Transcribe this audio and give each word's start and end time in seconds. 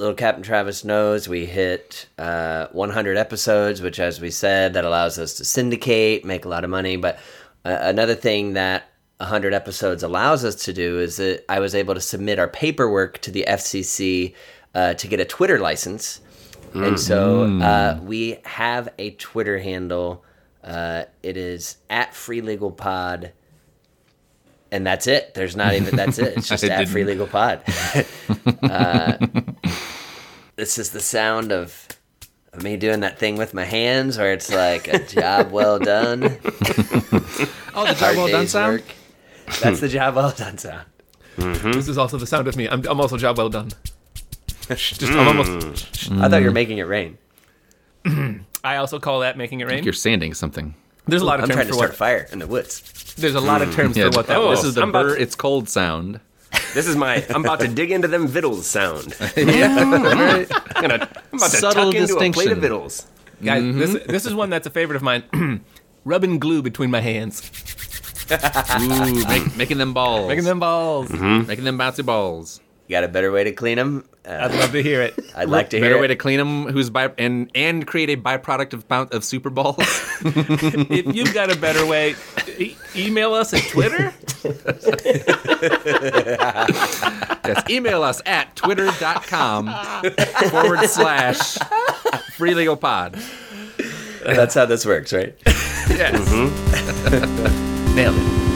little 0.00 0.14
Captain 0.14 0.42
Travis 0.42 0.84
knows, 0.84 1.28
we 1.28 1.46
hit 1.46 2.06
uh, 2.18 2.68
100 2.72 3.16
episodes, 3.16 3.82
which, 3.82 4.00
as 4.00 4.20
we 4.20 4.30
said, 4.30 4.74
that 4.74 4.84
allows 4.84 5.18
us 5.18 5.34
to 5.34 5.44
syndicate, 5.44 6.24
make 6.24 6.44
a 6.44 6.48
lot 6.48 6.64
of 6.64 6.70
money. 6.70 6.96
But 6.96 7.16
uh, 7.64 7.76
another 7.80 8.14
thing 8.14 8.54
that 8.54 8.84
100 9.18 9.52
episodes 9.52 10.02
allows 10.02 10.44
us 10.44 10.54
to 10.64 10.72
do 10.72 10.98
is 10.98 11.18
that 11.18 11.44
I 11.48 11.60
was 11.60 11.74
able 11.74 11.94
to 11.94 12.00
submit 12.00 12.38
our 12.38 12.48
paperwork 12.48 13.18
to 13.18 13.30
the 13.30 13.44
FCC 13.46 14.34
uh, 14.74 14.94
to 14.94 15.06
get 15.06 15.20
a 15.20 15.24
Twitter 15.26 15.58
license. 15.58 16.20
And 16.72 16.98
so 16.98 17.44
uh, 17.60 17.98
we 18.02 18.38
have 18.44 18.88
a 18.98 19.10
Twitter 19.12 19.58
handle. 19.58 20.24
Uh, 20.64 21.04
it 21.22 21.36
is 21.36 21.76
at 21.90 22.14
Free 22.14 22.40
Legal 22.40 22.70
Pod. 22.70 23.32
And 24.72 24.86
that's 24.86 25.08
it. 25.08 25.34
There's 25.34 25.56
not 25.56 25.74
even, 25.74 25.96
that's 25.96 26.20
it. 26.20 26.38
It's 26.38 26.48
just 26.48 26.62
at 26.62 26.78
didn't- 26.78 26.92
Free 26.92 27.04
Legal 27.04 27.26
Pod. 27.26 27.62
this 30.60 30.78
is 30.78 30.90
the 30.90 31.00
sound 31.00 31.52
of, 31.52 31.88
of 32.52 32.62
me 32.62 32.76
doing 32.76 33.00
that 33.00 33.18
thing 33.18 33.36
with 33.38 33.54
my 33.54 33.64
hands 33.64 34.18
where 34.18 34.34
it's 34.34 34.52
like 34.52 34.88
a 34.88 34.98
job 34.98 35.50
well 35.50 35.78
done. 35.78 36.22
Oh, 37.72 37.86
the 37.86 37.92
job 37.92 37.98
hard 37.98 38.16
well 38.16 38.28
done 38.28 38.48
sound. 38.48 38.72
work. 38.72 38.84
That's 39.62 39.78
the 39.78 39.88
job 39.88 40.16
well 40.16 40.32
done 40.32 40.58
sound. 40.58 40.86
Mm-hmm. 41.36 41.70
This 41.70 41.86
is 41.86 41.96
also 41.96 42.18
the 42.18 42.26
sound 42.26 42.48
of 42.48 42.56
me. 42.56 42.68
I'm, 42.68 42.84
I'm 42.84 43.00
also 43.00 43.16
job 43.16 43.38
well 43.38 43.48
done. 43.48 43.70
Just 44.68 45.04
I'm 45.04 45.28
almost. 45.28 45.50
Mm. 46.10 46.20
I 46.20 46.28
thought 46.28 46.40
you 46.40 46.48
were 46.48 46.52
making 46.52 46.78
it 46.78 46.82
rain. 46.82 47.16
I 48.64 48.76
also 48.76 48.98
call 48.98 49.20
that 49.20 49.38
making 49.38 49.60
it 49.60 49.68
rain. 49.68 49.84
You're 49.84 49.92
sanding 49.92 50.34
something. 50.34 50.74
There's 51.06 51.22
a 51.22 51.24
lot 51.24 51.38
of 51.38 51.44
I'm 51.44 51.50
terms 51.50 51.56
trying 51.56 51.66
to 51.68 51.72
for 51.72 51.76
start 51.76 51.90
a 51.90 51.92
what. 51.92 51.96
fire 51.96 52.28
in 52.32 52.40
the 52.40 52.48
woods. 52.48 53.14
There's 53.14 53.36
a 53.36 53.40
lot 53.40 53.62
of 53.62 53.72
terms 53.72 53.96
mm. 53.96 54.10
for 54.10 54.16
what 54.16 54.26
that 54.26 54.36
oh, 54.36 54.48
was. 54.48 54.62
this 54.62 54.70
is 54.70 54.74
the 54.74 54.82
I'm 54.82 54.90
burr. 54.90 55.14
to- 55.14 55.22
It's 55.22 55.36
cold 55.36 55.68
sound. 55.68 56.18
This 56.74 56.86
is 56.86 56.96
my. 56.96 57.24
I'm 57.30 57.44
about 57.44 57.60
to 57.60 57.68
dig 57.80 57.90
into 57.90 58.08
them 58.08 58.26
vittles 58.26 58.66
sound. 58.66 59.14
yeah, 59.36 59.76
oh, 59.80 60.02
right. 60.02 60.48
I'm, 60.76 60.82
gonna, 60.82 61.08
I'm 61.32 61.38
about 61.38 61.50
to 61.50 61.56
Subtle 61.56 61.92
tuck 61.92 61.94
into 61.94 62.16
a 62.16 62.32
plate 62.32 62.52
of 62.52 62.58
vittles. 62.58 63.06
Guys, 63.42 63.62
this 63.74 63.90
mm-hmm. 63.90 64.10
this 64.10 64.26
is 64.26 64.34
one 64.34 64.50
that's 64.50 64.66
a 64.66 64.70
favorite 64.70 64.96
of 64.96 65.02
mine. 65.02 65.24
Rubbing 66.04 66.38
glue 66.38 66.62
between 66.62 66.90
my 66.90 67.00
hands, 67.00 67.42
Ooh, 68.80 69.26
make, 69.26 69.56
making 69.56 69.78
them 69.78 69.92
balls. 69.92 70.28
making 70.28 70.44
them 70.44 70.60
balls. 70.60 71.10
Mm-hmm. 71.10 71.46
making 71.46 71.64
them 71.64 71.78
bouncy 71.78 72.04
balls. 72.04 72.60
You 72.86 72.96
got 72.96 73.04
a 73.04 73.08
better 73.08 73.30
way 73.30 73.44
to 73.44 73.52
clean 73.52 73.76
them? 73.76 74.04
Uh, 74.26 74.38
I'd 74.42 74.54
love 74.54 74.72
to 74.72 74.82
hear 74.82 75.00
it. 75.00 75.18
I'd 75.34 75.48
like 75.48 75.70
to 75.70 75.78
hear 75.78 75.86
Better 75.86 75.96
it. 75.96 76.00
way 76.02 76.06
to 76.08 76.16
clean 76.16 76.38
them. 76.38 76.66
Who's 76.66 76.90
by 76.90 77.10
and 77.16 77.50
and 77.54 77.86
create 77.86 78.10
a 78.10 78.16
byproduct 78.16 78.74
of 78.74 78.86
boun- 78.86 79.08
of 79.12 79.24
super 79.24 79.48
balls. 79.48 79.76
if 80.20 81.14
you've 81.16 81.32
got 81.32 81.50
a 81.50 81.56
better 81.56 81.86
way, 81.86 82.14
e- 82.58 82.76
email 82.94 83.32
us 83.32 83.54
at 83.54 83.62
Twitter. 83.70 84.12
yes, 87.44 87.70
email 87.70 88.02
us 88.02 88.20
at 88.26 88.54
twitter.com 88.56 89.72
forward 90.50 90.80
slash 90.88 91.56
free 92.34 92.54
legal 92.54 92.76
pod. 92.76 93.18
That's 94.24 94.54
how 94.54 94.66
this 94.66 94.84
works, 94.84 95.12
right? 95.14 95.34
Yes. 95.46 96.30
Nailed 97.94 98.16
it. 98.18 98.49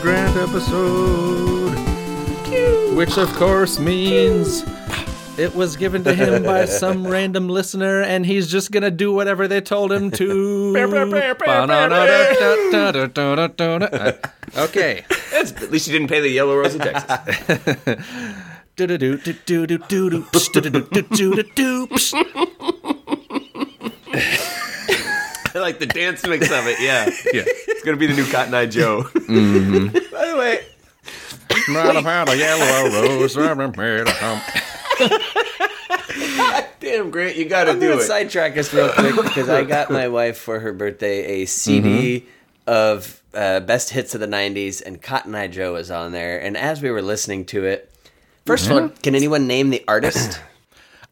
Grant 0.00 0.36
episode. 0.36 1.76
Which, 2.96 3.16
of 3.18 3.32
course, 3.34 3.78
means 3.78 4.64
it 5.38 5.54
was 5.54 5.76
given 5.76 6.02
to 6.04 6.14
him 6.14 6.42
by 6.42 6.64
some 6.64 7.06
random 7.06 7.48
listener, 7.48 8.02
and 8.02 8.24
he's 8.26 8.50
just 8.50 8.72
gonna 8.72 8.90
do 8.90 9.12
whatever 9.12 9.46
they 9.48 9.60
told 9.60 9.92
him 9.92 10.10
to. 10.12 10.72
Uh, 13.92 14.12
okay. 14.56 15.04
That's, 15.30 15.52
at 15.52 15.70
least 15.70 15.86
you 15.86 15.92
didn't 15.92 16.08
pay 16.08 16.20
the 16.20 16.28
Yellow 16.30 16.56
Rose 16.56 16.74
of 16.74 16.82
Texas. 16.82 17.74
I 25.54 25.58
like 25.58 25.78
the 25.78 25.86
dance 25.86 26.24
mix 26.26 26.50
of 26.50 26.66
it. 26.66 26.80
Yeah, 26.80 27.06
Yeah. 27.32 27.42
it's 27.46 27.84
gonna 27.84 27.96
be 27.96 28.06
the 28.06 28.14
new 28.14 28.30
Cotton 28.30 28.54
Eye 28.54 28.66
Joe. 28.66 29.04
By 29.04 29.10
the 29.20 30.34
way, 30.38 30.64
yellow 32.36 32.88
rose. 32.88 33.36
damn 36.80 37.10
Grant, 37.10 37.36
you 37.36 37.46
gotta 37.48 37.72
I'm 37.72 37.80
do 37.80 37.88
gonna 37.90 38.00
it. 38.00 38.04
sidetrack 38.06 38.56
us 38.56 38.72
real 38.72 38.88
quick 38.90 39.16
because 39.16 39.48
I 39.48 39.64
got 39.64 39.90
my 39.90 40.08
wife 40.08 40.38
for 40.38 40.60
her 40.60 40.72
birthday 40.72 41.42
a 41.42 41.46
CD 41.46 42.26
of 42.66 43.22
uh, 43.34 43.60
best 43.60 43.90
hits 43.90 44.14
of 44.14 44.20
the 44.20 44.26
'90s, 44.26 44.82
and 44.82 45.00
Cotton 45.00 45.34
Eye 45.34 45.48
Joe 45.48 45.74
was 45.74 45.90
on 45.90 46.12
there. 46.12 46.40
And 46.40 46.56
as 46.56 46.82
we 46.82 46.90
were 46.90 47.02
listening 47.02 47.44
to 47.46 47.64
it, 47.64 47.92
1st 48.46 48.66
of 48.66 48.72
all, 48.72 48.88
can 49.02 49.14
anyone 49.14 49.46
name 49.46 49.70
the 49.70 49.84
artist? 49.88 50.40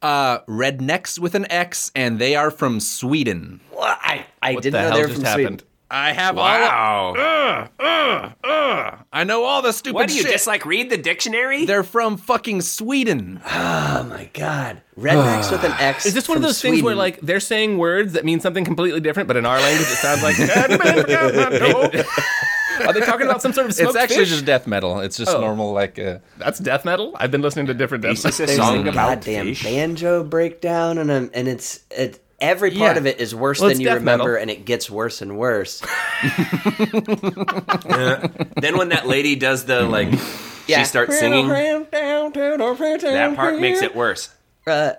Uh, 0.01 0.39
rednecks 0.41 1.19
with 1.19 1.35
an 1.35 1.51
X, 1.51 1.91
and 1.95 2.19
they 2.21 2.37
are 2.37 2.51
from 2.51 2.79
Sweden. 2.81 3.61
well, 3.73 3.97
I 4.01 4.25
I 4.43 4.55
What 4.55 4.63
didn't 4.63 4.75
the 4.75 4.79
know 4.83 4.89
hell 4.89 4.97
they 4.97 5.03
were 5.03 5.09
just 5.09 5.17
from 5.21 5.25
happened? 5.25 5.47
Sweden. 5.61 5.63
I 5.91 6.13
have 6.13 6.37
Wow. 6.37 7.15
all. 7.81 9.05
I 9.11 9.25
know 9.25 9.45
all 9.45 9.63
the 9.63 9.73
stupid 9.73 9.89
shit. 9.89 9.95
What 9.95 10.09
do 10.09 10.15
you 10.17 10.23
shit. 10.23 10.31
just 10.33 10.47
like 10.47 10.67
read 10.67 10.91
the 10.91 10.99
dictionary? 10.99 11.65
They're 11.65 11.83
from 11.83 12.19
fucking 12.19 12.61
Sweden. 12.61 13.41
Oh 13.47 14.07
my 14.09 14.29
god, 14.35 14.83
rednecks 14.99 15.51
with 15.51 15.65
an 15.65 15.73
X. 15.81 16.05
Is 16.07 16.13
this 16.15 16.29
one 16.29 16.37
of 16.37 16.43
from 16.43 16.49
those 16.49 16.61
things 16.61 16.83
where 16.83 16.95
like 16.95 17.21
they're 17.23 17.41
saying 17.41 17.79
words 17.79 18.13
that 18.13 18.25
mean 18.27 18.39
something 18.41 18.65
completely 18.67 19.01
different, 19.01 19.29
but 19.29 19.37
in 19.39 19.47
our 19.47 19.59
language 19.59 19.89
it 19.91 19.97
sounds 19.97 20.23
like? 20.23 20.37
Are 22.87 22.93
they 22.93 23.01
talking 23.01 23.27
about 23.27 23.43
some 23.43 23.53
sort 23.53 23.67
of 23.67 23.75
smoked 23.75 23.91
It's 23.95 24.03
actually 24.03 24.17
fish? 24.21 24.29
just 24.31 24.45
death 24.45 24.67
metal. 24.67 25.01
It's 25.01 25.17
just 25.17 25.31
Oh. 25.35 25.41
normal, 25.41 25.73
like. 25.73 25.99
Uh, 25.99 26.19
That's 26.39 26.59
death 26.59 26.85
metal. 26.85 27.13
I've 27.19 27.31
been 27.31 27.43
listening 27.43 27.67
to 27.67 27.75
different 27.75 28.03
death 28.03 28.13
It's 28.13 28.23
just 28.23 28.39
metal. 28.41 28.55
a 28.55 28.57
There's 28.57 28.67
song 28.69 28.87
a 28.87 28.91
about 28.91 29.09
goddamn 29.25 29.47
fish. 29.47 29.63
banjo 29.65 30.23
breakdown, 30.25 30.99
and 30.99 31.11
um, 31.11 31.31
and 31.35 31.49
it's 31.49 31.81
it. 31.91 32.21
Every 32.41 32.71
part 32.71 32.95
Yeah. 32.95 32.99
of 32.99 33.07
it 33.07 33.19
is 33.21 33.35
worse 33.35 33.59
Well, 33.61 33.71
than 33.71 33.81
you 33.81 33.87
death 33.87 33.97
remember, 33.97 34.35
metal. 34.35 34.43
and 34.43 34.49
it 34.51 34.65
gets 34.65 34.89
worse 34.89 35.21
and 35.23 35.37
worse. 35.39 35.83
Then 38.61 38.77
when 38.77 38.91
that 38.91 39.07
lady 39.07 39.35
does 39.37 39.65
the 39.65 39.83
like, 39.83 40.13
she 40.67 40.85
starts 40.85 41.19
singing. 41.19 41.49
That 41.49 43.33
part 43.37 43.59
makes 43.61 43.83
it 43.83 43.95
worse. 43.97 44.29
Uh, 44.67 44.93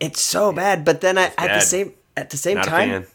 it's 0.00 0.20
so 0.20 0.52
bad. 0.52 0.84
But 0.84 1.00
then 1.00 1.18
I, 1.18 1.24
at 1.24 1.36
the 1.36 1.46
bad. 1.46 1.62
same 1.62 1.92
at 2.16 2.30
the 2.30 2.36
same 2.36 2.56
Not 2.56 2.66
a 2.66 2.70
time, 2.70 2.88
fan. 2.90 3.06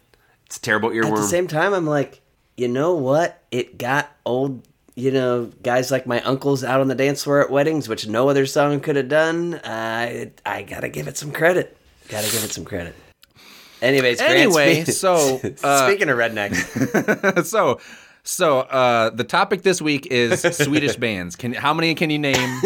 It's 0.45 0.57
a 0.57 0.61
terrible 0.61 0.89
earworm. 0.89 1.09
at 1.11 1.15
the 1.15 1.23
same 1.23 1.47
time, 1.47 1.73
I'm 1.73 1.85
like, 1.87 2.21
you 2.57 2.67
know 2.67 2.93
what? 2.95 3.41
It 3.51 3.77
got 3.77 4.11
old. 4.25 4.67
You 4.95 5.09
know, 5.09 5.45
guys 5.63 5.89
like 5.89 6.05
my 6.05 6.21
uncles 6.21 6.63
out 6.63 6.79
on 6.79 6.87
the 6.87 6.93
dance 6.93 7.23
floor 7.23 7.41
at 7.43 7.49
weddings, 7.49 7.89
which 7.89 8.07
no 8.07 8.29
other 8.29 8.45
song 8.45 8.79
could 8.79 8.95
have 8.95 9.09
done. 9.09 9.59
I 9.63 10.31
I 10.45 10.61
gotta 10.61 10.87
give 10.87 11.07
it 11.07 11.17
some 11.17 11.31
credit. 11.31 11.75
Gotta 12.09 12.29
give 12.31 12.43
it 12.43 12.51
some 12.51 12.63
credit. 12.63 12.93
Anyways, 13.81 14.21
Anyway, 14.21 14.83
so, 14.85 15.41
uh, 15.63 15.87
speaking 15.87 16.09
of 16.09 16.17
rednecks, 16.17 17.45
so, 17.45 17.81
so 18.23 18.59
uh, 18.59 19.09
the 19.09 19.23
topic 19.25 19.63
this 19.63 19.81
week 19.81 20.05
is 20.11 20.41
Swedish 20.41 20.95
bands. 21.07 21.35
Can 21.35 21.53
how 21.53 21.73
many 21.73 21.93
can 21.95 22.09
you 22.09 22.19
name? 22.19 22.61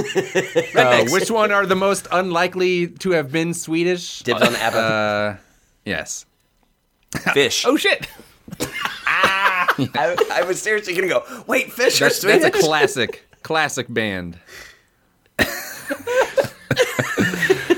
Uh, 0.76 1.06
which 1.08 1.32
one 1.32 1.52
are 1.52 1.66
the 1.66 1.76
most 1.78 2.08
unlikely 2.12 2.88
to 2.88 3.12
have 3.12 3.32
been 3.32 3.54
Swedish? 3.54 4.20
dibs 4.20 4.42
on. 4.42 4.54
Uh, 4.56 5.38
yes. 5.86 6.26
Fish. 7.34 7.66
Oh 7.66 7.78
shit! 7.78 8.06
I, 9.96 10.16
I 10.32 10.44
was 10.44 10.62
seriously 10.62 10.94
gonna 10.94 11.08
go. 11.08 11.24
Wait, 11.48 11.72
fish 11.72 12.02
are 12.02 12.06
That's, 12.06 12.22
that's 12.22 12.46
a 12.46 12.52
classic, 12.52 13.26
classic 13.44 13.88
band. 13.90 14.40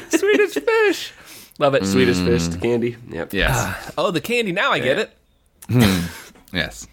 Swedish 0.10 0.54
fish. 0.54 1.14
Love 1.60 1.76
it. 1.76 1.86
Swedish 1.86 2.18
fish, 2.18 2.48
the 2.48 2.58
candy. 2.58 2.96
Yep. 3.10 3.34
Yes. 3.34 3.94
Oh, 3.98 4.12
the 4.12 4.22
candy. 4.22 4.52
Now 4.52 4.72
I 4.72 4.80
get 4.80 4.98
it. 5.00 5.12
Yes. 6.54 6.88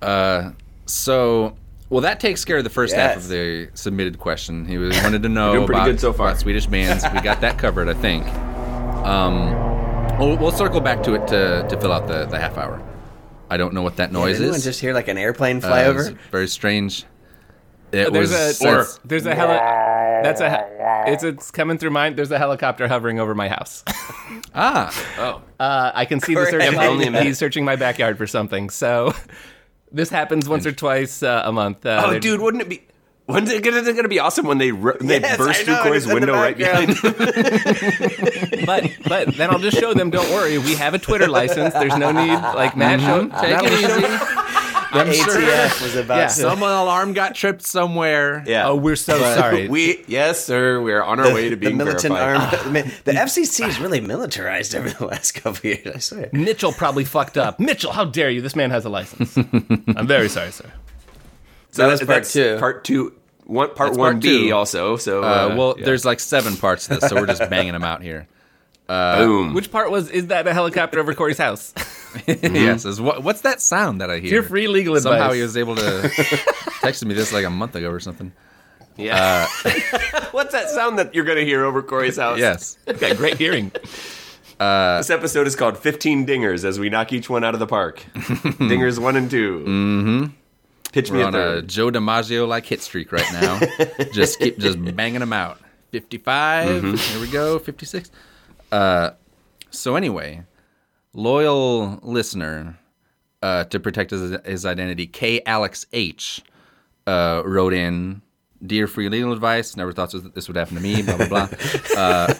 Uh, 0.00 0.52
so, 0.86 1.56
well, 1.90 2.00
that 2.00 2.20
takes 2.20 2.44
care 2.44 2.58
of 2.58 2.64
the 2.64 2.70
first 2.70 2.94
half 2.94 3.16
of 3.16 3.28
the 3.28 3.68
submitted 3.74 4.18
question. 4.18 4.64
He 4.66 4.78
was, 4.78 4.96
wanted 5.02 5.22
to 5.22 5.28
know 5.28 5.64
about, 5.64 5.84
good 5.84 6.00
so 6.00 6.12
far. 6.12 6.28
about 6.28 6.40
Swedish 6.40 6.66
bands. 6.66 7.04
We 7.14 7.20
got 7.20 7.40
that 7.42 7.58
covered, 7.58 7.88
I 7.88 7.94
think. 7.94 8.26
Um, 9.06 10.18
we'll, 10.18 10.36
we'll 10.36 10.52
circle 10.52 10.80
back 10.80 11.02
to 11.04 11.14
it 11.14 11.26
to, 11.28 11.66
to 11.68 11.80
fill 11.80 11.92
out 11.92 12.08
the, 12.08 12.26
the 12.26 12.38
half 12.38 12.56
hour. 12.56 12.82
I 13.50 13.56
don't 13.56 13.72
know 13.74 13.82
what 13.82 13.96
that 13.96 14.12
noise 14.12 14.36
anyone 14.40 14.56
is. 14.56 14.64
just 14.64 14.80
hear 14.80 14.92
like 14.94 15.08
an 15.08 15.18
airplane 15.18 15.58
Uh, 15.58 15.60
fly 15.60 15.82
it 15.82 15.86
over? 15.86 16.14
very 16.30 16.48
strange. 16.48 17.04
It 17.90 18.12
There's 18.12 18.30
was 18.30 18.60
a 18.60 18.64
that's- 18.64 19.00
there's 19.04 19.24
a 19.26 19.34
heli- 19.34 19.56
That's 20.22 20.40
a 20.42 21.04
it's 21.06 21.24
it's 21.24 21.50
coming 21.50 21.78
through 21.78 21.90
mine. 21.90 22.16
There's 22.16 22.30
a 22.30 22.36
helicopter 22.38 22.86
hovering 22.86 23.18
over 23.18 23.34
my 23.34 23.48
house. 23.48 23.82
ah. 24.54 24.92
Oh. 25.18 25.42
Uh, 25.58 25.92
I 25.94 26.04
can 26.04 26.20
see 26.20 26.34
the 26.34 26.44
search 26.46 26.62
If 26.62 26.74
only 26.76 26.76
light. 26.98 27.08
a 27.08 27.10
minute. 27.12 27.26
He's 27.26 27.38
searching 27.38 27.64
my 27.64 27.76
backyard 27.76 28.18
for 28.18 28.26
something. 28.26 28.68
So 28.68 29.14
this 29.92 30.10
happens 30.10 30.48
once 30.48 30.66
or 30.66 30.72
twice 30.72 31.22
uh, 31.22 31.42
a 31.46 31.52
month. 31.52 31.86
Uh, 31.86 32.02
Oh, 32.04 32.18
dude, 32.18 32.40
wouldn't 32.42 32.62
it 32.62 32.68
be? 32.68 32.82
When's 33.28 33.50
it 33.50 33.62
gonna, 33.62 33.82
gonna 33.92 34.08
be 34.08 34.20
awesome 34.20 34.46
when 34.46 34.56
they 34.56 34.72
ru- 34.72 34.96
they 35.00 35.20
Yes, 35.20 35.36
burst 35.36 35.60
I 35.60 35.64
through 35.64 35.74
know, 35.74 35.82
Corey's 35.82 36.06
it's 36.06 36.12
in 36.14 36.20
the 36.20 36.26
window 36.26 36.34
right 36.34 36.56
behind? 36.56 36.96
But 38.66 38.90
but 39.06 39.34
then 39.36 39.50
I'll 39.50 39.58
just 39.58 39.78
show 39.78 39.92
them. 39.94 40.08
Don't 40.10 40.28
worry, 40.30 40.56
we 40.58 40.74
have 40.74 40.94
a 40.94 40.98
Twitter 40.98 41.28
license. 41.28 41.74
There's 41.74 41.96
no 41.96 42.10
need. 42.10 42.32
Like 42.32 42.76
Matt, 42.76 43.00
mm-hmm. 43.00 43.30
show, 43.30 43.40
Take 43.40 43.64
it 43.64 43.72
easy. 43.72 44.34
I'm 44.90 45.12
sure 45.12 45.38
ATF 45.40 45.82
was 45.82 45.96
about 45.96 46.16
Yeah, 46.16 46.26
to. 46.28 46.32
some 46.32 46.62
alarm 46.62 47.12
got 47.12 47.34
tripped 47.34 47.62
somewhere. 47.62 48.42
Yeah. 48.46 48.68
Oh, 48.68 48.76
we're 48.76 48.96
so 48.96 49.18
sorry. 49.18 49.68
We 49.68 50.02
yes, 50.08 50.42
sir. 50.44 50.80
We're 50.80 51.02
on 51.02 51.20
our 51.20 51.32
way 51.34 51.50
to 51.50 51.56
the 51.56 51.72
militant 51.74 52.14
verified. 52.14 52.54
arm. 52.60 52.72
the 53.04 53.12
FCC 53.12 53.68
is 53.68 53.78
really 53.78 54.00
militarized 54.00 54.74
over 54.74 54.88
the 54.88 55.06
last 55.06 55.32
couple 55.32 55.68
years. 55.68 55.86
I 55.94 55.98
swear. 55.98 56.30
Mitchell 56.32 56.72
probably 56.72 57.04
fucked 57.04 57.36
up. 57.36 57.60
Mitchell, 57.60 57.92
how 57.92 58.06
dare 58.06 58.30
you? 58.30 58.40
This 58.40 58.56
man 58.56 58.70
has 58.70 58.86
a 58.86 58.88
license. 58.88 59.36
I'm 59.36 60.06
very 60.06 60.30
sorry, 60.30 60.52
sir. 60.52 60.72
So 61.70 61.82
That 61.82 61.88
was 61.90 62.00
part 62.00 62.08
that's 62.08 62.32
two. 62.32 62.56
Part 62.58 62.84
two. 62.84 63.12
One 63.48 63.74
part 63.74 63.88
That's 63.90 63.98
one 63.98 64.12
part 64.14 64.22
B 64.22 64.48
two. 64.48 64.54
also. 64.54 64.96
So 64.96 65.24
Uh, 65.24 65.26
uh, 65.26 65.54
well, 65.56 65.74
yeah. 65.78 65.86
there's 65.86 66.04
like 66.04 66.20
seven 66.20 66.56
parts 66.56 66.86
to 66.86 66.96
this, 67.00 67.08
so 67.10 67.16
we're 67.16 67.26
just 67.26 67.48
banging 67.50 67.72
them 67.72 67.82
out 67.82 68.02
here. 68.02 68.28
boom. 68.88 69.54
Which 69.54 69.70
part 69.72 69.90
was? 69.90 70.10
Is 70.10 70.28
that 70.28 70.46
a 70.46 70.52
helicopter 70.54 71.00
over 71.00 71.14
Corey's 71.14 71.38
house? 71.38 71.74
yes. 72.26 72.84
Is 72.84 73.00
what, 73.00 73.22
what's 73.22 73.40
that 73.42 73.60
sound 73.60 74.00
that 74.00 74.10
I 74.10 74.18
hear? 74.18 74.32
Your 74.34 74.42
free 74.42 74.68
legal 74.68 74.96
advice. 74.96 75.12
Somehow 75.12 75.32
he 75.32 75.42
was 75.42 75.56
able 75.56 75.76
to 75.76 76.10
text 76.80 77.04
me 77.04 77.14
this 77.14 77.32
like 77.32 77.44
a 77.44 77.50
month 77.50 77.74
ago 77.74 77.90
or 77.90 78.00
something. 78.00 78.32
yeah. 78.96 79.46
What's 80.32 80.52
that 80.52 80.68
sound 80.70 80.98
that 80.98 81.14
you're 81.14 81.24
gonna 81.24 81.42
hear 81.42 81.64
over 81.64 81.82
Corey's 81.82 82.16
house? 82.18 82.38
Yes. 82.38 82.76
Okay, 82.86 83.14
great 83.14 83.38
hearing. 83.38 83.72
This 84.58 85.10
episode 85.10 85.46
is 85.46 85.54
called 85.54 85.78
15 85.78 86.26
Dingers 86.26 86.64
as 86.64 86.78
we 86.80 86.88
knock 86.90 87.12
each 87.12 87.30
one 87.30 87.44
out 87.44 87.54
of 87.54 87.60
the 87.60 87.66
park. 87.66 88.04
dingers 88.14 88.98
one 88.98 89.16
and 89.16 89.30
2 89.30 89.58
Mm-hmm. 89.66 90.34
Pitch 90.92 91.10
We're 91.10 91.22
a 91.22 91.26
on 91.26 91.34
a 91.34 91.38
third. 91.38 91.68
Joe 91.68 91.90
DiMaggio 91.90 92.48
like 92.48 92.66
hit 92.66 92.80
streak 92.80 93.12
right 93.12 93.30
now. 93.32 93.60
just 94.12 94.38
keep 94.38 94.58
just 94.58 94.78
banging 94.96 95.20
them 95.20 95.32
out. 95.32 95.60
55. 95.92 97.00
Here 97.00 97.20
we 97.20 97.28
go. 97.28 97.58
56. 97.58 98.10
Uh, 98.70 99.10
so 99.70 99.96
anyway, 99.96 100.42
loyal 101.12 101.98
listener 102.02 102.78
uh, 103.42 103.64
to 103.64 103.80
protect 103.80 104.10
his, 104.10 104.36
his 104.44 104.66
identity, 104.66 105.06
K 105.06 105.40
Alex 105.46 105.86
H 105.92 106.42
uh, 107.06 107.42
wrote 107.44 107.72
in. 107.74 108.22
Dear 108.60 108.88
free 108.88 109.08
legal 109.08 109.32
advice, 109.32 109.76
never 109.76 109.92
thought 109.92 110.12
this 110.34 110.48
would 110.48 110.56
happen 110.56 110.74
to 110.74 110.82
me. 110.82 111.00
Blah 111.02 111.16
blah 111.16 111.28
blah. 111.28 111.48
Uh, 111.96 112.34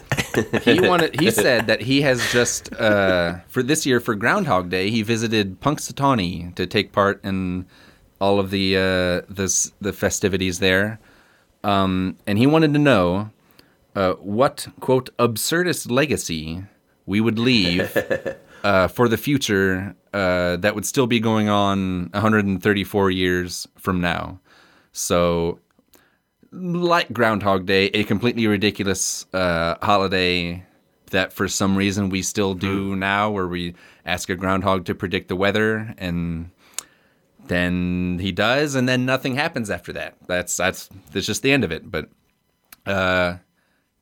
he 0.63 0.79
wanted. 0.81 1.19
He 1.19 1.31
said 1.31 1.67
that 1.67 1.81
he 1.81 2.01
has 2.01 2.29
just 2.31 2.73
uh, 2.73 3.39
for 3.47 3.63
this 3.63 3.85
year 3.85 4.01
for 4.01 4.15
Groundhog 4.15 4.69
Day. 4.69 4.89
He 4.89 5.01
visited 5.01 5.61
Punxsutawney 5.61 6.53
to 6.55 6.67
take 6.67 6.91
part 6.91 7.23
in 7.23 7.65
all 8.19 8.39
of 8.39 8.51
the 8.51 8.75
uh, 8.77 9.33
this 9.33 9.71
the 9.81 9.93
festivities 9.93 10.59
there, 10.59 10.99
um, 11.63 12.17
and 12.27 12.37
he 12.37 12.47
wanted 12.47 12.73
to 12.73 12.79
know 12.79 13.31
uh, 13.95 14.13
what 14.13 14.67
quote 14.79 15.15
absurdist 15.17 15.89
legacy 15.89 16.63
we 17.05 17.19
would 17.19 17.39
leave 17.39 17.97
uh, 18.63 18.87
for 18.87 19.07
the 19.07 19.17
future 19.17 19.95
uh, 20.13 20.57
that 20.57 20.75
would 20.75 20.85
still 20.85 21.07
be 21.07 21.19
going 21.19 21.49
on 21.49 22.09
134 22.11 23.11
years 23.11 23.67
from 23.77 24.01
now. 24.01 24.39
So, 24.91 25.59
like 26.51 27.11
Groundhog 27.11 27.65
Day, 27.65 27.85
a 27.87 28.03
completely 28.03 28.47
ridiculous 28.47 29.25
uh, 29.33 29.75
holiday 29.81 30.65
that 31.11 31.33
for 31.33 31.47
some 31.47 31.75
reason 31.75 32.09
we 32.09 32.21
still 32.21 32.53
do 32.53 32.95
now, 32.95 33.31
where 33.31 33.47
we 33.47 33.75
ask 34.05 34.29
a 34.29 34.35
groundhog 34.35 34.85
to 34.85 34.95
predict 34.95 35.27
the 35.27 35.35
weather 35.35 35.93
and 35.97 36.51
then 37.49 38.17
he 38.21 38.31
does, 38.31 38.75
and 38.75 38.87
then 38.87 39.05
nothing 39.05 39.35
happens 39.35 39.69
after 39.69 39.91
that. 39.93 40.15
That's 40.27 40.55
that's 40.55 40.89
that's 41.11 41.25
just 41.25 41.41
the 41.43 41.51
end 41.51 41.63
of 41.65 41.71
it. 41.73 41.89
But 41.91 42.09
uh, 42.85 43.37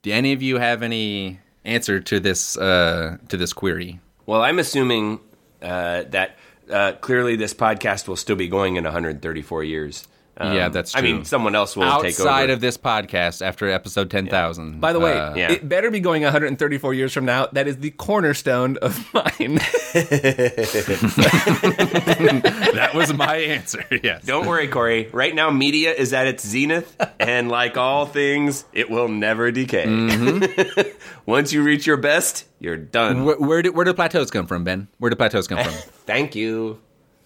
do 0.04 0.12
any 0.12 0.34
of 0.34 0.42
you 0.44 0.58
have 0.60 0.84
any 0.84 1.40
answer 1.66 2.00
to 2.00 2.20
this 2.20 2.56
uh, 2.58 3.18
to 3.30 3.38
this 3.38 3.54
query? 3.54 4.00
Well, 4.28 4.42
I'm 4.44 4.60
assuming 4.60 5.20
uh, 5.62 6.04
that 6.10 6.38
uh, 6.72 6.92
clearly 7.02 7.36
this 7.36 7.54
podcast 7.54 8.08
will 8.08 8.18
still 8.18 8.36
be 8.36 8.48
going 8.48 8.76
in 8.76 8.84
134 8.84 9.64
years. 9.64 10.08
Um, 10.40 10.54
Yeah, 10.54 10.70
that's 10.70 10.96
I 10.96 11.02
mean, 11.02 11.26
someone 11.26 11.56
else 11.56 11.76
will 11.76 11.86
take 12.02 12.20
over. 12.20 12.30
Outside 12.30 12.44
over. 12.44 12.54
of 12.54 12.60
this 12.62 12.78
podcast, 12.78 13.42
after 13.42 13.68
episode 13.70 14.12
ten 14.12 14.28
thousand. 14.28 14.80
By 14.82 14.94
the 14.94 15.00
way, 15.00 15.14
uh, 15.18 15.34
Yeah. 15.36 15.52
it 15.54 15.68
better 15.68 15.90
be 15.90 16.00
going 16.00 16.22
134 16.22 16.94
years 16.94 17.12
from 17.14 17.26
now. 17.26 17.48
That 17.54 17.68
is 17.68 17.78
the 17.78 17.90
cornerstone 17.92 18.78
of 18.84 19.12
mine. 19.16 19.60
that 21.58 22.92
was 22.94 23.14
my 23.14 23.36
answer. 23.38 23.84
Yes. 24.04 24.24
Don't 24.24 24.46
worry, 24.48 24.68
Corey. 24.68 25.10
Right 25.12 25.34
now, 25.34 25.50
media 25.50 25.94
is 25.94 26.14
at 26.14 26.28
its 26.28 26.46
zenith, 26.48 26.96
and 27.20 27.50
like 27.50 27.78
all 27.78 28.06
things, 28.06 28.66
it 28.74 28.90
will 28.90 29.08
never 29.08 29.52
decay. 29.52 29.86
Mm-hmm. 29.86 30.90
Once 31.26 31.52
you 31.54 31.64
reach 31.64 31.86
your 31.86 31.98
best, 31.98 32.46
you're 32.60 32.78
done. 32.78 33.26
Where, 33.26 33.38
where 33.38 33.62
do 33.62 33.72
where 33.72 33.86
do 33.86 33.94
plateaus 33.94 34.32
come 34.32 34.46
from, 34.48 34.64
Ben? 34.64 34.88
Where 35.00 35.10
do 35.10 35.16
plateaus 35.16 35.48
come 35.48 35.64
from? 35.64 35.74
Thank 36.06 36.36
you. 36.36 36.80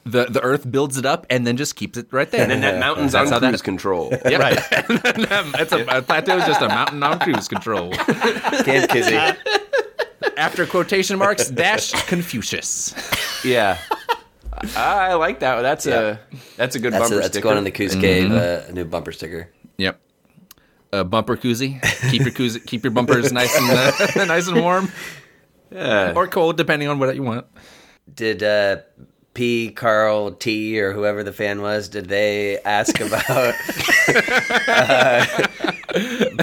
the 0.06 0.26
the 0.26 0.42
Earth 0.42 0.70
builds 0.72 0.98
it 0.98 1.06
up 1.06 1.26
and 1.30 1.46
then 1.46 1.58
just 1.58 1.76
keeps 1.76 1.98
it 1.98 2.08
right 2.12 2.30
there. 2.32 2.42
And 2.42 2.50
then 2.52 2.62
that 2.62 2.80
mountain's 2.80 3.14
on 3.14 3.26
That's 3.26 3.32
how 3.34 3.40
that- 3.40 3.50
cruise 3.50 3.62
control. 3.62 4.12
Yeah, 4.26 4.38
right. 4.38 4.58
it's 5.60 5.72
a, 5.72 5.86
a 5.86 6.02
plateau 6.02 6.38
is 6.38 6.46
just 6.46 6.62
a 6.62 6.68
mountain 6.68 7.04
on 7.04 7.20
cruise 7.20 7.48
control. 7.48 7.92
Camp 7.92 8.90
Kizzy. 8.90 9.18
After 10.38 10.66
quotation 10.66 11.18
marks 11.20 11.50
dash 11.52 11.92
Confucius. 12.08 12.94
yeah. 13.44 13.78
I 14.76 15.14
like 15.16 15.40
that. 15.40 15.62
That's 15.62 15.88
a 15.88 16.20
that's 16.58 16.76
a 16.76 16.80
good 16.80 16.94
That's, 16.94 17.04
bumper 17.04 17.16
a, 17.16 17.22
that's 17.22 17.28
sticker. 17.34 17.44
going 17.44 17.58
in 17.58 17.64
the 17.64 17.72
Coos 17.72 17.96
Cave, 17.96 18.32
uh, 18.32 18.64
a 18.68 18.72
new 18.72 18.86
bumper 18.86 19.12
sticker. 19.12 19.50
Yep. 19.78 20.00
A 20.94 21.04
bumper 21.04 21.36
koozie. 21.38 21.82
Keep 22.12 22.22
your 22.24 22.32
koozie, 22.32 22.64
keep 22.66 22.84
your 22.84 22.92
bumpers 22.92 23.32
nice 23.34 23.58
and 23.58 23.72
uh, 24.20 24.26
nice 24.26 24.48
and 24.48 24.60
warm, 24.62 24.92
Yeah. 25.72 26.14
or 26.16 26.28
cold, 26.28 26.58
depending 26.58 26.90
on 26.90 27.00
what 27.00 27.16
you 27.16 27.24
want. 27.24 27.48
Did 28.14 28.44
uh, 28.44 28.78
P. 29.34 29.72
Carl 29.72 30.32
T. 30.34 30.80
or 30.80 30.92
whoever 30.94 31.24
the 31.24 31.32
fan 31.34 31.62
was, 31.62 31.88
did 31.90 32.08
they 32.10 32.60
ask 32.60 33.00
about 33.00 33.56
uh, 34.68 35.26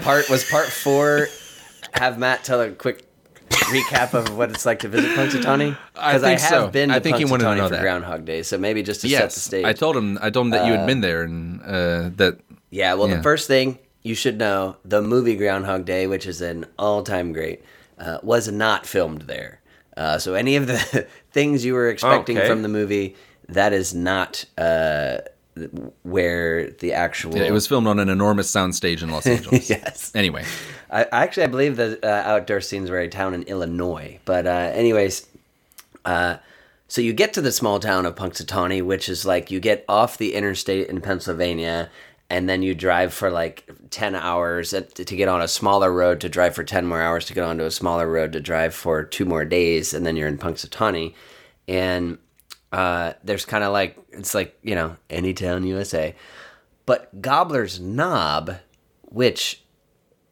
part 0.00 0.28
was 0.30 0.48
part 0.50 0.68
four? 0.68 1.28
Have 1.92 2.18
Matt 2.18 2.42
tell 2.44 2.60
a 2.60 2.70
quick 2.70 3.04
recap 3.68 4.14
of 4.14 4.36
what 4.36 4.50
it's 4.50 4.66
like 4.66 4.80
to 4.80 4.88
visit 4.88 5.10
Punxsutawney? 5.16 5.76
I 5.96 6.12
Because 6.12 6.22
I, 6.24 6.28
think 6.28 6.40
have 6.40 6.50
so. 6.50 6.68
been 6.68 6.88
to 6.90 6.94
I 6.96 7.00
think 7.00 7.16
he 7.18 7.24
wanted 7.24 7.44
to 7.44 7.50
Punxsutawney 7.50 7.56
know 7.58 7.68
for 7.68 7.74
that. 7.74 7.82
Groundhog 7.82 8.24
Day, 8.24 8.42
so 8.42 8.58
maybe 8.58 8.82
just 8.82 9.00
to 9.02 9.08
set 9.08 9.30
the 9.30 9.40
stage. 9.40 9.64
I 9.64 9.72
told 9.72 9.96
him. 9.96 10.18
I 10.20 10.30
told 10.30 10.46
him 10.46 10.50
that 10.50 10.66
you 10.66 10.72
had 10.72 10.86
been 10.86 11.00
there 11.00 11.22
and 11.22 11.60
uh, 11.62 12.10
that. 12.16 12.38
Yeah, 12.70 12.94
well, 12.94 13.08
Yeah. 13.08 13.16
the 13.16 13.22
first 13.22 13.46
thing 13.48 13.78
you 14.02 14.14
should 14.14 14.38
know 14.38 14.76
the 14.84 15.00
movie 15.02 15.36
Groundhog 15.36 15.84
Day, 15.84 16.06
which 16.06 16.26
is 16.26 16.40
an 16.40 16.66
all 16.78 17.02
time 17.02 17.32
great, 17.32 17.62
uh, 17.98 18.18
was 18.22 18.48
not 18.50 18.86
filmed 18.86 19.22
there. 19.22 19.60
Uh, 19.96 20.18
so, 20.18 20.34
any 20.34 20.54
of 20.56 20.66
the 20.66 21.06
things 21.32 21.64
you 21.64 21.74
were 21.74 21.88
expecting 21.88 22.38
Okay. 22.38 22.46
from 22.48 22.62
the 22.62 22.68
movie, 22.68 23.16
that 23.48 23.72
is 23.72 23.94
not 23.94 24.44
uh, 24.56 25.18
where 26.02 26.70
the 26.70 26.92
actual. 26.92 27.36
It 27.36 27.52
was 27.52 27.66
filmed 27.66 27.86
on 27.86 27.98
an 27.98 28.08
enormous 28.08 28.50
soundstage 28.50 29.02
in 29.02 29.10
Los 29.10 29.26
Angeles. 29.36 29.68
Yes. 29.68 30.12
Anyway, 30.14 30.44
I, 30.90 31.04
I 31.04 31.22
actually, 31.22 31.44
I 31.44 31.48
believe 31.48 31.76
the 31.76 31.98
uh, 32.02 32.28
outdoor 32.28 32.60
scenes 32.60 32.90
were 32.90 32.98
a 32.98 33.08
town 33.08 33.34
in 33.34 33.42
Illinois. 33.44 34.18
But, 34.24 34.46
uh, 34.46 34.70
anyways, 34.74 35.26
uh, 36.04 36.36
so 36.88 37.00
you 37.02 37.12
get 37.12 37.34
to 37.34 37.40
the 37.42 37.52
small 37.52 37.78
town 37.80 38.06
of 38.06 38.14
Punxsutawney, 38.14 38.82
which 38.82 39.08
is 39.08 39.26
like 39.26 39.50
you 39.50 39.60
get 39.60 39.84
off 39.88 40.16
the 40.16 40.34
interstate 40.34 40.88
in 40.88 41.00
Pennsylvania, 41.02 41.90
and 42.30 42.48
then 42.48 42.62
you 42.62 42.74
drive 42.74 43.12
for 43.12 43.30
like 43.30 43.70
ten 43.90 44.14
hours 44.14 44.72
at- 44.72 44.94
to 44.94 45.16
get 45.16 45.28
on 45.28 45.42
a 45.42 45.48
smaller 45.48 45.92
road 45.92 46.20
to 46.22 46.28
drive 46.28 46.54
for 46.54 46.64
ten 46.64 46.86
more 46.86 47.02
hours 47.02 47.26
to 47.26 47.34
get 47.34 47.44
onto 47.44 47.64
a 47.64 47.70
smaller 47.70 48.10
road 48.10 48.32
to 48.32 48.40
drive 48.40 48.74
for 48.74 49.04
two 49.04 49.26
more 49.26 49.44
days, 49.44 49.92
and 49.92 50.06
then 50.06 50.16
you're 50.16 50.28
in 50.28 50.38
Punxsutawney, 50.38 51.12
and 51.66 52.16
uh, 52.72 53.14
there's 53.24 53.44
kind 53.44 53.64
of 53.64 53.72
like 53.72 53.98
it's 54.10 54.34
like 54.34 54.58
you 54.62 54.74
know 54.74 54.96
any 55.08 55.34
town 55.34 55.66
USA, 55.66 56.14
but 56.86 57.20
Gobbler's 57.20 57.80
Knob, 57.80 58.56
which 59.02 59.62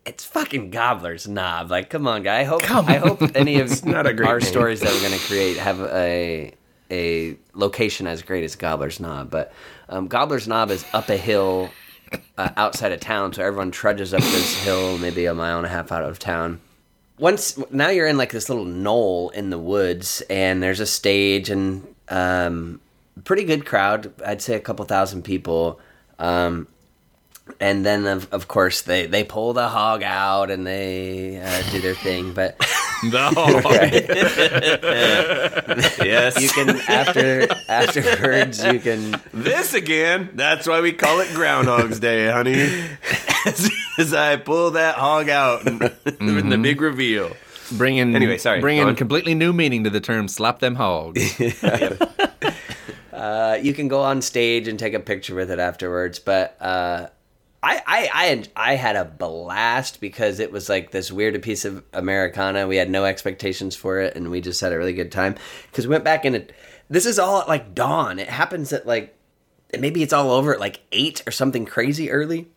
it's 0.04 0.24
fucking 0.24 0.70
Gobbler's 0.70 1.26
Knob. 1.26 1.70
Like, 1.70 1.90
come 1.90 2.06
on, 2.06 2.22
guy. 2.22 2.40
I 2.40 2.44
hope 2.44 2.70
I 2.70 2.96
hope 2.96 3.22
any 3.34 3.60
of 3.60 3.84
not 3.84 4.06
a 4.06 4.14
great 4.14 4.28
our 4.28 4.38
name. 4.38 4.48
stories 4.48 4.80
that 4.80 4.92
we're 4.92 5.02
gonna 5.02 5.18
create 5.20 5.56
have 5.56 5.80
a 5.80 6.54
a 6.90 7.36
location 7.54 8.06
as 8.06 8.22
great 8.22 8.44
as 8.44 8.54
Gobbler's 8.54 9.00
Knob. 9.00 9.30
But 9.30 9.52
um, 9.88 10.06
Gobbler's 10.08 10.46
Knob 10.46 10.70
is 10.70 10.84
up 10.92 11.08
a 11.08 11.16
hill 11.16 11.70
uh, 12.38 12.50
outside 12.56 12.92
of 12.92 13.00
town, 13.00 13.32
so 13.32 13.42
everyone 13.42 13.70
trudges 13.70 14.14
up 14.14 14.20
this 14.20 14.62
hill, 14.62 14.98
maybe 14.98 15.26
a 15.26 15.34
mile 15.34 15.56
and 15.56 15.66
a 15.66 15.70
half 15.70 15.90
out 15.90 16.04
of 16.04 16.18
town. 16.18 16.60
Once 17.18 17.58
now 17.70 17.88
you're 17.88 18.06
in 18.06 18.18
like 18.18 18.30
this 18.30 18.48
little 18.50 18.66
knoll 18.66 19.30
in 19.30 19.50
the 19.50 19.58
woods, 19.58 20.22
and 20.28 20.62
there's 20.62 20.80
a 20.80 20.86
stage 20.86 21.48
and 21.50 21.86
um, 22.08 22.80
pretty 23.24 23.44
good 23.44 23.64
crowd. 23.66 24.12
I'd 24.24 24.42
say 24.42 24.54
a 24.54 24.60
couple 24.60 24.84
thousand 24.84 25.22
people. 25.22 25.80
Um, 26.18 26.68
and 27.60 27.86
then 27.86 28.06
of, 28.06 28.32
of 28.32 28.48
course 28.48 28.82
they, 28.82 29.06
they 29.06 29.22
pull 29.22 29.52
the 29.52 29.68
hog 29.68 30.02
out 30.02 30.50
and 30.50 30.66
they 30.66 31.38
uh, 31.38 31.70
do 31.70 31.80
their 31.80 31.94
thing 31.94 32.32
but 32.32 32.56
no. 33.04 33.30
Yeah. 33.36 34.82
Yes. 36.02 36.40
You 36.40 36.48
can 36.48 36.70
after 36.88 37.48
afterwards 37.68 38.64
you 38.64 38.80
can 38.80 39.20
This 39.32 39.74
again. 39.74 40.30
That's 40.34 40.66
why 40.66 40.80
we 40.80 40.92
call 40.92 41.20
it 41.20 41.32
Groundhog's 41.34 42.00
Day, 42.00 42.30
honey. 42.30 42.54
as, 43.46 43.70
as 43.98 44.14
I 44.14 44.36
pull 44.36 44.72
that 44.72 44.96
hog 44.96 45.28
out 45.28 45.66
in, 45.66 45.80
in 46.20 46.48
the 46.48 46.58
big 46.58 46.80
reveal. 46.80 47.32
Bringing 47.72 48.14
Anyway, 48.14 48.38
sorry, 48.38 48.60
bringing 48.60 48.94
completely 48.94 49.34
new 49.34 49.52
meaning 49.52 49.84
to 49.84 49.90
the 49.90 50.00
term 50.00 50.28
"slap 50.28 50.60
them 50.60 50.74
hogs." 50.76 51.40
uh, 53.12 53.58
you 53.60 53.72
can 53.74 53.88
go 53.88 54.02
on 54.02 54.22
stage 54.22 54.68
and 54.68 54.78
take 54.78 54.94
a 54.94 55.00
picture 55.00 55.34
with 55.34 55.50
it 55.50 55.58
afterwards. 55.58 56.18
But 56.18 56.56
uh, 56.60 57.08
I, 57.62 57.82
I 57.86 58.10
I 58.12 58.44
I 58.54 58.74
had 58.76 58.96
a 58.96 59.04
blast 59.04 60.00
because 60.00 60.38
it 60.38 60.52
was 60.52 60.68
like 60.68 60.92
this 60.92 61.10
weird 61.10 61.40
piece 61.42 61.64
of 61.64 61.82
Americana. 61.92 62.68
We 62.68 62.76
had 62.76 62.90
no 62.90 63.04
expectations 63.04 63.74
for 63.74 64.00
it, 64.00 64.14
and 64.14 64.30
we 64.30 64.40
just 64.40 64.60
had 64.60 64.72
a 64.72 64.78
really 64.78 64.92
good 64.92 65.10
time 65.10 65.34
because 65.70 65.86
we 65.86 65.90
went 65.92 66.04
back 66.04 66.24
and 66.24 66.36
it. 66.36 66.52
This 66.88 67.06
is 67.06 67.18
all 67.18 67.40
at 67.40 67.48
like 67.48 67.74
dawn. 67.74 68.20
It 68.20 68.28
happens 68.28 68.72
at 68.72 68.86
like 68.86 69.16
maybe 69.76 70.02
it's 70.02 70.12
all 70.12 70.30
over 70.30 70.54
at 70.54 70.60
like 70.60 70.80
eight 70.92 71.22
or 71.26 71.32
something 71.32 71.64
crazy 71.64 72.10
early. 72.10 72.48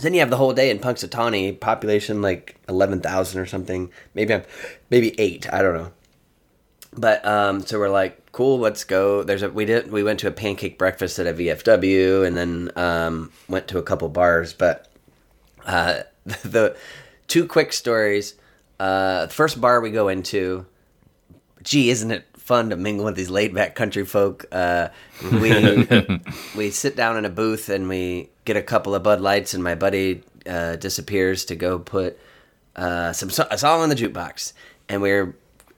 Then 0.00 0.14
you 0.14 0.20
have 0.20 0.30
the 0.30 0.36
whole 0.36 0.52
day 0.52 0.70
in 0.70 0.78
Punxsutawney, 0.78 1.58
population 1.58 2.22
like 2.22 2.56
eleven 2.68 3.00
thousand 3.00 3.40
or 3.40 3.46
something. 3.46 3.90
Maybe 4.14 4.34
I'm 4.34 4.44
maybe 4.88 5.18
eight. 5.20 5.52
I 5.52 5.62
don't 5.62 5.74
know. 5.74 5.92
But 6.96 7.24
um, 7.24 7.60
so 7.64 7.78
we're 7.78 7.88
like, 7.88 8.32
cool, 8.32 8.58
let's 8.58 8.84
go. 8.84 9.22
There's 9.22 9.42
a 9.42 9.50
we 9.50 9.64
did 9.64 9.92
we 9.92 10.02
went 10.02 10.20
to 10.20 10.28
a 10.28 10.32
pancake 10.32 10.78
breakfast 10.78 11.18
at 11.18 11.26
a 11.26 11.32
VFW, 11.32 12.26
and 12.26 12.36
then 12.36 12.70
um, 12.76 13.32
went 13.48 13.68
to 13.68 13.78
a 13.78 13.82
couple 13.82 14.08
bars. 14.08 14.52
But 14.52 14.88
uh, 15.66 16.02
the 16.24 16.76
two 17.28 17.46
quick 17.46 17.72
stories. 17.72 18.34
Uh, 18.78 19.26
the 19.26 19.32
first 19.32 19.60
bar 19.60 19.82
we 19.82 19.90
go 19.90 20.08
into, 20.08 20.64
gee, 21.62 21.90
isn't 21.90 22.10
it 22.10 22.26
fun 22.50 22.70
to 22.70 22.76
mingle 22.76 23.04
with 23.04 23.14
these 23.14 23.30
laid 23.30 23.54
back 23.54 23.76
country 23.76 24.04
folk? 24.04 24.44
Uh, 24.50 24.88
we 25.30 25.86
we 26.56 26.70
sit 26.72 26.96
down 26.96 27.16
in 27.16 27.24
a 27.24 27.28
booth 27.30 27.68
and 27.68 27.88
we 27.88 28.28
get 28.44 28.56
a 28.56 28.62
couple 28.62 28.92
of 28.92 29.04
Bud 29.04 29.20
Lights, 29.20 29.54
and 29.54 29.62
my 29.62 29.76
buddy 29.76 30.24
uh, 30.48 30.74
disappears 30.74 31.44
to 31.44 31.54
go 31.54 31.78
put 31.78 32.18
uh, 32.74 33.12
some 33.12 33.30
so- 33.30 33.46
a 33.52 33.56
song 33.56 33.82
on 33.82 33.88
the 33.88 33.94
jukebox, 33.94 34.52
and 34.88 35.00
we're 35.00 35.36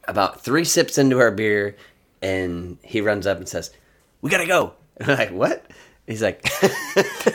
about 0.09 0.43
three 0.43 0.65
sips 0.65 0.97
into 0.97 1.21
our 1.21 1.31
beer, 1.31 1.77
and 2.23 2.79
he 2.83 3.03
runs 3.03 3.27
up 3.27 3.37
and 3.37 3.47
says, 3.47 3.71
"We 4.23 4.31
gotta 4.31 4.47
go." 4.47 4.73
And 4.97 5.11
I'm 5.11 5.19
like, 5.19 5.31
"What?" 5.33 5.67
He's 6.07 6.23
like, 6.23 6.41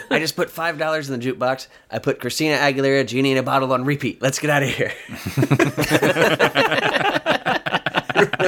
"I 0.10 0.18
just 0.18 0.36
put 0.36 0.50
five 0.50 0.80
dollars 0.80 1.12
in 1.12 1.20
the 1.20 1.24
jukebox. 1.24 1.68
I 1.92 2.00
put 2.00 2.20
Christina 2.20 2.56
Aguilera, 2.58 3.06
Genie 3.06 3.34
in 3.34 3.38
a 3.38 3.44
Bottle 3.44 3.72
on 3.72 3.86
repeat. 3.86 4.20
Let's 4.20 4.40
get 4.40 4.50
out 4.50 4.64
of 4.64 4.70
here." 4.70 4.94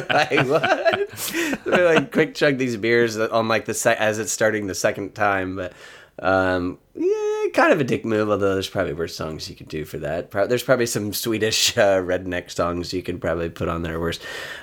Like 0.10 0.48
what? 0.48 1.18
So 1.18 1.58
we 1.66 1.84
like 1.84 2.12
quick 2.12 2.36
chug 2.36 2.58
these 2.58 2.78
beers 2.78 3.18
on 3.18 3.48
like 3.48 3.66
the 3.66 3.74
se- 3.74 3.98
as 4.00 4.20
it's 4.20 4.32
starting 4.32 4.68
the 4.68 4.76
second 4.76 5.16
time, 5.16 5.56
but 5.56 5.74
um, 6.22 6.80
yeah, 6.96 7.46
kind 7.54 7.72
of 7.72 7.80
a 7.80 7.84
dick 7.84 8.04
move. 8.04 8.30
Although 8.30 8.54
there's 8.54 8.70
probably 8.70 8.94
worse 8.94 9.16
songs 9.16 9.50
you 9.50 9.56
could 9.56 9.70
do 9.70 9.86
for 9.86 9.98
that. 10.00 10.32
Pro- 10.32 10.48
there's 10.48 10.64
probably 10.64 10.86
some 10.86 11.14
Swedish 11.14 11.78
uh, 11.78 12.02
redneck 12.02 12.52
songs 12.52 12.94
you 12.94 13.02
could 13.02 13.22
probably 13.22 13.50
put 13.50 13.70
on 13.70 13.84
there 13.84 14.00
worse. 14.00 14.20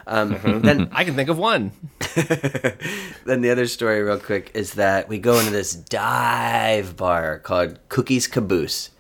Um, 0.07 0.39
then 0.63 0.89
I 0.93 1.05
can 1.05 1.15
think 1.15 1.29
of 1.29 1.39
one. 1.39 1.73
then 3.25 3.41
the 3.41 3.51
other 3.51 3.67
story, 3.67 4.03
real 4.03 4.19
quick, 4.19 4.51
is 4.55 4.75
that 4.75 5.09
we 5.09 5.19
go 5.19 5.39
into 5.39 5.51
this 5.51 5.73
dive 5.75 6.97
bar 6.97 7.39
called 7.39 7.79
Cookies 7.89 8.27
Caboose, 8.27 8.91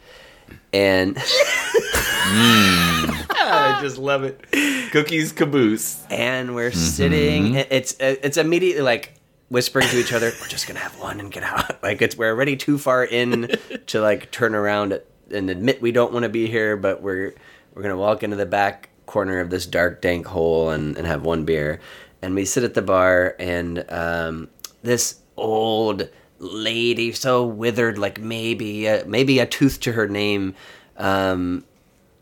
and 0.72 1.16
I 2.28 3.78
just 3.82 3.98
love 3.98 4.24
it. 4.24 4.44
Cookies 4.92 5.32
caboose. 5.32 6.04
and 6.10 6.54
we're 6.54 6.72
sitting. 6.72 7.54
It's 7.54 7.96
it's 8.00 8.36
immediately 8.36 8.82
like 8.82 9.14
whispering 9.48 9.88
to 9.88 9.98
each 9.98 10.12
other, 10.12 10.32
"We're 10.40 10.48
just 10.48 10.66
gonna 10.66 10.80
have 10.80 10.98
one 11.00 11.20
and 11.20 11.30
get 11.30 11.42
out." 11.42 11.78
Like 11.82 12.02
it's 12.02 12.16
we're 12.16 12.30
already 12.30 12.56
too 12.56 12.78
far 12.78 13.04
in 13.04 13.56
to 13.86 14.00
like 14.00 14.30
turn 14.32 14.54
around 14.54 15.00
and 15.30 15.50
admit 15.50 15.80
we 15.80 15.92
don't 15.92 16.12
want 16.12 16.24
to 16.24 16.28
be 16.28 16.46
here, 16.48 16.76
but 16.76 17.02
we're 17.02 17.34
we're 17.74 17.82
gonna 17.82 17.96
walk 17.96 18.22
into 18.22 18.36
the 18.36 18.46
back 18.46 18.88
corner 19.06 19.38
of 19.38 19.50
this 19.50 19.66
dark, 19.66 20.02
dank 20.02 20.26
hole 20.26 20.70
and, 20.70 20.96
and 20.96 21.06
have 21.06 21.22
one 21.22 21.44
beer. 21.44 21.80
And 22.22 22.34
we 22.34 22.44
sit 22.44 22.64
at 22.64 22.74
the 22.74 22.82
bar, 22.82 23.36
and 23.38 23.84
um, 23.88 24.48
this 24.82 25.20
old 25.36 26.08
lady, 26.38 27.12
so 27.12 27.46
withered, 27.46 27.98
like 27.98 28.20
maybe 28.20 28.88
uh, 28.88 29.04
maybe 29.06 29.38
a 29.38 29.46
tooth 29.46 29.78
to 29.80 29.92
her 29.92 30.08
name. 30.08 30.54
Um, 30.96 31.64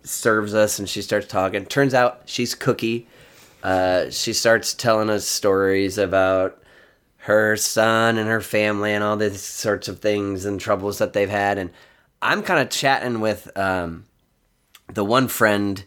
serves 0.05 0.55
us 0.55 0.79
and 0.79 0.89
she 0.89 1.03
starts 1.03 1.27
talking. 1.27 1.67
Turns 1.67 1.95
out 1.95 2.23
she's 2.27 2.55
Cookie. 2.55 3.09
Uh, 3.63 4.11
she 4.11 4.33
starts 4.33 4.75
telling 4.75 5.09
us 5.11 5.27
stories 5.27 5.97
about 5.97 6.63
her 7.17 7.57
son 7.57 8.19
and 8.19 8.29
her 8.29 8.43
family 8.43 8.93
and 8.93 9.03
all 9.03 9.17
these 9.17 9.41
sorts 9.41 9.89
of 9.89 10.01
things 10.01 10.45
and 10.45 10.61
troubles 10.61 10.99
that 10.99 11.15
they've 11.15 11.31
had. 11.31 11.57
And 11.57 11.71
I'm 12.21 12.43
kind 12.43 12.61
of 12.61 12.69
chatting 12.69 13.21
with 13.21 13.51
um, 13.57 14.05
the 14.93 15.05
one 15.05 15.29
friend 15.29 15.83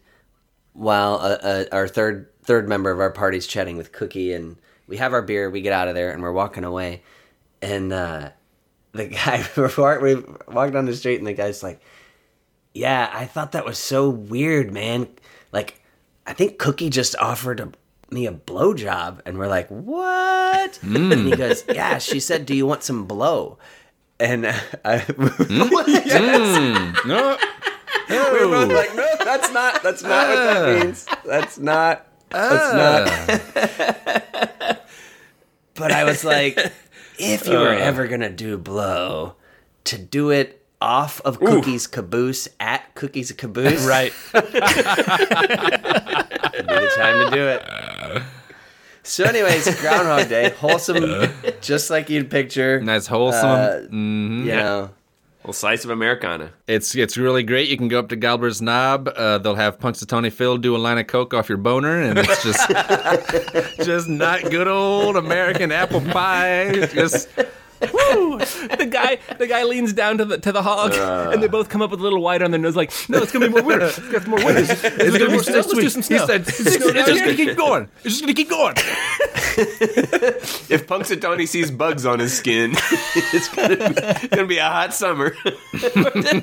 while 0.73 1.15
uh, 1.15 1.37
uh, 1.41 1.65
our 1.71 1.87
third 1.87 2.29
third 2.43 2.67
member 2.69 2.91
of 2.91 2.99
our 2.99 3.11
party's 3.11 3.45
chatting 3.45 3.77
with 3.77 3.91
Cookie, 3.91 4.33
and 4.33 4.55
we 4.87 4.97
have 4.97 5.13
our 5.13 5.21
beer. 5.21 5.49
We 5.49 5.61
get 5.61 5.73
out 5.73 5.87
of 5.87 5.95
there 5.95 6.11
and 6.11 6.21
we're 6.21 6.31
walking 6.31 6.63
away, 6.63 7.03
and 7.61 7.91
uh, 7.91 8.29
the 8.93 9.07
guy 9.07 9.45
we 10.01 10.15
walk 10.53 10.71
down 10.71 10.85
the 10.85 10.95
street, 10.95 11.17
and 11.17 11.27
the 11.27 11.33
guy's 11.33 11.61
like 11.63 11.81
yeah, 12.77 13.09
I 13.11 13.25
thought 13.25 13.53
that 13.53 13.65
was 13.65 13.79
so 13.79 14.07
weird, 14.09 14.71
man. 14.71 15.07
Like, 15.51 15.81
I 16.27 16.33
think 16.33 16.59
Cookie 16.59 16.89
just 16.89 17.15
offered 17.17 17.59
a, 17.59 17.71
me 18.11 18.27
a 18.27 18.31
blowjob, 18.31 19.21
and 19.25 19.39
we're 19.39 19.47
like, 19.47 19.67
what? 19.69 20.75
Hmm. 20.77 21.11
And 21.11 21.25
he 21.27 21.35
goes, 21.35 21.63
yeah. 21.67 21.97
She 21.97 22.19
said, 22.19 22.45
do 22.45 22.53
you 22.53 22.67
want 22.67 22.83
some 22.83 23.05
blow? 23.05 23.57
And 24.19 24.45
I, 24.45 24.99
hmm? 24.99 25.23
yes. 25.87 26.97
Hmm. 27.01 27.07
no, 27.07 27.37
we 28.09 28.15
were 28.15 28.51
both 28.51 28.71
oh. 28.71 28.73
like, 28.73 28.95
no, 28.95 29.07
that's 29.23 29.51
not. 29.51 29.81
That's 29.83 30.03
not 30.03 30.27
what 30.27 30.35
that 30.35 30.57
ah. 30.57 30.83
means. 30.83 31.05
That's 31.25 31.57
not. 31.57 32.07
That's 32.29 32.73
ah. 32.73 33.73
not. 34.65 34.81
but 35.73 35.91
I 35.91 36.03
was 36.03 36.23
like, 36.23 36.57
if 37.19 37.47
you 37.47 37.57
were 37.57 37.73
uh. 37.73 37.77
ever 37.77 38.07
gonna 38.07 38.29
do 38.29 38.57
blow, 38.57 39.35
to 39.85 39.97
do 39.97 40.29
it 40.31 40.66
off 40.81 41.21
of 41.21 41.39
Cookie's 41.39 41.87
caboose 41.87 42.47
at 42.59 42.93
Cookie's 42.95 43.31
caboose, 43.31 43.85
Right. 43.87 44.13
be 44.33 44.39
the 46.63 46.91
time 46.97 47.29
to 47.29 47.35
do 47.35 47.47
it. 47.47 48.23
So, 49.03 49.23
anyways, 49.23 49.79
Groundhog 49.79 50.27
Day, 50.29 50.49
wholesome, 50.49 51.31
just 51.61 51.89
like 51.89 52.09
you'd 52.09 52.29
picture. 52.29 52.81
nice 52.81 53.07
wholesome. 53.07 53.49
Uh, 53.49 53.69
Mhm. 53.89 54.39
You 54.45 54.55
know, 54.55 54.89
Well, 55.43 55.53
slice 55.53 55.85
of 55.85 55.91
Americana. 55.91 56.51
It's 56.67 56.93
it's 56.93 57.15
really 57.17 57.41
great. 57.41 57.69
You 57.69 57.77
can 57.77 57.87
go 57.87 57.99
up 57.99 58.09
to 58.09 58.17
Gobbler's 58.17 58.61
Knob. 58.61 59.07
Uh, 59.15 59.37
they'll 59.37 59.55
have 59.55 59.79
Punxsutawney 59.79 60.29
Phil 60.31 60.57
do 60.57 60.75
a 60.75 60.77
line 60.77 60.97
of 60.97 61.07
coke 61.07 61.33
off 61.33 61.47
your 61.47 61.57
boner, 61.57 62.01
and 62.01 62.19
it's 62.19 62.43
just 62.43 62.69
just 63.85 64.09
not 64.09 64.41
good 64.51 64.67
old 64.67 65.15
American 65.15 65.71
apple 65.71 66.01
pie. 66.01 66.73
Just 66.93 67.29
Woo! 67.37 67.45
The 68.77 68.87
guy, 68.89 69.17
the 69.37 69.47
guy 69.47 69.63
leans 69.63 69.93
down 69.93 70.17
to 70.19 70.25
the 70.25 70.37
to 70.37 70.51
the 70.51 70.61
hog, 70.61 70.93
uh. 70.93 71.31
and 71.31 71.41
they 71.41 71.47
both 71.47 71.69
come 71.69 71.81
up 71.81 71.91
with 71.91 71.99
a 71.99 72.03
little 72.03 72.21
white 72.21 72.41
on 72.41 72.51
their 72.51 72.59
nose, 72.59 72.75
like, 72.75 72.91
"No, 73.09 73.19
it's 73.19 73.31
gonna 73.31 73.47
be 73.47 73.51
more 73.53 73.63
winter. 73.63 73.87
It's 73.87 73.99
got 73.99 74.21
some 74.21 74.31
more 74.31 74.43
winter. 74.43 74.61
It's, 74.61 74.83
it's 74.83 75.17
gonna 75.17 75.25
be 75.25 75.31
more 75.31 75.43
snow. 75.43 75.55
Let's 75.55 75.73
do 75.73 75.89
some 75.89 76.01
He 76.01 76.07
snow." 76.07 76.25
said, 76.25 76.41
"It's 76.41 76.57
just, 76.57 76.79
it's 76.81 77.07
just 77.07 77.23
gonna 77.23 77.35
keep 77.35 77.57
going. 77.57 77.89
It's 78.03 78.19
just 78.19 78.21
gonna 78.21 78.33
keep 78.33 78.49
going." 78.49 78.75
If 79.57 80.85
Punxsutawney 80.85 81.47
sees 81.47 81.71
bugs 81.71 82.05
on 82.05 82.19
his 82.19 82.31
skin, 82.37 82.71
it's 83.15 83.49
gonna 83.49 83.75
be, 83.75 84.27
gonna 84.27 84.45
be 84.45 84.57
a 84.59 84.69
hot 84.69 84.93
summer, 84.93 85.35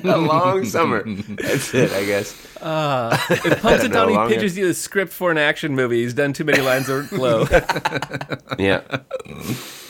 a 0.03 0.17
long 0.17 0.65
summer. 0.65 1.03
That's 1.05 1.73
it, 1.73 1.91
I 1.91 2.03
guess. 2.03 2.35
Uh, 2.61 3.17
if 3.29 3.61
Punxsutawney 3.61 4.27
pitches 4.27 4.57
you 4.57 4.67
a 4.67 4.73
script 4.73 5.13
for 5.13 5.31
an 5.31 5.37
action 5.37 5.75
movie, 5.75 6.01
he's 6.03 6.13
done 6.13 6.33
too 6.33 6.43
many 6.43 6.61
lines 6.61 6.89
of 6.89 7.09
glow. 7.09 7.41
Yeah. 8.59 8.81
Mm-hmm. 9.25 9.84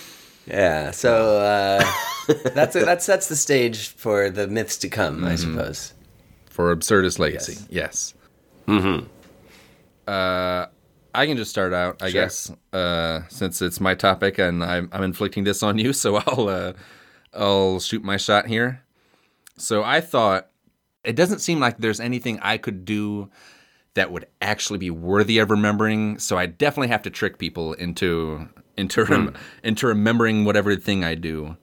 Yeah. 0.46 0.92
So 0.92 1.40
uh, 1.40 1.84
that's 2.54 2.76
it. 2.76 2.86
That 2.86 3.02
sets 3.04 3.28
the 3.28 3.36
stage 3.36 3.90
for 3.90 4.30
the 4.30 4.48
myths 4.48 4.78
to 4.78 4.90
come, 4.90 5.24
I 5.26 5.36
suppose. 5.36 5.94
For 6.50 6.76
Absurdist 6.76 7.20
Legacy, 7.20 7.58
yes. 7.70 8.14
Mm-hmm. 8.68 9.06
Uh, 10.08 10.66
I 11.14 11.26
can 11.26 11.38
just 11.38 11.52
start 11.52 11.74
out, 11.74 12.02
I 12.02 12.10
Sure. 12.10 12.22
guess, 12.24 12.52
uh, 12.74 13.22
since 13.30 13.62
it's 13.62 13.80
my 13.80 13.96
topic 13.96 14.38
and 14.38 14.64
I'm, 14.64 14.90
I'm 14.92 15.04
inflicting 15.04 15.44
this 15.44 15.64
on 15.64 15.78
you, 15.78 15.94
so 16.04 16.18
I'll 16.18 16.48
uh, 16.50 16.74
I'll 17.34 17.80
shoot 17.80 18.04
my 18.04 18.18
shot 18.18 18.48
here. 18.48 18.82
So 19.58 19.84
I 19.84 20.02
thought 20.02 20.50
it 21.04 21.16
doesn't 21.16 21.40
seem 21.40 21.60
like 21.60 21.78
there's 21.78 22.00
anything 22.00 22.40
I 22.42 22.58
could 22.58 22.86
do 22.86 23.30
that 23.94 24.12
would 24.12 24.28
actually 24.42 24.80
be 24.80 24.90
worthy 24.90 25.38
of 25.38 25.50
remembering. 25.50 26.20
So 26.20 26.38
I 26.38 26.46
definitely 26.48 26.90
have 26.90 27.04
to 27.04 27.10
trick 27.10 27.38
people 27.38 27.74
into 27.74 28.50
into 28.78 29.04
rem- 29.06 29.36
into 29.64 29.88
remembering 29.88 30.46
whatever 30.46 30.76
thing 30.76 31.04
I 31.04 31.16
do. 31.16 31.58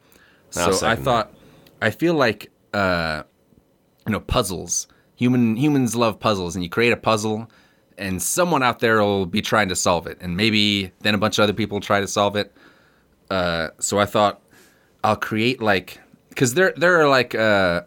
I'll 0.57 0.73
So 0.73 0.87
I 0.87 0.97
thought 0.97 1.33
I 1.81 1.91
feel 1.91 2.15
like 2.15 2.51
uh, 2.73 3.23
you 4.07 4.13
know 4.13 4.21
puzzles. 4.21 4.87
Human 5.17 5.57
humans 5.57 5.95
love 5.95 6.19
puzzles, 6.19 6.55
and 6.57 6.65
you 6.65 6.71
create 6.71 6.93
a 6.93 6.97
puzzle, 6.97 7.51
and 7.99 8.23
someone 8.23 8.63
out 8.63 8.81
there 8.81 9.01
will 9.03 9.27
be 9.27 9.43
trying 9.43 9.69
to 9.69 9.77
solve 9.77 10.07
it, 10.07 10.19
and 10.21 10.37
maybe 10.37 10.93
then 11.01 11.15
a 11.15 11.19
bunch 11.19 11.39
of 11.39 11.45
other 11.45 11.53
people 11.53 11.81
try 11.81 12.01
to 12.01 12.09
solve 12.09 12.37
it. 12.37 12.53
Uh, 13.31 13.69
so 13.79 13.99
I 13.99 14.07
thought 14.07 14.43
I'll 15.05 15.17
create 15.17 15.63
like 15.63 16.01
because 16.29 16.55
there 16.55 16.73
there 16.77 17.01
are 17.01 17.09
like 17.09 17.35
uh, 17.35 17.83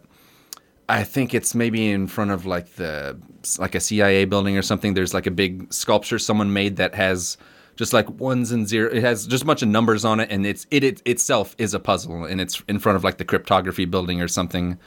I 0.88 1.04
think 1.04 1.34
it's 1.34 1.54
maybe 1.54 1.90
in 1.90 2.06
front 2.06 2.30
of 2.30 2.46
like 2.46 2.74
the 2.74 3.18
like 3.58 3.74
a 3.74 3.80
CIA 3.80 4.24
building 4.24 4.56
or 4.56 4.62
something. 4.62 4.94
There's 4.94 5.14
like 5.14 5.26
a 5.26 5.30
big 5.30 5.72
sculpture 5.72 6.18
someone 6.18 6.52
made 6.52 6.76
that 6.76 6.94
has 6.94 7.36
just 7.76 7.92
like 7.92 8.08
ones 8.08 8.50
and 8.50 8.66
zero. 8.66 8.90
It 8.90 9.02
has 9.02 9.26
just 9.26 9.42
a 9.44 9.46
bunch 9.46 9.62
of 9.62 9.68
numbers 9.68 10.04
on 10.04 10.20
it, 10.20 10.30
and 10.30 10.46
it's 10.46 10.66
it, 10.70 10.82
it 10.82 11.02
itself 11.04 11.54
is 11.58 11.74
a 11.74 11.80
puzzle, 11.80 12.24
and 12.24 12.40
it's 12.40 12.62
in 12.68 12.78
front 12.78 12.96
of 12.96 13.04
like 13.04 13.18
the 13.18 13.24
cryptography 13.24 13.84
building 13.84 14.20
or 14.20 14.28
something. 14.28 14.78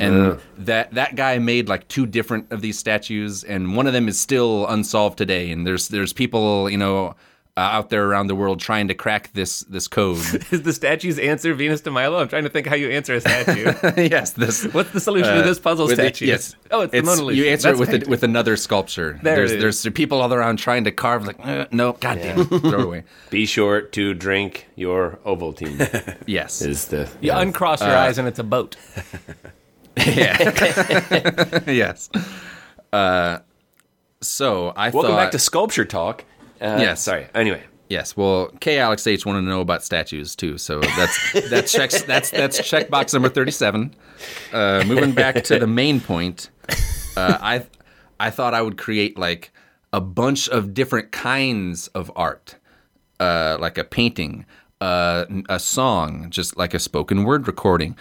And 0.00 0.40
that 0.58 0.92
that 0.94 1.14
guy 1.14 1.38
made 1.38 1.68
like 1.68 1.86
two 1.86 2.04
different 2.04 2.50
of 2.50 2.60
these 2.60 2.78
statues, 2.78 3.44
and 3.44 3.76
one 3.76 3.86
of 3.86 3.92
them 3.92 4.08
is 4.08 4.18
still 4.18 4.66
unsolved 4.66 5.16
today. 5.16 5.52
And 5.52 5.64
there's 5.64 5.88
there's 5.88 6.12
people 6.12 6.68
you 6.68 6.76
know 6.78 7.14
uh, 7.56 7.60
out 7.60 7.88
there 7.88 8.04
around 8.04 8.26
the 8.26 8.34
world 8.34 8.58
trying 8.58 8.88
to 8.88 8.94
crack 8.94 9.32
this 9.32 9.60
this 9.60 9.86
code. 9.86 10.18
Is 10.50 10.62
the 10.62 10.72
statue's 10.72 11.20
answer 11.20 11.54
Venus 11.54 11.80
de 11.80 11.90
Milo? 11.90 12.18
I'm 12.18 12.28
trying 12.28 12.42
to 12.42 12.48
think 12.48 12.66
how 12.66 12.74
you 12.74 12.90
answer 12.90 13.14
a 13.14 13.20
statue. 13.20 13.72
yes, 13.96 14.32
this 14.32 14.64
What's 14.74 14.90
the 14.90 15.00
solution 15.00 15.36
to 15.36 15.42
this 15.42 15.60
puzzle 15.60 15.86
statue? 15.88 16.24
It, 16.24 16.28
yes. 16.28 16.56
Oh, 16.72 16.80
it's, 16.80 16.92
the 16.92 17.02
Mona 17.02 17.22
Lisa. 17.22 17.40
You 17.40 17.50
answer 17.50 17.68
That's 17.68 17.80
it 17.80 17.92
with 17.92 18.08
a, 18.08 18.10
with 18.10 18.22
another 18.24 18.56
sculpture. 18.56 19.20
There 19.22 19.36
there's 19.36 19.52
it 19.52 19.62
is. 19.62 19.82
there's 19.82 19.94
people 19.94 20.20
all 20.20 20.34
around 20.34 20.56
trying 20.56 20.84
to 20.84 20.90
carve 20.90 21.26
like 21.26 21.36
uh, 21.46 21.66
no, 21.70 21.92
goddamn, 21.92 22.40
it, 22.40 22.44
throw 22.48 22.80
it 22.80 22.84
away. 22.84 23.04
Be 23.30 23.46
sure 23.46 23.82
to 23.82 24.14
drink 24.14 24.66
your 24.74 25.20
Ovaltine. 25.24 26.16
Yes, 26.26 26.60
is 26.60 26.88
the 26.88 27.08
You 27.20 27.32
uncross 27.32 27.80
your 27.80 27.96
eyes 27.96 28.18
and 28.18 28.26
it's 28.26 28.38
a 28.38 28.44
boat. 28.44 28.76
Yeah. 29.96 31.62
yes. 31.68 32.10
Uh, 32.92 33.38
so 34.20 34.72
I 34.76 34.90
Welcome 34.90 35.12
thought 35.12 35.16
back 35.16 35.30
to 35.32 35.38
sculpture 35.38 35.84
talk. 35.84 36.24
Uh, 36.60 36.78
Yes. 36.80 37.02
Sorry. 37.02 37.26
Anyway, 37.34 37.62
yes. 37.88 38.16
Well, 38.16 38.48
K 38.60 38.78
Alex 38.78 39.06
H 39.06 39.26
wanted 39.26 39.42
to 39.42 39.46
know 39.48 39.60
about 39.60 39.82
statues 39.84 40.34
too. 40.36 40.58
So 40.58 40.80
that's 40.80 41.32
that 41.50 41.66
checks 41.66 42.02
that's 42.10 42.30
that's 42.30 42.60
checkbox 42.60 43.12
number 43.12 43.28
thirty 43.28 43.50
seven. 43.50 43.94
Uh, 44.52 44.84
moving 44.86 45.12
back 45.12 45.42
to 45.44 45.58
the 45.58 45.66
main 45.66 46.00
point, 46.00 46.50
uh, 47.16 47.38
I 47.40 47.66
I 48.20 48.30
thought 48.30 48.54
I 48.54 48.62
would 48.62 48.78
create 48.78 49.18
like 49.18 49.52
a 49.92 50.00
bunch 50.00 50.48
of 50.48 50.74
different 50.74 51.12
kinds 51.12 51.88
of 51.88 52.10
art, 52.16 52.56
uh, 53.20 53.56
like 53.60 53.78
a 53.78 53.84
painting, 53.84 54.44
uh, 54.80 55.24
a 55.48 55.58
song, 55.58 56.28
just 56.30 56.56
like 56.56 56.74
a 56.74 56.78
spoken 56.80 57.22
word 57.24 57.46
recording, 57.46 57.96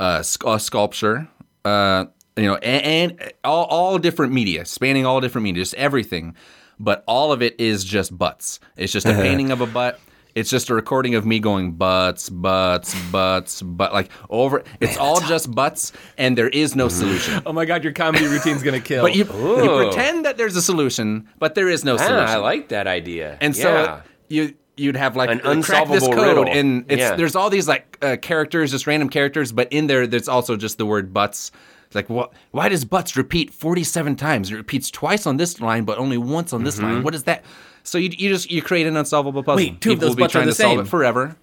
uh, 0.00 0.22
sc- 0.22 0.44
a 0.46 0.58
sculpture, 0.58 1.28
uh, 1.66 2.06
you 2.36 2.44
know, 2.44 2.54
and, 2.56 3.12
and 3.20 3.32
all, 3.44 3.64
all 3.66 3.98
different 3.98 4.32
media, 4.32 4.64
spanning 4.64 5.04
all 5.04 5.20
different 5.20 5.44
media, 5.44 5.62
just 5.62 5.74
everything. 5.74 6.34
But 6.78 7.04
all 7.06 7.32
of 7.32 7.42
it 7.42 7.60
is 7.60 7.84
just 7.84 8.16
butts. 8.16 8.60
It's 8.76 8.92
just 8.92 9.06
a 9.06 9.12
painting 9.22 9.50
of 9.50 9.60
a 9.60 9.66
butt. 9.66 10.00
It's 10.34 10.50
just 10.50 10.68
a 10.68 10.74
recording 10.74 11.14
of 11.14 11.24
me 11.24 11.38
going 11.38 11.72
butts, 11.72 12.28
butts, 12.28 13.00
butts, 13.12 13.62
but 13.62 13.92
like 13.92 14.10
over. 14.28 14.64
It's 14.80 14.96
all 14.96 15.20
just 15.20 15.54
butts, 15.54 15.92
and 16.18 16.36
there 16.36 16.48
is 16.48 16.74
no 16.74 16.88
solution. 16.88 17.40
Oh 17.46 17.52
my 17.52 17.64
god, 17.64 17.84
your 17.84 17.92
comedy 17.92 18.26
routine's 18.26 18.62
gonna 18.64 18.80
kill. 18.90 19.02
But 19.02 19.14
you, 19.14 19.24
you 19.24 19.76
pretend 19.90 20.24
that 20.24 20.36
there's 20.36 20.56
a 20.56 20.62
solution, 20.62 21.28
but 21.38 21.54
there 21.54 21.68
is 21.68 21.84
no 21.84 21.94
ah, 21.94 21.98
solution. 21.98 22.28
I 22.28 22.36
like 22.36 22.68
that 22.70 22.88
idea. 22.88 23.38
And 23.40 23.54
so 23.54 24.00
you 24.28 24.54
you'd 24.76 24.96
have 24.96 25.14
like 25.14 25.30
An 25.30 25.38
uh, 25.38 25.62
crack 25.62 25.86
this 25.86 26.02
unsolvable 26.02 26.08
code, 26.16 26.26
riddle. 26.38 26.48
and 26.48 26.84
it's 26.90 26.98
Yeah. 26.98 27.14
there's 27.14 27.36
all 27.36 27.48
these 27.48 27.68
like 27.68 27.96
uh, 28.02 28.16
characters, 28.16 28.72
just 28.72 28.88
random 28.88 29.08
characters, 29.08 29.52
but 29.52 29.72
in 29.72 29.86
there 29.86 30.06
there's 30.08 30.28
also 30.28 30.56
just 30.56 30.78
the 30.78 30.86
word 30.86 31.12
butts. 31.12 31.52
It's 31.94 32.08
like 32.10 32.10
what? 32.10 32.32
Why 32.50 32.68
does 32.68 32.84
butts 32.84 33.16
repeat 33.16 33.52
47 33.54 34.16
times? 34.16 34.50
It 34.50 34.56
repeats 34.56 34.90
twice 34.90 35.28
on 35.28 35.36
this 35.36 35.60
line, 35.60 35.84
but 35.84 35.96
only 35.98 36.18
once 36.18 36.52
on 36.52 36.64
this 36.64 36.76
Mm-hmm. 36.76 36.84
line. 36.84 37.02
What 37.04 37.14
is 37.14 37.22
that? 37.24 37.44
So 37.84 37.98
you 37.98 38.10
you 38.10 38.28
just 38.30 38.50
you 38.50 38.62
create 38.62 38.86
an 38.88 38.96
unsolvable 38.96 39.44
puzzle. 39.44 39.56
Wait, 39.58 39.80
two 39.80 39.92
of 39.92 39.96
People 39.96 40.00
those 40.00 40.08
will 40.10 40.16
be 40.16 40.22
butts 40.24 40.34
are 40.34 40.38
trying 40.38 40.46
the 40.46 40.52
to 40.54 40.60
solve 40.62 40.70
same. 40.78 40.80
it 40.80 40.88
forever, 40.88 41.36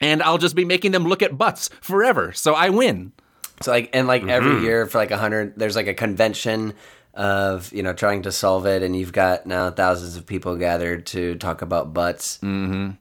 and 0.00 0.22
I'll 0.22 0.36
just 0.36 0.54
be 0.54 0.66
making 0.66 0.92
them 0.92 1.04
look 1.04 1.22
at 1.22 1.38
butts 1.38 1.70
forever. 1.80 2.32
So 2.32 2.52
I 2.54 2.68
win. 2.68 3.12
So 3.62 3.70
like 3.70 3.88
and 3.94 4.06
like 4.06 4.26
every 4.26 4.50
Mm-hmm. 4.56 4.64
year 4.64 4.86
for 4.86 4.98
like 4.98 5.10
a 5.10 5.16
hundred, 5.16 5.54
there's 5.58 5.76
like 5.76 5.86
a 5.86 5.94
convention 5.94 6.74
of 7.14 7.72
you 7.72 7.82
know 7.82 7.94
trying 7.94 8.22
to 8.24 8.32
solve 8.32 8.66
it, 8.66 8.82
and 8.82 8.94
you've 8.94 9.12
got 9.12 9.46
now 9.46 9.70
thousands 9.70 10.16
of 10.16 10.26
people 10.26 10.56
gathered 10.56 11.06
to 11.06 11.36
talk 11.36 11.62
about 11.62 11.94
butts. 11.94 12.38
Mm. 12.42 12.98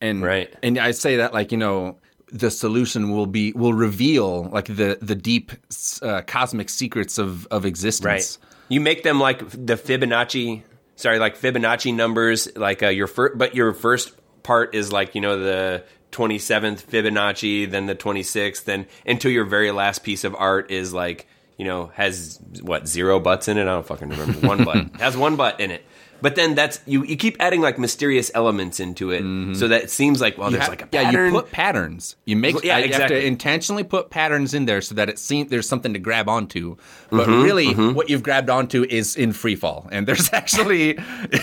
and 0.00 0.22
Right. 0.22 0.54
and 0.62 0.78
I 0.78 0.92
say 0.92 1.16
that 1.16 1.32
like 1.34 1.50
you 1.50 1.58
know 1.58 1.96
the 2.32 2.50
solution 2.50 3.10
will 3.10 3.26
be 3.26 3.52
will 3.52 3.74
reveal 3.74 4.44
like 4.44 4.66
the 4.66 4.98
the 5.00 5.14
deep 5.14 5.52
uh, 6.00 6.22
cosmic 6.26 6.70
secrets 6.70 7.18
of 7.18 7.46
of 7.48 7.64
existence. 7.66 8.38
Right. 8.40 8.48
You 8.68 8.80
make 8.80 9.02
them 9.02 9.20
like 9.20 9.40
the 9.50 9.74
Fibonacci, 9.74 10.62
sorry, 10.96 11.18
like 11.18 11.38
Fibonacci 11.38 11.94
numbers, 11.94 12.48
like 12.56 12.82
uh, 12.82 12.88
your 12.88 13.06
first, 13.06 13.36
but 13.36 13.54
your 13.54 13.74
first 13.74 14.14
part 14.42 14.74
is 14.74 14.90
like, 14.90 15.14
you 15.14 15.20
know, 15.20 15.38
the 15.38 15.84
27th 16.12 16.82
Fibonacci, 16.84 17.70
then 17.70 17.84
the 17.84 17.94
26th, 17.94 18.64
then 18.64 18.86
until 19.06 19.30
your 19.30 19.44
very 19.44 19.70
last 19.72 20.02
piece 20.02 20.24
of 20.24 20.34
art 20.34 20.70
is 20.70 20.94
like, 20.94 21.26
you 21.58 21.66
know, 21.66 21.86
has 21.94 22.40
what, 22.62 22.88
zero 22.88 23.20
butts 23.20 23.46
in 23.48 23.58
it? 23.58 23.62
I 23.62 23.64
don't 23.66 23.86
fucking 23.86 24.08
remember. 24.08 24.46
One 24.46 24.64
butt. 24.64 24.96
has 25.00 25.16
one 25.16 25.36
butt 25.36 25.60
in 25.60 25.70
it. 25.70 25.84
But 26.22 26.36
then 26.36 26.54
that's, 26.54 26.80
you, 26.86 27.04
you 27.04 27.16
keep 27.16 27.36
adding 27.40 27.60
like 27.60 27.78
mysterious 27.78 28.30
elements 28.34 28.78
into 28.80 29.10
it 29.10 29.56
so 29.56 29.68
that 29.68 29.82
it 29.82 29.90
seems 29.90 30.20
like, 30.20 30.38
well, 30.38 30.48
You 30.50 30.56
there's 30.56 30.66
ha- 30.66 30.70
like 30.70 30.82
a 30.82 30.86
pattern. 30.86 31.04
yeah, 31.06 31.10
pattern. 31.10 31.34
you 31.34 31.40
put 31.40 31.50
patterns. 31.52 32.16
You 32.24 32.36
make 32.36 32.62
Yeah, 32.64 32.76
I- 32.76 32.78
you 32.78 32.82
have 32.84 32.90
exactly. 32.92 33.20
to 33.20 33.26
intentionally 33.26 33.84
put 33.84 34.08
patterns 34.10 34.54
in 34.54 34.64
there 34.66 34.80
so 34.80 34.94
that 34.94 35.08
it 35.08 35.18
seems 35.18 35.50
there's 35.50 35.68
something 35.68 35.92
to 35.92 35.98
grab 35.98 36.28
onto. 36.28 36.76
But 37.10 37.26
Mm-hmm, 37.28 37.42
really, 37.42 37.74
what 37.92 38.08
you've 38.08 38.22
grabbed 38.22 38.48
onto 38.48 38.84
is 38.88 39.16
in 39.16 39.32
free 39.32 39.56
fall, 39.56 39.88
and 39.92 40.06
there's 40.06 40.32
actually 40.40 40.96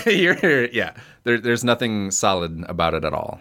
you're 0.06 0.64
yeah 0.72 0.94
there, 1.24 1.38
there's 1.38 1.62
nothing 1.64 2.10
solid 2.10 2.64
about 2.68 2.94
it 2.94 3.04
at 3.04 3.12
all. 3.12 3.40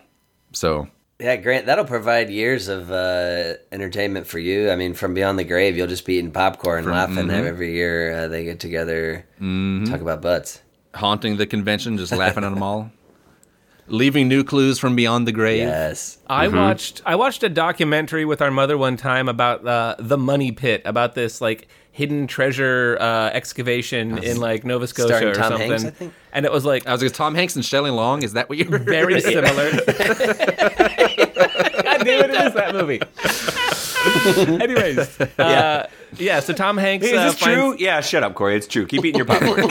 So 0.51 0.87
Yeah, 1.19 1.35
Grant, 1.37 1.65
that'll 1.67 1.85
provide 1.85 2.29
years 2.29 2.67
of 2.67 2.91
uh, 2.91 3.53
entertainment 3.71 4.27
for 4.27 4.39
you. 4.39 4.69
I 4.71 4.75
mean, 4.75 4.93
from 4.93 5.13
beyond 5.13 5.37
the 5.39 5.43
grave, 5.43 5.77
you'll 5.77 5.87
just 5.87 6.05
be 6.05 6.15
eating 6.15 6.31
popcorn, 6.31 6.85
laughing 6.85 7.29
every 7.29 7.73
year 7.73 8.13
uh, 8.13 8.27
they 8.27 8.43
get 8.43 8.59
together, 8.59 9.25
talk 9.39 10.01
about 10.01 10.21
butts. 10.21 10.61
Haunting 10.93 11.37
the 11.37 11.45
convention, 11.47 11.97
just 11.97 12.11
laughing 12.11 12.43
at 12.43 12.49
them 12.49 12.63
all, 12.63 12.91
leaving 13.87 14.27
new 14.27 14.43
clues 14.43 14.79
from 14.79 14.95
beyond 14.95 15.27
the 15.27 15.31
grave. 15.31 15.59
Yes. 15.59 16.17
I 16.27 16.47
Mm-hmm. 16.47 16.57
watched 16.57 17.01
I 17.05 17.15
watched 17.15 17.43
a 17.43 17.49
documentary 17.49 18.25
with 18.25 18.41
our 18.41 18.51
mother 18.51 18.77
one 18.77 18.97
time 18.97 19.27
about 19.29 19.65
uh, 19.65 19.95
the 19.99 20.17
Money 20.17 20.51
Pit, 20.51 20.81
about 20.85 21.15
this 21.15 21.41
like 21.41 21.67
hidden 21.91 22.27
treasure 22.27 22.97
uh, 23.01 23.29
excavation 23.33 24.19
in 24.23 24.37
like 24.39 24.63
Nova 24.63 24.87
Scotia 24.87 25.29
or 25.29 25.33
Tom 25.33 25.51
something. 25.51 25.69
Hanks, 25.69 25.85
I 25.85 25.89
think? 25.89 26.13
And 26.31 26.45
it 26.45 26.51
was 26.51 26.63
like 26.65 26.87
I 26.87 26.91
was 26.93 27.01
like, 27.03 27.13
Tom 27.13 27.35
Hanks 27.35 27.55
and 27.55 27.65
Shelley 27.65 27.91
Long. 27.91 28.23
Is 28.23 28.33
that 28.33 28.47
what 28.49 28.57
you're 28.57 28.77
very 28.79 29.19
similar. 29.33 29.71
God 31.89 32.05
damn 32.05 32.23
it, 32.25 32.29
it 32.31 32.45
is 32.45 32.53
that 32.53 32.73
movie. 32.73 33.01
Anyways, 34.61 35.19
uh, 35.39 35.87
yeah. 36.17 36.39
So 36.39 36.53
Tom 36.53 36.77
Hanks. 36.77 37.05
Hey, 37.05 37.13
is 37.13 37.19
uh, 37.19 37.23
this 37.25 37.39
finds- 37.39 37.59
true? 37.59 37.75
Yeah, 37.77 37.99
shut 38.01 38.23
up, 38.23 38.33
Corey. 38.35 38.55
It's 38.55 38.67
true. 38.67 38.85
Keep 38.85 39.03
eating 39.05 39.17
your 39.17 39.25
popcorn. 39.25 39.59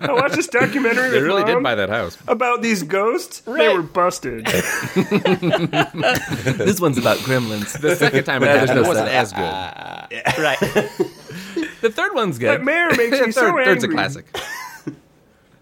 I 0.00 0.12
watched 0.12 0.34
this 0.36 0.48
documentary 0.48 1.10
They 1.10 1.16
with 1.18 1.24
really 1.24 1.42
Mom 1.42 1.54
did 1.54 1.62
buy 1.62 1.74
that 1.76 1.88
house. 1.90 2.18
about 2.26 2.62
these 2.62 2.82
ghosts. 2.82 3.40
They 3.40 3.68
were 3.68 3.82
busted. 3.82 4.46
This 6.56 6.80
one's 6.80 6.98
about 6.98 7.18
gremlins. 7.18 7.78
The 7.80 7.94
second 7.96 8.24
time 8.24 8.42
it 8.42 8.46
there's 8.46 8.68
happened, 8.70 8.80
no 8.80 8.84
it 8.84 8.88
wasn't 8.88 9.08
as 9.08 9.32
good. 9.32 9.40
right. 10.42 10.58
the 11.80 11.90
third 11.92 12.14
one's 12.14 12.38
that 12.40 12.56
good. 12.58 12.64
mayor 12.64 12.88
makes 12.96 13.20
me 13.20 13.30
so 13.32 13.40
Third, 13.40 13.48
angry. 13.50 13.64
third's 13.64 13.84
a 13.84 13.88
classic. 13.88 14.36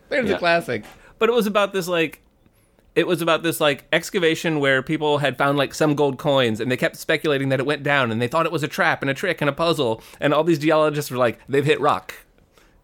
There's 0.08 0.30
a 0.30 0.38
classic. 0.38 0.84
But 1.18 1.28
it 1.28 1.32
was 1.32 1.46
about 1.46 1.72
this 1.72 1.86
like 1.88 2.21
it 2.94 3.06
was 3.06 3.22
about 3.22 3.42
this 3.42 3.60
like 3.60 3.84
excavation 3.92 4.60
where 4.60 4.82
people 4.82 5.18
had 5.18 5.38
found 5.38 5.56
like 5.56 5.74
some 5.74 5.94
gold 5.94 6.18
coins 6.18 6.60
and 6.60 6.70
they 6.70 6.76
kept 6.76 6.96
speculating 6.96 7.48
that 7.48 7.60
it 7.60 7.66
went 7.66 7.82
down 7.82 8.10
and 8.10 8.20
they 8.20 8.28
thought 8.28 8.44
it 8.44 8.52
was 8.52 8.62
a 8.62 8.68
trap 8.68 9.02
and 9.02 9.10
a 9.10 9.14
trick 9.14 9.40
and 9.40 9.48
a 9.48 9.52
puzzle 9.52 10.02
and 10.20 10.34
all 10.34 10.44
these 10.44 10.58
geologists 10.58 11.10
were 11.10 11.16
like 11.16 11.38
they've 11.48 11.64
hit 11.64 11.80
rock. 11.80 12.14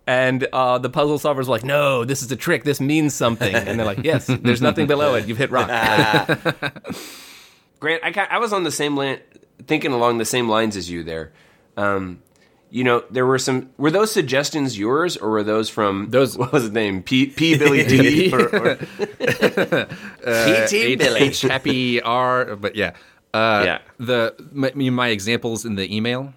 And 0.06 0.44
uh, 0.54 0.78
the 0.78 0.88
puzzle 0.88 1.18
solvers 1.18 1.48
were 1.48 1.52
like, 1.52 1.64
no, 1.64 2.02
this 2.02 2.22
is 2.22 2.32
a 2.32 2.36
trick. 2.36 2.64
This 2.64 2.80
means 2.80 3.12
something. 3.12 3.54
And 3.54 3.78
they're 3.78 3.84
like, 3.84 4.04
yes, 4.04 4.26
there's 4.26 4.62
nothing 4.62 4.86
below 4.86 5.16
it. 5.16 5.26
You've 5.26 5.36
hit 5.36 5.50
rock. 5.50 5.68
Grant, 7.80 8.02
I, 8.02 8.26
I 8.30 8.38
was 8.38 8.54
on 8.54 8.64
the 8.64 8.70
same 8.70 8.96
line, 8.96 9.20
thinking 9.66 9.92
along 9.92 10.16
the 10.16 10.24
same 10.24 10.48
lines 10.48 10.78
as 10.78 10.90
you 10.90 11.04
there. 11.04 11.34
Um, 11.76 12.22
you 12.70 12.84
know, 12.84 13.02
there 13.10 13.24
were 13.26 13.38
some. 13.38 13.70
Were 13.78 13.90
those 13.90 14.12
suggestions 14.12 14.78
yours, 14.78 15.16
or 15.16 15.30
were 15.30 15.42
those 15.42 15.68
from 15.70 16.10
Those- 16.10 16.36
What 16.36 16.52
was 16.52 16.64
his 16.64 16.72
name? 16.72 17.02
P. 17.02 17.26
P. 17.26 17.56
Billy 17.56 17.84
D. 17.86 18.30
or, 18.32 18.40
or, 18.54 18.76
P.T. 18.76 20.96
Billy. 20.96 21.20
H 21.20 21.42
happy 21.42 22.00
R, 22.02 22.56
but 22.56 22.76
yeah. 22.76 22.92
Uh, 23.34 23.62
Yeah. 23.64 23.78
The 23.98 24.34
my, 24.52 24.70
my 24.90 25.08
examples 25.08 25.64
in 25.64 25.74
the 25.76 25.94
email. 25.94 26.32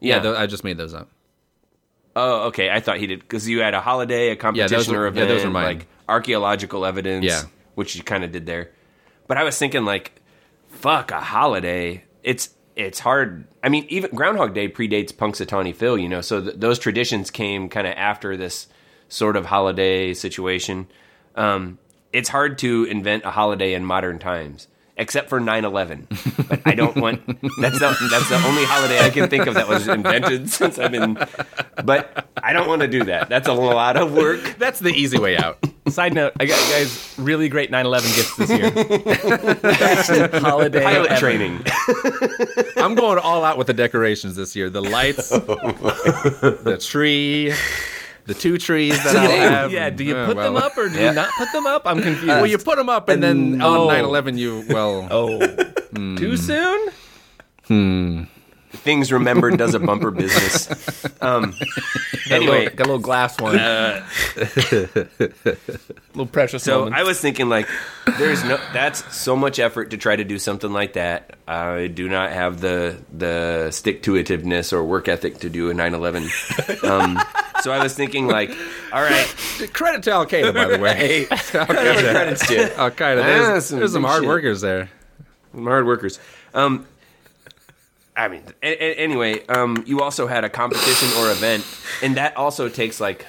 Yeah, 0.00 0.16
yeah. 0.16 0.22
tho- 0.22 0.36
I 0.36 0.46
just 0.46 0.64
made 0.64 0.76
those 0.76 0.94
up. 0.94 1.08
oh, 2.16 2.46
okay. 2.48 2.70
I 2.70 2.80
thought 2.80 2.98
he 2.98 3.06
did 3.06 3.20
because 3.20 3.48
you 3.48 3.60
had 3.60 3.74
a 3.74 3.80
holiday, 3.80 4.30
a 4.30 4.36
competition, 4.36 4.94
were- 4.94 5.08
or 5.08 5.14
yeah, 5.14 5.24
those 5.26 5.44
were 5.44 5.50
mine. 5.50 5.78
like 5.78 5.86
archaeological 6.08 6.84
evidence. 6.86 7.24
Yeah. 7.24 7.42
which 7.74 7.96
you 7.96 8.02
kind 8.02 8.24
of 8.24 8.32
did 8.32 8.46
there. 8.46 8.70
But 9.28 9.36
I 9.38 9.44
was 9.44 9.58
thinking, 9.58 9.84
like, 9.84 10.12
fuck 10.68 11.10
a 11.10 11.20
holiday. 11.20 12.04
It's 12.22 12.50
it's 12.78 13.00
hard. 13.00 13.44
I 13.62 13.68
mean, 13.68 13.84
even 13.88 14.14
Groundhog 14.14 14.54
Day 14.54 14.68
predates 14.68 15.12
Punxsutawney 15.12 15.74
Phil, 15.74 15.98
you 15.98 16.08
know. 16.08 16.20
So 16.20 16.40
th- 16.40 16.54
those 16.56 16.78
traditions 16.78 17.30
came 17.30 17.68
kind 17.68 17.88
of 17.88 17.94
after 17.96 18.36
this 18.36 18.68
sort 19.08 19.36
of 19.36 19.46
holiday 19.46 20.14
situation. 20.14 20.86
Um, 21.34 21.78
it's 22.12 22.28
hard 22.28 22.56
to 22.58 22.84
invent 22.84 23.24
a 23.24 23.32
holiday 23.32 23.74
in 23.74 23.84
modern 23.84 24.20
times, 24.20 24.68
except 24.98 25.28
for 25.28 25.40
9/11. 25.40 26.06
But 26.48 26.60
I 26.66 26.74
don't 26.74 26.96
want 26.96 27.24
that's 27.60 27.78
the 27.78 28.08
that's 28.10 28.28
the 28.28 28.42
only 28.46 28.64
holiday 28.64 29.00
I 29.00 29.10
can 29.10 29.28
think 29.30 29.46
of 29.46 29.54
that 29.54 29.68
was 29.68 29.88
invented 29.88 30.50
since 30.58 30.78
I've 30.78 30.90
been. 30.92 31.14
But 31.84 32.28
I 32.42 32.52
don't 32.52 32.68
want 32.68 32.82
to 32.82 32.88
do 32.88 33.04
that. 33.04 33.28
That's 33.28 33.48
a 33.48 33.52
lot 33.54 33.96
of 33.96 34.12
work. 34.12 34.40
That's 34.58 34.80
the 34.80 34.90
easy 34.90 35.18
way 35.18 35.36
out. 35.36 35.58
Side 35.88 36.12
note, 36.14 36.32
I 36.40 36.46
got 36.46 36.58
guys 36.70 37.14
really 37.18 37.48
great 37.48 37.70
9/11 37.70 38.16
gifts 38.16 38.36
this 38.36 38.50
year. 38.50 39.54
Best 39.62 40.10
holiday 40.42 40.82
Pilot 40.82 41.12
ever. 41.12 41.20
training. 41.20 41.64
I'm 42.76 42.94
going 42.94 43.18
all 43.18 43.44
out 43.44 43.56
with 43.58 43.68
the 43.68 43.74
decorations 43.74 44.36
this 44.36 44.54
year. 44.56 44.68
The 44.68 44.82
lights, 44.82 45.32
oh 45.32 45.40
the 46.62 46.76
tree, 46.80 47.54
the 48.28 48.34
two 48.34 48.58
trees 48.58 48.92
that 49.04 49.16
I 49.24 49.24
have. 49.26 49.72
Yeah, 49.72 49.88
do 49.90 50.04
you 50.04 50.14
Uh, 50.14 50.26
put 50.26 50.36
well, 50.36 50.52
them 50.52 50.62
up 50.62 50.76
or 50.76 50.88
do 50.88 50.94
Yeah. 51.00 51.08
you 51.08 51.14
not 51.16 51.30
put 51.38 51.48
them 51.52 51.66
up? 51.66 51.82
I'm 51.86 52.00
confused. 52.08 52.28
Well, 52.28 52.46
you 52.46 52.58
put 52.58 52.76
them 52.76 52.88
up, 52.88 53.08
and 53.08 53.22
then 53.22 53.60
Oh. 53.60 53.88
on 53.88 53.88
9/11, 53.88 54.36
you 54.36 54.64
well. 54.68 55.08
oh, 55.10 55.40
too 56.16 56.36
soon? 56.36 56.80
Things 58.70 59.10
remembered 59.12 59.56
does 59.58 59.74
a 59.74 59.78
bumper 59.80 60.10
business. 60.10 61.04
Um, 61.20 61.52
Got 62.28 62.30
a 62.30 62.34
anyway, 62.36 62.58
little, 62.64 62.76
got 62.76 62.84
a 62.86 62.90
little 62.90 62.98
glass 63.02 63.40
one. 63.40 63.56
little 66.14 66.26
precious 66.30 66.62
So 66.62 66.78
moment. 66.80 66.96
I 66.96 67.02
was 67.02 67.20
thinking, 67.20 67.48
like, 67.48 67.68
there's 68.18 68.44
no. 68.44 68.58
That's 68.72 69.16
so 69.16 69.34
much 69.36 69.58
effort 69.58 69.90
to 69.90 69.96
try 69.96 70.14
to 70.16 70.24
do 70.24 70.38
something 70.38 70.72
like 70.72 70.92
that. 70.94 71.36
I 71.46 71.88
do 71.88 72.08
not 72.08 72.30
have 72.30 72.60
the 72.60 72.98
the 73.12 73.70
stick 73.72 74.02
to 74.04 74.12
itiveness 74.12 74.72
or 74.72 74.84
work 74.84 75.08
ethic 75.08 75.38
to 75.40 75.50
do 75.50 75.70
a 75.70 75.74
9/11. 75.74 76.28
Um, 76.88 77.18
so 77.62 77.72
I 77.72 77.82
was 77.82 77.94
thinking, 77.94 78.28
like, 78.28 78.50
all 78.92 79.02
right, 79.02 79.26
Credit 79.72 80.02
to 80.04 80.12
Al 80.12 80.26
Qaeda, 80.26 80.54
by 80.54 80.66
the 80.66 80.78
way. 80.78 81.26
Al 81.30 81.36
Qaeda. 81.38 82.76
Al 82.76 82.90
Qaeda. 82.92 83.20
Ah, 83.20 83.24
There's, 83.24 83.66
some 83.66 83.78
there's 83.80 83.92
some 83.92 84.04
hard 84.04 84.20
shit. 84.22 84.28
workers 84.28 84.60
there. 84.60 84.88
some 85.52 85.64
hard 85.64 85.84
workers. 85.86 86.18
Um, 86.54 86.86
I 88.18 88.28
mean, 88.28 88.42
a- 88.62 88.84
a- 88.84 88.94
anyway, 88.96 89.46
um, 89.46 89.84
you 89.86 90.00
also 90.02 90.26
had 90.26 90.44
a 90.44 90.50
competition 90.50 91.08
or 91.18 91.30
event, 91.30 91.64
and 92.02 92.16
that 92.16 92.36
also 92.36 92.68
takes 92.68 93.00
like 93.00 93.24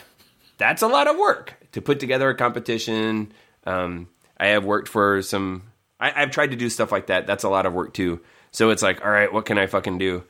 that's 0.58 0.82
a 0.82 0.88
lot 0.88 1.08
of 1.08 1.16
work 1.16 1.54
to 1.74 1.82
put 1.82 2.00
together 2.00 2.30
a 2.30 2.36
competition. 2.36 3.32
Um, 3.66 4.10
I 4.38 4.48
have 4.48 4.66
worked 4.66 4.88
for 4.90 5.22
some. 5.22 5.64
I, 6.00 6.12
I've 6.16 6.32
tried 6.32 6.52
to 6.52 6.58
do 6.58 6.70
stuff 6.70 6.92
like 6.92 7.08
that. 7.08 7.28
That's 7.28 7.44
a 7.44 7.50
lot 7.50 7.66
of 7.66 7.74
work 7.74 7.94
too. 7.94 8.20
So 8.52 8.72
it's 8.72 8.82
like, 8.82 9.06
all 9.06 9.12
right, 9.12 9.32
what 9.32 9.46
can 9.46 9.58
I 9.60 9.68
fucking 9.68 10.00
do? 10.00 10.24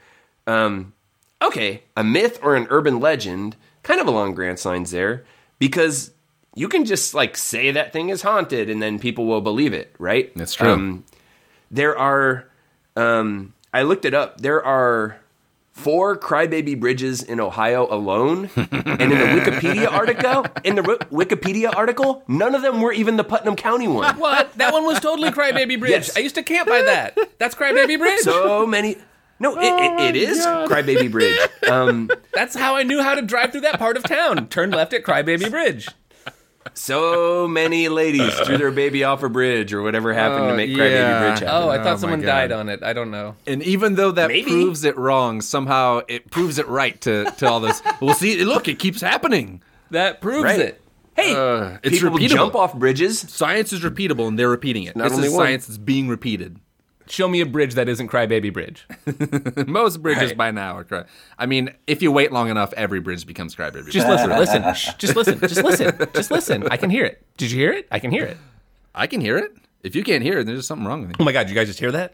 Um, 0.46 0.94
okay, 1.42 1.84
a 1.96 2.04
myth 2.04 2.40
or 2.44 2.56
an 2.56 2.68
urban 2.70 3.00
legend, 3.00 3.56
kind 3.84 4.02
of 4.02 4.08
along 4.08 4.34
Grant's 4.36 4.66
lines 4.66 4.92
there, 4.92 5.24
because 5.58 6.12
you 6.56 6.68
can 6.68 6.84
just 6.86 7.14
like 7.14 7.38
say 7.38 7.72
that 7.72 7.94
thing 7.94 8.10
is 8.10 8.24
haunted, 8.24 8.70
and 8.70 8.82
then 8.82 9.00
people 9.00 9.26
will 9.26 9.42
believe 9.42 9.72
it, 9.74 9.96
right? 10.00 10.34
That's 10.36 10.54
true. 10.56 10.70
Um, 10.74 11.06
there 11.72 11.98
are 11.98 12.50
um, 12.98 13.54
I 13.74 13.84
looked 13.84 14.06
it 14.06 14.14
up. 14.14 14.42
There 14.42 14.64
are 14.64 15.20
four 15.72 16.18
crybaby 16.18 16.80
bridges 16.80 17.24
in 17.24 17.40
Ohio 17.40 17.88
alone, 17.90 18.50
and 18.56 19.02
in 19.02 19.10
the 19.10 19.16
Wikipedia 19.42 19.92
article, 19.92 20.46
in 20.64 20.76
the 20.76 20.82
Wikipedia 20.82 21.74
article, 21.76 22.24
none 22.28 22.56
of 22.56 22.62
them 22.62 22.82
were 22.82 22.92
even 22.92 23.18
the 23.18 23.24
Putnam 23.24 23.56
County 23.56 23.88
one. 23.88 24.16
what? 24.20 24.54
That 24.56 24.74
one 24.74 24.86
was 24.86 25.00
totally 25.00 25.30
Crybaby 25.30 25.80
Bridge. 25.80 25.92
Yes. 25.92 26.18
I 26.18 26.22
used 26.22 26.36
to 26.36 26.44
camp 26.44 26.68
by 26.68 26.82
that. 26.82 27.18
That's 27.38 27.56
Crybaby 27.56 27.98
Bridge. 27.98 28.20
So 28.20 28.66
many. 28.66 28.98
No, 29.40 29.58
it, 29.58 29.64
it, 29.64 30.16
it 30.16 30.22
is 30.22 30.46
Crybaby 30.46 31.10
Bridge. 31.10 31.40
Um, 31.70 32.10
That's 32.34 32.56
how 32.56 32.76
I 32.76 32.84
knew 32.84 33.02
how 33.02 33.16
to 33.16 33.22
drive 33.22 33.52
through 33.54 33.62
that 33.62 33.80
part 33.80 33.96
of 33.96 34.04
town. 34.04 34.50
Turn 34.50 34.72
left 34.72 34.94
at 34.94 35.04
Crybaby 35.04 35.50
Bridge. 35.50 35.88
So 36.74 37.48
many 37.48 37.90
ladies 37.90 38.34
threw 38.42 38.58
their 38.58 38.72
baby 38.72 39.04
off 39.04 39.24
a 39.24 39.30
bridge 39.30 39.74
or 39.74 39.82
whatever 39.82 40.14
happened 40.14 40.46
to 40.46 40.52
Oh, 40.52 40.56
make 40.56 40.70
Crybaby 40.70 40.92
yeah. 40.92 41.20
Bridge 41.20 41.40
happen. 41.40 41.48
Oh, 41.50 41.70
I 41.70 41.80
Oh, 41.80 41.84
thought 41.84 41.94
my 41.94 42.00
someone 42.00 42.22
died 42.22 42.52
on 42.52 42.70
it. 42.70 42.84
I 42.84 42.94
don't 42.94 43.12
know. 43.12 43.36
And 43.48 43.64
even 43.64 43.96
though 43.96 44.12
that 44.12 44.28
Maybe. 44.30 44.50
proves 44.52 44.84
it 44.84 44.98
wrong, 44.98 45.42
somehow 45.42 46.02
it 46.08 46.30
proves 46.32 46.60
it 46.60 46.68
right 46.68 47.00
to, 47.02 47.26
to 47.38 47.48
all 47.48 47.60
this. 47.60 47.82
Well, 48.02 48.14
see, 48.16 48.44
look, 48.46 48.68
it 48.68 48.80
keeps 48.80 49.02
happening. 49.02 49.62
That 49.92 50.22
proves 50.22 50.44
Right. 50.44 50.60
it. 50.60 50.82
Hey, 51.16 51.34
Uh, 51.36 51.78
it's 51.84 52.00
people 52.00 52.18
repeatable. 52.18 52.30
jump 52.30 52.56
off 52.56 52.74
bridges. 52.76 53.20
Science 53.20 53.74
is 53.74 53.82
repeatable, 53.82 54.28
and 54.28 54.40
they're 54.40 54.48
repeating 54.50 54.84
it. 54.84 54.96
Not 54.96 55.06
this 55.10 55.14
only 55.14 55.28
is 55.28 55.34
one. 55.34 55.46
science 55.48 55.66
that's 55.68 55.78
being 55.78 56.08
repeated. 56.08 56.58
Show 57.10 57.28
me 57.28 57.42
a 57.42 57.46
bridge 57.46 57.74
that 57.74 57.90
isn't 57.90 58.08
Crybaby 58.08 58.54
Bridge. 58.54 58.86
Most 59.68 60.02
bridges 60.02 60.30
Right. 60.30 60.38
by 60.38 60.52
now 60.52 60.78
are 60.78 60.84
cry. 60.84 61.06
I 61.40 61.48
mean, 61.48 61.72
if 61.88 62.02
you 62.04 62.12
wait 62.12 62.32
long 62.32 62.50
enough, 62.50 62.72
every 62.74 63.00
bridge 63.00 63.26
becomes 63.26 63.56
crybaby. 63.56 63.84
Bridge. 63.84 63.94
Just 63.94 64.08
listen, 64.08 64.30
listen, 64.30 64.62
just 65.00 65.16
listen, 65.16 65.40
just 65.40 65.64
listen, 65.64 65.98
just 66.14 66.32
listen. 66.32 66.68
I 66.70 66.78
can 66.78 66.90
hear 66.92 67.06
it. 67.06 67.26
Did 67.38 67.52
you 67.52 67.58
hear 67.60 67.72
it? 67.74 67.88
I 67.92 67.98
can 68.00 68.12
hear 68.12 68.26
it. 68.26 68.38
I 68.94 69.08
can 69.08 69.22
hear 69.22 69.38
it. 69.38 69.52
If 69.82 69.96
you 69.96 70.04
can't 70.04 70.24
hear 70.24 70.40
it, 70.40 70.46
there's 70.46 70.68
something 70.68 70.86
wrong 70.86 71.02
with 71.02 71.10
me. 71.10 71.16
Oh 71.20 71.24
my 71.24 71.32
god, 71.32 71.50
you 71.50 71.56
guys 71.56 71.68
just 71.68 71.80
hear 71.80 71.92
that? 71.92 72.14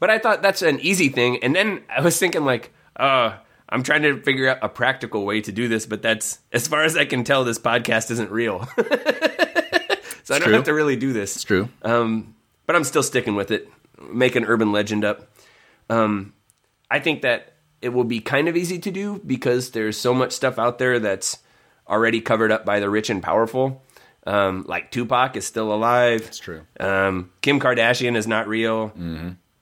But 0.00 0.08
I 0.10 0.18
thought 0.18 0.40
that's 0.42 0.62
an 0.62 0.80
easy 0.80 1.08
thing. 1.08 1.42
And 1.42 1.54
then 1.54 1.82
I 1.88 2.00
was 2.00 2.18
thinking, 2.18 2.44
like, 2.44 2.72
uh, 2.96 3.36
I'm 3.68 3.82
trying 3.82 4.02
to 4.02 4.20
figure 4.22 4.48
out 4.48 4.58
a 4.62 4.68
practical 4.68 5.24
way 5.26 5.40
to 5.40 5.50
do 5.52 5.68
this, 5.68 5.84
but 5.86 6.00
that's, 6.02 6.38
as 6.52 6.68
far 6.68 6.84
as 6.84 6.96
I 6.96 7.04
can 7.06 7.24
tell, 7.24 7.44
this 7.44 7.58
podcast 7.58 8.10
isn't 8.12 8.30
real. 8.30 8.60
so 10.22 10.34
I 10.34 10.38
don't 10.38 10.42
true. 10.42 10.52
have 10.54 10.64
to 10.64 10.74
really 10.74 10.96
do 10.96 11.12
this. 11.12 11.34
It's 11.36 11.44
true. 11.44 11.68
Um, 11.82 12.34
but 12.66 12.76
I'm 12.76 12.84
still 12.84 13.02
sticking 13.02 13.34
with 13.36 13.50
it. 13.50 13.68
Make 14.12 14.36
an 14.36 14.44
urban 14.44 14.72
legend 14.72 15.04
up. 15.04 15.28
Um, 15.90 16.32
I 16.90 16.98
think 17.00 17.22
that 17.22 17.54
it 17.82 17.90
will 17.90 18.04
be 18.04 18.20
kind 18.20 18.48
of 18.48 18.56
easy 18.56 18.78
to 18.80 18.90
do 18.90 19.20
because 19.24 19.70
there's 19.72 19.96
so 19.96 20.14
much 20.14 20.32
stuff 20.32 20.58
out 20.58 20.78
there 20.78 20.98
that's 20.98 21.38
already 21.88 22.20
covered 22.20 22.50
up 22.50 22.64
by 22.64 22.80
the 22.80 22.88
rich 22.90 23.10
and 23.10 23.22
powerful. 23.22 23.82
Um, 24.26 24.64
like 24.66 24.90
Tupac 24.90 25.36
is 25.36 25.46
still 25.46 25.72
alive. 25.72 26.22
That's 26.24 26.38
true. 26.38 26.62
Um, 26.80 27.30
Kim 27.42 27.60
Kardashian 27.60 28.16
is 28.16 28.26
not 28.26 28.48
real. 28.48 28.92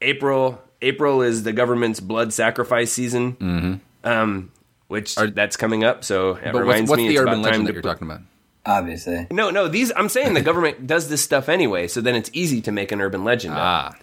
April 0.00 0.61
April 0.80 1.22
is 1.22 1.42
the 1.42 1.52
government's 1.52 2.00
blood 2.00 2.33
sacrifice 2.33 2.92
season, 2.92 3.80
um, 4.04 4.50
which 4.88 5.14
that's 5.16 5.57
coming 5.57 5.85
up. 5.85 6.04
So 6.04 6.33
it 6.37 6.52
But 6.52 6.61
reminds 6.61 6.88
what's, 6.88 6.90
what's 6.90 7.02
me 7.02 7.09
the 7.09 7.14
it's 7.14 7.20
urban 7.20 7.35
about 7.40 7.42
time 7.42 7.50
legend 7.50 7.66
to 7.66 7.66
that 7.66 7.74
you're 7.74 7.83
put- 7.83 7.88
talking 7.88 8.09
about? 8.11 8.20
Obviously. 8.66 9.26
No, 9.30 9.50
no. 9.50 9.68
These 9.68 9.92
I'm 9.94 10.09
saying 10.09 10.33
the 10.33 10.40
government 10.40 10.87
does 10.87 11.09
this 11.11 11.22
stuff 11.22 11.50
anyway, 11.50 11.87
so 11.87 12.00
then 12.00 12.14
it's 12.14 12.30
easy 12.33 12.62
to 12.62 12.72
make 12.72 12.92
an 12.92 13.00
urban 13.02 13.22
legend. 13.24 13.54
up. 13.54 13.96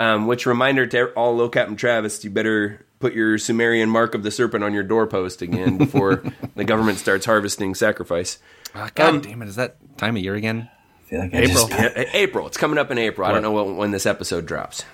Um, 0.00 0.26
which 0.28 0.46
reminder 0.46 0.86
to 0.86 1.08
all 1.14 1.34
low 1.36 1.48
cap 1.48 1.66
and 1.68 1.76
Travis, 1.78 2.22
you 2.22 2.30
better 2.30 2.86
put 3.00 3.14
your 3.14 3.36
Sumerian 3.36 3.88
mark 3.90 4.14
of 4.14 4.22
the 4.22 4.30
serpent 4.30 4.62
on 4.62 4.72
your 4.72 4.84
doorpost 4.84 5.42
again 5.42 5.76
before 5.76 6.22
the 6.54 6.64
government 6.64 6.98
starts 6.98 7.26
harvesting 7.26 7.74
sacrifice. 7.74 8.38
Ah, 8.76 8.90
God 8.94 9.08
Um, 9.16 9.20
damn 9.22 9.42
it! 9.42 9.48
Is 9.48 9.56
that 9.56 9.76
time 9.98 10.16
of 10.16 10.22
year 10.22 10.34
again? 10.36 10.68
Like 11.10 11.34
April. 11.34 11.66
just- 11.68 11.70
Yeah, 11.70 12.04
April. 12.12 12.46
It's 12.46 12.56
coming 12.58 12.78
up 12.78 12.90
in 12.92 12.98
April. 12.98 13.26
I 13.26 13.32
don't 13.32 13.42
know 13.42 13.52
when, 13.52 13.76
when 13.76 13.90
this 13.90 14.04
episode 14.06 14.46
drops. 14.46 14.84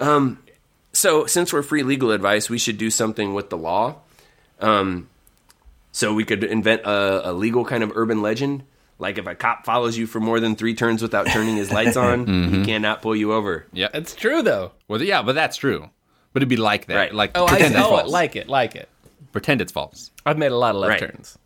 Um, 0.00 0.40
so 0.92 1.26
since 1.26 1.52
we're 1.52 1.62
free 1.62 1.82
legal 1.82 2.10
advice, 2.10 2.50
we 2.50 2.58
should 2.58 2.76
do 2.76 2.90
something 2.90 3.32
with 3.34 3.48
the 3.50 3.56
law. 3.56 3.96
Um, 4.60 5.08
so 5.92 6.12
we 6.12 6.24
could 6.24 6.42
invent 6.44 6.82
a, 6.84 7.30
a 7.30 7.32
legal 7.32 7.64
kind 7.64 7.82
of 7.84 7.92
urban 7.94 8.20
legend. 8.20 8.64
Like 8.98 9.18
if 9.18 9.26
a 9.26 9.34
cop 9.34 9.64
follows 9.64 9.96
you 9.96 10.06
for 10.06 10.18
more 10.20 10.40
than 10.40 10.56
three 10.56 10.74
turns 10.74 11.02
without 11.02 11.26
turning 11.28 11.56
his 11.56 11.70
lights 11.70 11.96
on, 12.06 12.26
he 12.52 12.64
cannot 12.64 13.00
pull 13.02 13.14
you 13.14 13.32
over. 13.32 13.66
Yeah. 13.72 13.88
It's 13.94 14.14
true 14.14 14.42
though. 14.42 14.72
Well, 14.88 15.00
yeah, 15.02 15.22
but 15.22 15.34
that's 15.34 15.56
true. 15.56 15.88
But 16.32 16.42
it'd 16.42 16.48
be 16.48 16.56
like 16.56 16.86
that. 16.86 16.96
Right. 16.96 17.14
Like 17.14 17.32
Oh, 17.34 17.46
I 17.46 17.50
pretend 17.50 17.74
it's 17.76 17.84
oh, 17.84 17.88
false. 17.90 18.10
like 18.10 18.36
it, 18.36 18.48
like 18.48 18.74
it. 18.76 18.88
pretend 19.32 19.60
it's 19.60 19.72
false. 19.72 20.10
I've 20.26 20.38
made 20.38 20.52
a 20.52 20.56
lot 20.56 20.74
of 20.74 20.80
left 20.80 21.00
Right. 21.00 21.10
turns. 21.12 21.38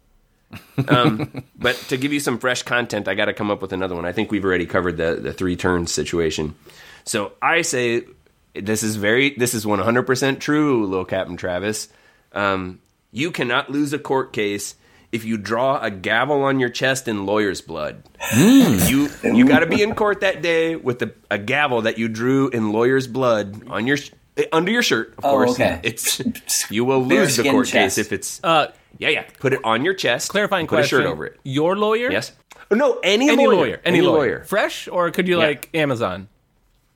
But 1.59 1.77
to 1.89 1.97
give 1.97 2.13
you 2.13 2.21
some 2.21 2.39
fresh 2.39 2.63
content, 2.63 3.07
I 3.09 3.15
got 3.15 3.27
to 3.27 3.33
come 3.33 3.51
up 3.51 3.63
with 3.63 3.73
another 3.73 3.95
one. 3.95 4.05
I 4.05 4.13
think 4.13 4.31
we've 4.31 4.45
already 4.45 4.67
covered 4.67 4.97
the 4.97 5.15
the 5.21 5.33
three 5.33 5.57
turns 5.57 5.93
situation. 5.93 6.55
So 7.05 7.33
I 7.41 7.63
say 7.63 8.05
this 8.55 8.83
is 8.83 8.97
very 8.97 9.31
this 9.37 9.55
is 9.55 9.67
one 9.67 9.79
hundred 9.79 10.03
percent 10.05 10.41
true, 10.41 10.87
little 10.87 11.05
Captain 11.05 11.37
Travis. 11.37 11.89
Um, 12.33 12.81
you 13.13 13.31
cannot 13.31 13.71
lose 13.71 13.93
a 13.93 13.99
court 13.99 14.33
case 14.33 14.75
if 15.13 15.25
you 15.25 15.37
draw 15.37 15.79
a 15.81 15.91
gavel 15.91 16.43
on 16.43 16.59
your 16.59 16.71
chest 16.71 17.07
in 17.07 17.27
lawyer's 17.27 17.61
blood. 17.61 18.03
You 18.35 19.09
you 19.23 19.47
got 19.47 19.61
to 19.61 19.67
be 19.67 19.83
in 19.83 19.95
court 19.95 20.21
that 20.23 20.43
day 20.43 20.75
with 20.77 21.03
a, 21.03 21.13
a 21.31 21.39
gavel 21.39 21.83
that 21.83 21.99
you 21.99 22.09
drew 22.09 22.49
in 22.49 22.73
lawyer's 22.73 23.07
blood 23.07 23.63
on 23.69 23.87
your 23.87 23.99
under 24.53 24.71
your 24.73 24.83
shirt. 24.83 25.15
Of 25.19 25.25
Oh, 25.25 25.31
course, 25.31 25.51
okay. 25.53 25.81
it's 25.83 26.23
you 26.71 26.85
will 26.85 27.05
lose 27.05 27.37
the 27.37 27.45
court 27.51 27.67
chest. 27.67 27.97
case 27.97 27.99
if 27.99 28.13
it's 28.13 28.41
Uh, 28.43 28.69
yeah 28.99 29.11
yeah. 29.11 29.25
Put 29.39 29.53
it 29.53 29.61
on 29.65 29.85
your 29.85 29.95
chest. 29.95 30.31
clarifying 30.31 30.67
put 30.67 30.77
question. 30.77 30.99
a 31.01 31.03
shirt 31.03 31.11
over 31.11 31.27
it. 31.27 31.39
Your 31.45 31.77
lawyer? 31.77 32.11
Yes. 32.11 32.33
Oh, 32.71 32.75
no, 32.75 32.99
any, 33.05 33.29
Any 33.29 33.47
lawyer. 33.47 33.57
lawyer. 33.57 33.81
Any, 33.85 33.99
Any 33.99 34.07
lawyer. 34.07 34.17
lawyer. 34.19 34.45
Fresh 34.45 34.89
or 34.89 35.11
could 35.11 35.29
you 35.29 35.39
Yeah. 35.39 35.47
like 35.47 35.69
Amazon? 35.75 36.29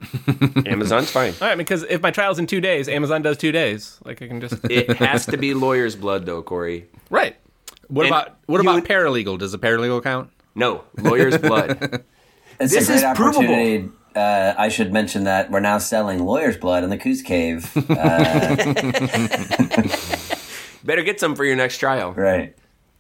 Amazon's 0.67 1.11
fine. 1.11 1.35
All 1.41 1.49
right, 1.49 1.57
because 1.59 1.83
if 1.85 2.03
my 2.03 2.11
trial's 2.11 2.39
in 2.39 2.47
two 2.47 2.61
days, 2.61 2.89
Amazon 2.89 3.23
does 3.23 3.37
two 3.37 3.53
days. 3.53 3.99
Like 4.05 4.23
I 4.23 4.29
can 4.29 4.41
just 4.41 4.55
It 4.71 4.97
has 4.99 5.27
to 5.27 5.37
be 5.37 5.55
lawyer's 5.55 5.97
blood, 5.97 6.27
though, 6.27 6.43
Corey. 6.43 6.87
right. 7.11 7.37
What 7.89 8.07
And 8.07 8.15
about 8.15 8.37
what 8.47 8.61
about 8.61 8.75
would- 8.77 8.85
paralegal? 8.85 9.39
Does 9.39 9.55
a 9.55 9.59
paralegal 9.59 10.03
count? 10.03 10.31
No, 10.55 10.85
lawyer's 10.99 11.39
blood. 11.39 12.05
It's 12.59 12.73
This 12.73 12.85
a 12.89 12.93
great 12.93 13.05
is 13.05 13.17
provable. 13.19 13.91
Uh, 14.15 14.55
I 14.57 14.71
should 14.71 14.91
mention 14.91 15.25
that 15.25 15.51
we're 15.51 15.61
now 15.61 15.77
selling 15.77 16.25
lawyer's 16.25 16.57
blood 16.57 16.85
in 16.85 16.89
the 16.89 16.97
Coos 16.97 17.21
Cave. 17.21 17.71
Uh, 17.77 18.57
Better 20.85 21.03
get 21.03 21.21
some 21.21 21.35
for 21.37 21.45
your 21.45 21.57
next 21.57 21.77
trial. 21.79 22.13
right. 22.15 22.57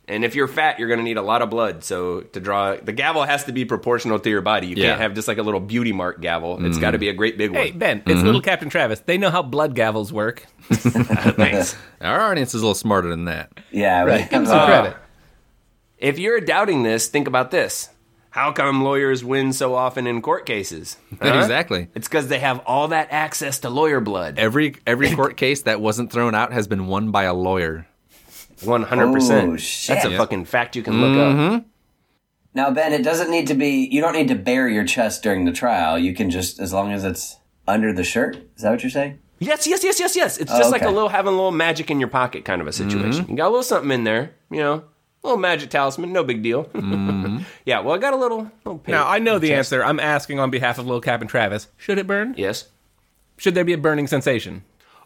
And 0.08 0.24
if 0.24 0.36
you're 0.36 0.46
fat, 0.46 0.78
you're 0.78 0.88
going 0.88 0.98
to 0.98 1.04
need 1.04 1.16
a 1.16 1.22
lot 1.22 1.42
of 1.42 1.50
blood. 1.50 1.82
So 1.82 2.20
to 2.20 2.40
draw 2.40 2.76
the 2.76 2.92
gavel 2.92 3.24
has 3.24 3.44
to 3.44 3.52
be 3.52 3.64
proportional 3.64 4.20
to 4.20 4.30
your 4.30 4.40
body. 4.40 4.68
You 4.68 4.76
Yeah. 4.76 4.90
can't 4.90 5.00
have 5.00 5.14
just 5.14 5.26
like 5.26 5.38
a 5.38 5.42
little 5.42 5.60
beauty 5.60 5.92
mark 5.92 6.20
gavel. 6.20 6.54
It's 6.54 6.76
mm-hmm. 6.76 6.80
got 6.80 6.90
to 6.92 6.98
be 6.98 7.08
a 7.08 7.12
great 7.12 7.36
big 7.36 7.50
one. 7.50 7.62
Hey. 7.62 7.70
Ben, 7.72 7.98
it's 7.98 8.10
mm-hmm. 8.10 8.26
little 8.26 8.40
Captain 8.40 8.68
Travis. 8.68 9.00
They 9.00 9.18
know 9.18 9.30
how 9.30 9.42
blood 9.42 9.74
gavels 9.74 10.12
work. 10.12 10.46
Thanks. 10.70 11.76
Our 12.00 12.20
audience 12.20 12.54
is 12.54 12.62
a 12.62 12.64
little 12.64 12.74
smarter 12.74 13.08
than 13.08 13.24
that. 13.24 13.52
Yeah, 13.72 14.04
right. 14.04 14.20
Give 14.20 14.30
them 14.30 14.46
some 14.46 14.66
credit. 14.66 14.96
If 15.98 16.18
you're 16.18 16.40
doubting 16.40 16.82
this, 16.82 17.08
think 17.08 17.26
about 17.26 17.50
this. 17.50 17.88
How 18.30 18.52
come 18.52 18.84
lawyers 18.84 19.24
win 19.24 19.54
so 19.54 19.74
often 19.74 20.06
in 20.06 20.20
court 20.20 20.44
cases? 20.44 20.98
Huh? 21.22 21.38
Exactly. 21.38 21.88
It's 21.94 22.06
because 22.06 22.28
they 22.28 22.38
have 22.38 22.60
all 22.66 22.88
that 22.88 23.08
access 23.10 23.60
to 23.60 23.70
lawyer 23.70 24.00
blood. 24.00 24.38
Every 24.38 24.76
every 24.86 25.10
court 25.16 25.38
case 25.38 25.62
that 25.62 25.80
wasn't 25.80 26.12
thrown 26.12 26.34
out 26.34 26.52
has 26.52 26.68
been 26.68 26.86
won 26.86 27.10
by 27.10 27.22
a 27.22 27.32
lawyer. 27.32 27.86
One 28.64 28.82
hundred 28.84 29.12
percent. 29.12 29.50
Oh, 29.50 29.56
shit. 29.56 29.94
That's 29.96 30.06
a 30.06 30.16
fucking 30.16 30.44
fact 30.46 30.76
you 30.76 30.82
can 30.82 31.00
look 31.00 31.16
up. 31.18 31.34
Mm-hmm. 31.36 31.68
Now, 32.54 32.70
Ben, 32.70 32.92
it 32.94 33.02
doesn't 33.02 33.30
need 33.30 33.46
to 33.48 33.54
be. 33.54 33.86
You 33.90 34.00
don't 34.00 34.14
need 34.14 34.28
to 34.28 34.34
bare 34.34 34.68
your 34.68 34.84
chest 34.84 35.22
during 35.22 35.44
the 35.44 35.52
trial. 35.52 35.98
You 35.98 36.14
can 36.14 36.30
just, 36.30 36.58
as 36.58 36.72
long 36.72 36.90
as 36.92 37.04
it's 37.04 37.36
under 37.68 37.92
the 37.92 38.04
shirt. 38.04 38.36
Is 38.56 38.62
that 38.62 38.70
what 38.70 38.82
you're 38.82 38.90
saying? 38.90 39.18
Yes, 39.38 39.66
yes, 39.66 39.84
yes, 39.84 40.00
yes, 40.00 40.16
yes. 40.16 40.38
It's 40.38 40.50
Oh, 40.50 40.56
just 40.58 40.70
like 40.72 40.80
a 40.82 40.88
little 40.88 41.10
having 41.10 41.32
a 41.34 41.36
little 41.36 41.50
magic 41.52 41.90
in 41.90 42.00
your 42.00 42.08
pocket 42.08 42.46
kind 42.46 42.62
of 42.62 42.66
a 42.66 42.72
situation. 42.72 43.24
Mm-hmm. 43.24 43.30
You 43.32 43.36
got 43.36 43.48
a 43.48 43.50
little 43.50 43.62
something 43.62 43.90
in 43.90 44.04
there, 44.04 44.30
you 44.50 44.58
know, 44.60 44.74
a 44.76 44.82
little 45.22 45.36
magic 45.36 45.68
talisman, 45.68 46.12
no 46.12 46.24
big 46.24 46.42
deal. 46.42 46.64
Mm-hmm. 46.74 47.38
yeah, 47.66 47.80
well, 47.80 47.94
I 47.94 47.98
got 47.98 48.14
a 48.14 48.16
little. 48.16 48.50
little 48.64 48.82
Now, 48.86 49.06
I 49.06 49.18
know 49.18 49.38
the 49.38 49.52
answer. 49.52 49.84
I'm 49.84 50.00
asking 50.00 50.38
on 50.40 50.50
behalf 50.50 50.78
of 50.78 50.86
little 50.86 51.00
Captain 51.02 51.28
Travis. 51.28 51.68
Should 51.76 51.98
it 51.98 52.06
burn? 52.06 52.34
Yes. 52.38 52.68
Should 53.36 53.54
there 53.54 53.64
be 53.64 53.72
a 53.74 53.78
burning 53.78 54.06
sensation? 54.06 54.64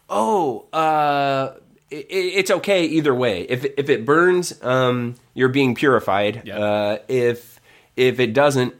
Oh, 0.09 0.69
uh, 0.73 1.55
i 1.93 1.97
i- 1.97 2.07
it's 2.11 2.51
okay 2.51 2.85
either 2.85 3.15
way. 3.15 3.43
If 3.43 3.65
if 3.77 3.89
it 3.89 4.05
burns, 4.05 4.53
um, 4.63 5.15
you're 5.35 5.49
being 5.49 5.75
purified. 5.75 6.43
Yeah. 6.45 6.59
Uh, 6.59 6.99
if 7.09 7.61
if 7.97 8.21
it 8.21 8.33
doesn't, 8.33 8.75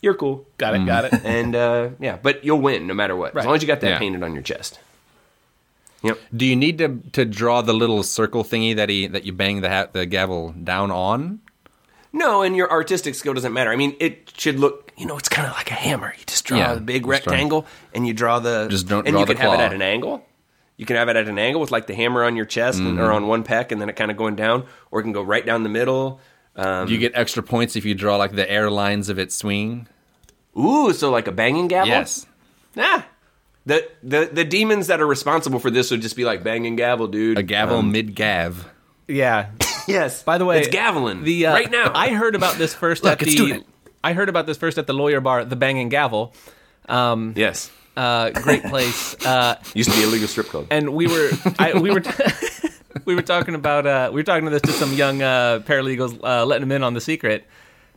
you're 0.00 0.14
cool. 0.14 0.46
Got 0.58 0.74
it, 0.74 0.86
got 0.86 1.04
it. 1.06 1.14
And 1.24 1.54
uh, 1.56 1.90
yeah, 2.00 2.18
but 2.22 2.44
you'll 2.44 2.60
win 2.60 2.86
no 2.86 2.94
matter 2.94 3.14
what, 3.16 3.34
Right. 3.34 3.42
as 3.42 3.46
long 3.46 3.56
as 3.56 3.62
you 3.62 3.66
got 3.68 3.80
that 3.80 3.90
Yeah. 3.90 3.98
painted 3.98 4.22
on 4.22 4.32
your 4.34 4.42
chest. 4.42 4.78
Yep. 6.02 6.18
Do 6.36 6.44
you 6.46 6.56
need 6.56 6.78
to 6.78 6.98
to 7.12 7.24
draw 7.24 7.62
the 7.62 7.72
little 7.72 8.02
circle 8.02 8.42
thingy 8.44 8.74
that 8.76 8.88
he 8.88 9.06
that 9.06 9.24
you 9.24 9.32
bang 9.32 9.60
the 9.60 9.68
hat 9.68 9.92
the 9.92 10.04
gavel 10.06 10.52
down 10.52 10.90
on? 10.90 11.40
No, 12.14 12.42
and 12.42 12.54
your 12.56 12.70
artistic 12.70 13.14
skill 13.14 13.32
doesn't 13.34 13.52
matter. 13.54 13.70
I 13.70 13.76
mean, 13.76 13.96
it 13.98 14.30
should 14.36 14.60
look, 14.60 14.92
you 14.98 15.06
know, 15.06 15.16
it's 15.16 15.30
kind 15.30 15.46
of 15.48 15.54
like 15.54 15.70
a 15.70 15.74
hammer. 15.74 16.12
You 16.18 16.24
just 16.26 16.44
draw 16.44 16.58
Yeah, 16.58 16.72
a 16.74 16.80
big 16.80 17.06
just 17.06 17.22
draw- 17.24 17.32
rectangle, 17.32 17.66
and 17.94 18.06
you 18.06 18.12
draw 18.12 18.38
the 18.38 18.66
Just 18.68 18.86
don't 18.86 19.06
and 19.06 19.14
draw 19.14 19.20
you 19.20 19.26
the 19.26 19.34
can 19.34 19.50
have 19.50 19.60
it 19.60 19.62
at 19.62 19.72
an 19.72 19.80
angle. 19.80 20.22
You 20.76 20.86
can 20.86 20.96
have 20.96 21.08
it 21.08 21.16
at 21.16 21.28
an 21.28 21.38
angle 21.38 21.60
with 21.60 21.70
like 21.70 21.86
the 21.86 21.94
hammer 21.94 22.24
on 22.24 22.34
your 22.36 22.46
chest 22.46 22.80
Mm-hmm. 22.80 22.98
or 22.98 23.12
on 23.12 23.26
one 23.26 23.44
pec, 23.44 23.70
and 23.72 23.80
then 23.80 23.88
it 23.88 23.96
kind 23.96 24.10
of 24.10 24.16
going 24.16 24.36
down, 24.36 24.66
or 24.90 25.00
it 25.00 25.02
can 25.04 25.12
go 25.12 25.22
right 25.22 25.44
down 25.44 25.62
the 25.62 25.68
middle. 25.68 26.20
Um, 26.56 26.86
Do 26.86 26.92
you 26.92 26.98
get 26.98 27.12
extra 27.14 27.42
points 27.42 27.76
if 27.76 27.84
you 27.84 27.94
draw 27.94 28.16
like 28.16 28.32
the 28.32 28.50
airlines 28.50 29.08
of 29.08 29.18
its 29.18 29.34
swing. 29.34 29.86
Ooh, 30.58 30.92
so 30.92 31.10
like 31.10 31.26
a 31.28 31.32
banging 31.32 31.68
gavel. 31.68 31.88
Yes. 31.88 32.26
Ah. 32.76 33.06
The, 33.64 33.88
the 34.02 34.28
the 34.32 34.44
demons 34.44 34.88
that 34.88 35.00
are 35.00 35.06
responsible 35.06 35.60
for 35.60 35.70
this 35.70 35.90
would 35.90 36.02
just 36.02 36.16
be 36.16 36.24
like 36.24 36.42
banging 36.42 36.74
gavel, 36.76 37.06
dude. 37.06 37.38
A 37.38 37.42
gavel 37.42 37.78
Um, 37.78 37.92
mid 37.92 38.14
gav. 38.16 38.68
Yeah. 39.06 39.50
yes. 39.88 40.22
By 40.24 40.36
the 40.38 40.44
way, 40.44 40.58
it's 40.60 40.68
gaveling 40.68 41.22
The 41.22 41.46
uh, 41.46 41.52
right 41.54 41.70
now. 41.70 41.92
I 41.94 42.10
heard 42.10 42.34
about 42.34 42.56
this 42.56 42.74
first 42.74 43.04
Look, 43.04 43.22
at 43.22 43.28
the. 43.28 43.62
I 44.02 44.14
heard 44.14 44.28
about 44.28 44.46
this 44.46 44.56
first 44.56 44.78
at 44.78 44.86
the 44.88 44.92
lawyer 44.94 45.20
bar, 45.20 45.44
the 45.44 45.54
Banging 45.54 45.88
Gavel. 45.88 46.34
Um, 46.88 47.34
yes. 47.36 47.70
Uh, 47.96 48.30
great 48.30 48.64
place. 48.64 49.16
Uh, 49.26 49.56
Used 49.74 49.90
to 49.90 49.96
be 49.96 50.02
a 50.02 50.06
legal 50.06 50.26
strip 50.28 50.46
club. 50.48 50.66
and 50.70 50.94
we 50.94 51.06
were, 51.06 51.30
I, 51.58 51.78
we 51.78 51.90
were, 51.90 52.02
we 53.04 53.14
were 53.14 53.22
talking 53.22 53.54
about, 53.54 53.86
uh, 53.86 54.10
we 54.12 54.16
were 54.20 54.24
talking 54.24 54.44
to 54.44 54.50
this 54.50 54.62
to 54.62 54.72
some 54.72 54.92
young 54.94 55.22
uh, 55.22 55.60
paralegals, 55.64 56.18
uh, 56.24 56.44
letting 56.44 56.68
them 56.68 56.72
in 56.72 56.82
on 56.82 56.94
the 56.94 57.00
secret, 57.00 57.46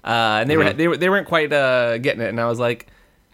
uh, 0.04 0.40
and 0.42 0.50
they 0.50 0.58
were, 0.58 0.72
they 0.74 0.88
were, 0.88 0.98
they 0.98 1.10
weren't 1.10 1.28
quite 1.28 1.52
uh, 1.52 1.98
getting 1.98 2.22
it, 2.22 2.30
and 2.30 2.40
I 2.40 2.46
was 2.46 2.60
like. 2.60 2.88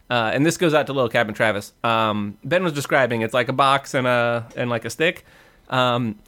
Uh, 0.10 0.30
and 0.34 0.46
this 0.46 0.58
goes 0.58 0.74
out 0.74 0.88
to 0.88 0.92
little 0.92 1.08
Cabin 1.08 1.34
Travis. 1.34 1.72
Um, 1.86 2.38
ben 2.44 2.66
was 2.66 2.74
describing 2.74 3.22
it's 3.22 3.34
like 3.34 3.48
a 3.48 3.54
box 3.54 3.94
and 3.94 4.06
a 4.06 4.46
and 4.58 4.70
like 4.70 4.84
a 4.84 4.90
stick. 4.90 5.24
Um, 5.70 6.20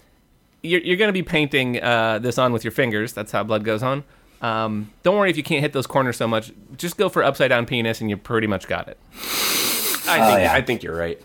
you're, 0.61 0.79
you're 0.79 0.95
going 0.95 1.09
to 1.09 1.13
be 1.13 1.21
painting 1.21 1.81
uh, 1.83 2.19
this 2.19 2.37
on 2.37 2.53
with 2.53 2.63
your 2.63 2.71
fingers. 2.71 3.11
That's 3.11 3.33
how 3.33 3.43
blood 3.43 3.65
goes 3.65 3.83
on. 3.83 4.05
Um, 4.41 4.89
don't 5.03 5.17
worry 5.17 5.29
if 5.29 5.35
you 5.35 5.43
can't 5.43 5.59
hit 5.59 5.73
those 5.73 5.85
corners 5.85 6.15
so 6.15 6.29
much. 6.29 6.53
Just 6.77 6.95
go 6.95 7.09
for 7.09 7.25
upside 7.25 7.49
down 7.49 7.65
penis, 7.65 7.99
and 7.99 8.09
you 8.09 8.15
pretty 8.15 8.47
much 8.47 8.69
got 8.69 8.87
it. 8.87 8.97
I 10.07 10.19
think 10.27 10.39
yeah. 10.41 10.53
I 10.53 10.61
think 10.61 10.83
you're 10.83 10.95
right. 10.95 11.19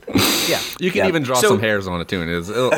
Yeah, 0.49 0.61
You 0.79 0.91
can 0.91 0.99
Yeah. 0.99 1.09
even 1.09 1.23
draw 1.25 1.37
So- 1.37 1.49
some 1.49 1.61
hairs 1.61 1.87
on 1.87 2.01
it 2.01 2.09
too, 2.09 2.23
and 2.23 2.31
it's 2.31 2.49
it'll- 2.49 2.73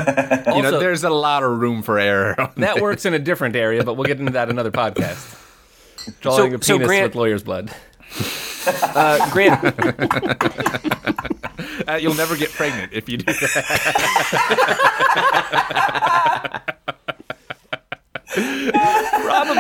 you 0.57 0.63
know 0.63 0.79
there's 0.81 1.05
a 1.05 1.11
lot 1.11 1.43
of 1.43 1.59
room 1.61 1.83
for 1.83 1.99
error. 1.99 2.35
on 2.41 2.51
that 2.59 2.81
works 2.81 3.05
in 3.05 3.15
a 3.15 3.19
different 3.19 3.57
area, 3.57 3.85
but 3.85 3.95
we'll 3.95 4.07
get 4.07 4.19
into 4.19 4.33
that 4.33 4.49
another 4.51 4.71
podcast. 4.71 5.37
Drawing 6.21 6.51
So- 6.53 6.57
a 6.57 6.63
so 6.63 6.75
penis 6.75 6.87
Grant- 6.87 7.03
with 7.05 7.15
lawyer's 7.17 7.43
blood. 7.43 7.71
Uh, 8.67 9.31
Grant, 9.31 9.65
Uh, 11.89 11.95
you'll 12.01 12.15
never 12.15 12.37
get 12.37 12.51
pregnant 12.53 12.93
if 12.93 13.09
you 13.09 13.17
do 13.17 13.25
that. 13.33 13.37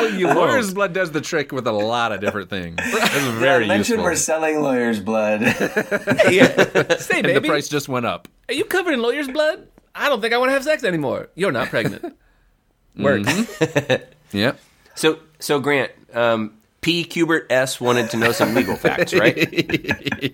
You 0.06 0.26
Lawyer's 0.34 0.66
won't. 0.66 0.74
blood 0.74 0.92
does 0.92 1.10
the 1.12 1.20
trick 1.20 1.52
with 1.52 1.66
a 1.66 1.72
lot 1.72 2.12
of 2.12 2.20
different 2.20 2.50
things. 2.50 2.76
It's 2.78 3.26
very 3.38 3.66
Mention 3.66 3.94
useful. 3.94 4.04
we're 4.04 4.16
selling 4.16 4.62
lawyers' 4.62 5.00
blood. 5.00 5.40
Yeah. 6.30 6.96
Say, 6.98 7.18
and 7.18 7.24
the 7.28 7.34
baby, 7.34 7.48
price 7.48 7.68
just 7.68 7.88
went 7.88 8.06
up. 8.06 8.28
are 8.48 8.54
you 8.54 8.64
covered 8.64 8.94
in 8.94 9.02
lawyer's 9.02 9.28
blood? 9.28 9.66
I 9.94 10.08
don't 10.08 10.20
think 10.20 10.32
I 10.32 10.38
want 10.38 10.50
to 10.50 10.52
have 10.54 10.64
sex 10.64 10.84
anymore. 10.84 11.28
You're 11.34 11.52
not 11.52 11.68
pregnant. 11.68 12.16
Works. 12.96 13.60
Yep. 14.32 14.60
so 14.94 15.18
so 15.38 15.58
Grant, 15.60 15.90
um, 16.14 16.54
P. 16.80 17.04
Cubert 17.04 17.46
S. 17.50 17.80
wanted 17.80 18.10
to 18.10 18.16
know 18.16 18.32
some 18.32 18.54
legal 18.54 18.76
facts, 18.76 19.12
right? 19.14 19.36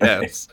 yes. 0.01 0.49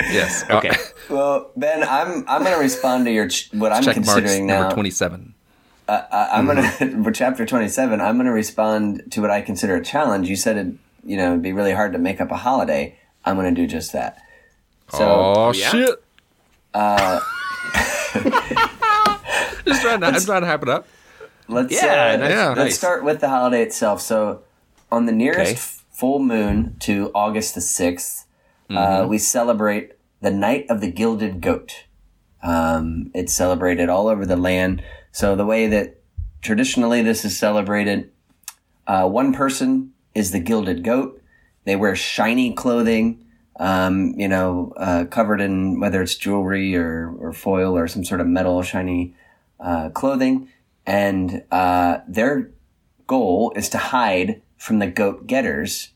Yes. 0.00 0.44
Okay. 0.50 0.72
well, 1.10 1.50
Ben, 1.56 1.82
I'm 1.82 2.24
I'm 2.28 2.42
going 2.42 2.54
to 2.54 2.60
respond 2.60 3.04
to 3.06 3.12
your 3.12 3.28
ch- 3.28 3.50
what 3.52 3.72
I'm 3.72 3.82
considering 3.84 4.48
Check 4.48 4.58
marks 4.60 4.74
considering 4.74 5.34
number 5.88 6.54
now. 6.54 6.70
twenty-seven. 6.70 6.80
I'm 6.80 6.86
gonna 6.94 7.02
for 7.04 7.10
chapter 7.12 7.46
27. 7.46 8.00
I'm 8.00 8.16
gonna 8.16 8.32
respond 8.32 9.10
to 9.12 9.20
what 9.20 9.30
I 9.30 9.40
consider 9.40 9.76
a 9.76 9.82
challenge. 9.84 10.28
You 10.28 10.36
said 10.36 10.56
it, 10.56 10.74
you 11.04 11.16
know, 11.16 11.28
it'd 11.30 11.42
be 11.42 11.52
really 11.52 11.72
hard 11.72 11.92
to 11.92 11.98
make 11.98 12.20
up 12.20 12.30
a 12.30 12.36
holiday. 12.36 12.96
I'm 13.24 13.36
gonna 13.36 13.52
do 13.52 13.66
just 13.66 13.92
that. 13.92 14.18
So 14.90 15.04
oh 15.36 15.52
yeah? 15.52 15.70
shit! 15.70 15.94
Just 19.66 19.82
trying 19.82 20.00
to, 20.00 20.06
I'm 20.06 20.20
trying 20.20 20.40
to 20.40 20.46
hype 20.46 20.62
it 20.62 20.68
up. 20.70 20.86
let's 21.48 21.72
Yeah, 21.72 22.12
uh, 22.14 22.16
nice, 22.16 22.30
Yeah. 22.30 22.48
let's 22.48 22.58
nice. 22.58 22.78
start 22.78 23.04
with 23.04 23.20
the 23.20 23.28
holiday 23.28 23.62
itself. 23.62 24.00
So 24.00 24.40
on 24.90 25.04
the 25.06 25.12
nearest 25.12 25.40
Okay. 25.40 25.50
f- 25.52 25.84
full 25.92 26.18
moon 26.20 26.76
to 26.80 27.10
August 27.14 27.54
the 27.54 27.60
6th, 27.60 28.24
uh, 28.70 28.74
Mm-hmm. 28.74 29.08
we 29.10 29.18
celebrate 29.18 29.92
the 30.22 30.30
Night 30.30 30.64
of 30.70 30.80
the 30.80 30.90
Gilded 30.90 31.42
Goat. 31.42 31.84
Um, 32.42 33.10
it's 33.14 33.34
celebrated 33.34 33.88
all 33.90 34.08
over 34.08 34.24
the 34.24 34.36
land. 34.36 34.82
So 35.12 35.36
the 35.36 35.46
way 35.46 35.66
that 35.66 36.00
traditionally 36.42 37.02
this 37.02 37.24
is 37.24 37.38
celebrated, 37.38 38.10
uh, 38.86 39.08
one 39.08 39.32
person 39.32 39.92
is 40.14 40.30
the 40.30 40.40
gilded 40.40 40.84
goat. 40.84 41.22
They 41.64 41.76
wear 41.76 41.94
shiny 41.94 42.52
clothing, 42.52 43.24
um, 43.60 44.14
you 44.16 44.28
know, 44.28 44.72
uh, 44.76 45.04
covered 45.04 45.40
in 45.40 45.80
whether 45.80 46.00
it's 46.02 46.14
jewelry 46.14 46.76
or, 46.76 47.14
or 47.18 47.32
foil 47.32 47.76
or 47.76 47.88
some 47.88 48.04
sort 48.04 48.20
of 48.20 48.26
metal 48.26 48.62
shiny 48.62 49.14
uh, 49.60 49.90
clothing. 49.90 50.48
And 50.86 51.44
uh, 51.50 51.98
their 52.08 52.50
goal 53.06 53.52
is 53.56 53.68
to 53.70 53.78
hide 53.78 54.40
from 54.56 54.78
the 54.78 54.86
goat 54.86 55.26
getters. 55.26 55.90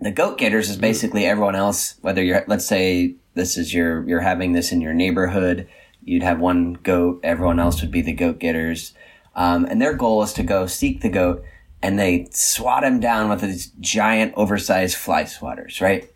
The 0.00 0.10
goat 0.10 0.38
getters 0.38 0.70
is 0.70 0.76
basically 0.76 1.26
everyone 1.26 1.54
else, 1.54 1.96
whether 2.00 2.22
you're, 2.22 2.44
let's 2.48 2.66
say 2.66 3.14
this 3.34 3.56
is 3.56 3.72
your, 3.74 4.08
you're 4.08 4.20
having 4.20 4.52
this 4.52 4.72
in 4.72 4.80
your 4.80 4.94
neighborhood, 4.94 5.68
you'd 6.10 6.22
have 6.22 6.40
one 6.40 6.74
goat, 6.82 7.20
everyone 7.22 7.60
else 7.60 7.80
would 7.80 7.90
be 7.90 8.02
the 8.02 8.12
goat 8.12 8.38
getters. 8.38 8.92
Um, 9.34 9.64
and 9.64 9.80
their 9.80 9.94
goal 9.94 10.22
is 10.22 10.32
to 10.34 10.42
go 10.42 10.66
seek 10.66 11.00
the 11.02 11.08
goat 11.08 11.44
and 11.82 11.98
they 11.98 12.28
swat 12.32 12.82
him 12.84 13.00
down 13.00 13.30
with 13.30 13.40
these 13.40 13.68
giant 13.80 14.34
oversized 14.36 14.96
fly 14.96 15.22
swatters, 15.24 15.80
right? 15.80 16.10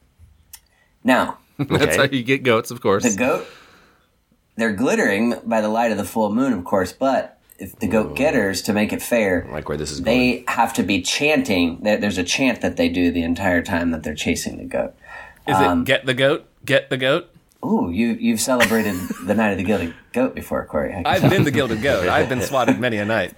Now, 1.02 1.38
That's 1.58 1.96
how 1.96 2.04
you 2.04 2.22
get 2.24 2.42
goats, 2.42 2.70
of 2.70 2.80
course. 2.80 3.04
the 3.04 3.16
goat, 3.16 3.46
they're 4.56 4.72
glittering 4.72 5.34
by 5.44 5.60
the 5.60 5.68
light 5.68 5.92
of 5.92 5.96
the 5.98 6.04
full 6.04 6.32
moon, 6.34 6.52
of 6.52 6.64
course, 6.64 6.92
but 6.92 7.38
if 7.58 7.78
the 7.78 7.86
goat 7.86 8.16
getters, 8.16 8.62
to 8.62 8.72
make 8.72 8.92
it 8.92 9.00
fair, 9.00 9.46
like 9.52 9.68
where 9.68 9.78
this 9.78 9.92
is 9.92 10.00
going. 10.00 10.18
they 10.18 10.44
have 10.48 10.72
to 10.74 10.82
be 10.82 11.00
chanting. 11.02 11.78
There's 11.82 12.18
a 12.18 12.24
chant 12.24 12.60
that 12.62 12.76
they 12.76 12.88
do 12.88 13.12
the 13.12 13.22
entire 13.22 13.62
time 13.62 13.92
that 13.92 14.02
they're 14.02 14.14
chasing 14.16 14.58
the 14.58 14.64
goat. 14.64 14.94
Is 15.46 15.54
Um, 15.56 15.82
it 15.82 15.86
get 15.86 16.04
the 16.06 16.14
goat? 16.14 16.46
Get 16.64 16.90
the 16.90 16.96
goat? 16.96 17.30
Ooh, 17.64 17.90
you 17.90 18.16
you've 18.20 18.40
celebrated 18.40 18.94
the 19.24 19.34
night 19.34 19.52
of 19.52 19.58
the 19.58 19.64
gilded 19.64 19.94
goat 20.12 20.34
before, 20.34 20.66
Corey. 20.66 20.92
I 20.92 21.02
can 21.02 21.06
I've 21.06 21.30
been 21.30 21.44
the 21.44 21.50
gilded 21.50 21.82
goat. 21.82 22.08
I've 22.08 22.28
been 22.28 22.42
swatted 22.42 22.78
many 22.78 22.98
a 22.98 23.04
night. 23.04 23.34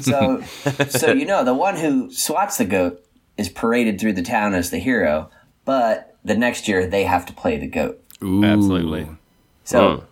So, 0.00 0.42
so 0.88 1.12
you 1.12 1.24
know, 1.24 1.44
the 1.44 1.54
one 1.54 1.76
who 1.76 2.10
swats 2.12 2.58
the 2.58 2.64
goat 2.64 3.04
is 3.36 3.48
paraded 3.48 4.00
through 4.00 4.14
the 4.14 4.22
town 4.22 4.54
as 4.54 4.70
the 4.70 4.78
hero, 4.78 5.30
but 5.64 6.16
the 6.24 6.36
next 6.36 6.68
year 6.68 6.86
they 6.86 7.04
have 7.04 7.24
to 7.26 7.32
play 7.32 7.56
the 7.58 7.66
goat. 7.66 8.02
Ooh. 8.22 8.44
Absolutely. 8.44 9.08
So, 9.64 10.04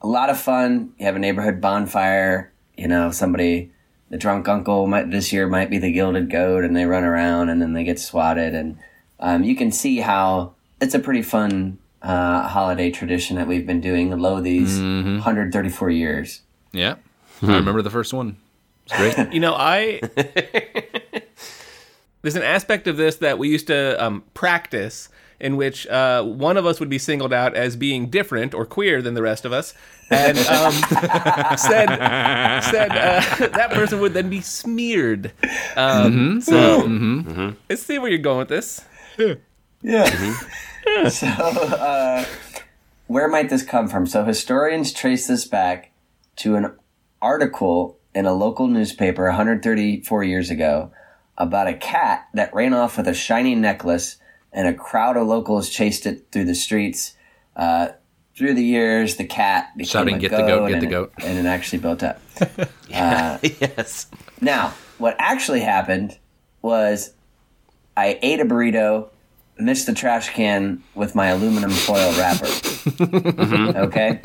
a 0.00 0.06
lot 0.06 0.30
of 0.30 0.38
fun. 0.40 0.92
You 0.98 1.06
have 1.06 1.16
a 1.16 1.20
neighborhood 1.20 1.60
bonfire. 1.60 2.52
You 2.76 2.88
know, 2.88 3.10
somebody 3.10 3.72
the 4.10 4.18
drunk 4.18 4.48
uncle 4.48 4.86
might 4.86 5.10
this 5.10 5.32
year 5.32 5.48
might 5.48 5.70
be 5.70 5.78
the 5.78 5.92
gilded 5.92 6.30
goat, 6.30 6.64
and 6.64 6.76
they 6.76 6.86
run 6.86 7.04
around 7.04 7.48
and 7.48 7.60
then 7.60 7.72
they 7.72 7.84
get 7.84 7.98
swatted, 7.98 8.54
and 8.54 8.78
um, 9.20 9.44
you 9.44 9.56
can 9.56 9.72
see 9.72 9.98
how 9.98 10.54
it's 10.80 10.94
a 10.94 10.98
pretty 10.98 11.22
fun 11.22 11.78
uh, 12.02 12.48
holiday 12.48 12.90
tradition 12.90 13.36
that 13.36 13.46
we've 13.46 13.66
been 13.66 13.80
doing 13.80 14.10
lo 14.18 14.40
these 14.40 14.78
134 14.80 15.90
years. 15.90 16.42
Yeah. 16.72 16.96
I 17.42 17.56
remember 17.56 17.82
the 17.82 17.90
first 17.90 18.12
one. 18.12 18.36
It's 18.86 18.96
great. 18.96 19.28
You 19.32 19.40
know, 19.40 19.54
I 19.54 20.00
there's 22.22 22.36
an 22.36 22.42
aspect 22.42 22.86
of 22.86 22.96
this 22.96 23.16
that 23.16 23.38
we 23.38 23.48
used 23.48 23.66
to 23.68 24.02
um, 24.02 24.24
practice 24.34 25.08
in 25.38 25.56
which 25.56 25.86
uh, 25.88 26.22
one 26.22 26.56
of 26.56 26.64
us 26.64 26.80
would 26.80 26.88
be 26.88 26.98
singled 26.98 27.32
out 27.32 27.54
as 27.54 27.76
being 27.76 28.08
different 28.08 28.54
or 28.54 28.64
queer 28.64 29.02
than 29.02 29.12
the 29.14 29.20
rest 29.20 29.44
of 29.44 29.52
us, 29.52 29.74
and 30.10 30.38
um, 30.38 30.72
said 31.58 31.88
said 32.62 32.90
uh, 32.90 33.46
that 33.48 33.68
person 33.72 34.00
would 34.00 34.14
then 34.14 34.30
be 34.30 34.40
smeared. 34.40 35.32
Um, 35.76 36.40
So 36.40 36.86
let's 37.68 37.82
see 37.82 37.98
where 37.98 38.08
you're 38.08 38.18
going 38.18 38.38
with 38.38 38.48
this. 38.48 38.82
Yeah. 39.82 40.34
so, 41.10 41.26
uh, 41.26 42.24
where 43.06 43.28
might 43.28 43.48
this 43.48 43.62
come 43.62 43.88
from? 43.88 44.06
So, 44.06 44.24
historians 44.24 44.92
trace 44.92 45.26
this 45.26 45.46
back 45.46 45.92
to 46.36 46.56
an 46.56 46.76
article 47.20 47.98
in 48.14 48.26
a 48.26 48.32
local 48.32 48.66
newspaper 48.66 49.24
134 49.26 50.24
years 50.24 50.50
ago 50.50 50.90
about 51.38 51.66
a 51.66 51.74
cat 51.74 52.26
that 52.34 52.54
ran 52.54 52.72
off 52.72 52.96
with 52.96 53.06
a 53.08 53.14
shiny 53.14 53.54
necklace, 53.54 54.16
and 54.52 54.66
a 54.66 54.74
crowd 54.74 55.16
of 55.16 55.26
locals 55.26 55.68
chased 55.68 56.06
it 56.06 56.26
through 56.32 56.44
the 56.44 56.54
streets. 56.54 57.14
Uh, 57.54 57.88
through 58.36 58.54
the 58.54 58.64
years, 58.64 59.16
the 59.16 59.24
cat 59.24 59.76
became 59.76 59.90
Shouting, 59.90 60.18
"Get 60.18 60.30
the 60.30 60.42
goat, 60.42 60.68
get 60.68 60.80
the 60.80 60.86
it- 60.86 60.90
goat." 60.90 61.12
and 61.22 61.38
it 61.38 61.46
actually 61.46 61.78
built 61.78 62.02
up. 62.02 62.20
yes. 62.88 64.06
Now, 64.40 64.74
what 64.98 65.16
actually 65.18 65.60
happened 65.60 66.18
was 66.62 67.12
I 67.96 68.18
ate 68.22 68.40
a 68.40 68.44
burrito, 68.44 69.08
missed 69.58 69.86
the 69.86 69.94
trash 69.94 70.30
can 70.30 70.82
with 70.94 71.14
my 71.14 71.28
aluminum 71.28 71.70
foil 71.70 72.12
wrapper. 72.18 72.48
Okay? 73.86 74.20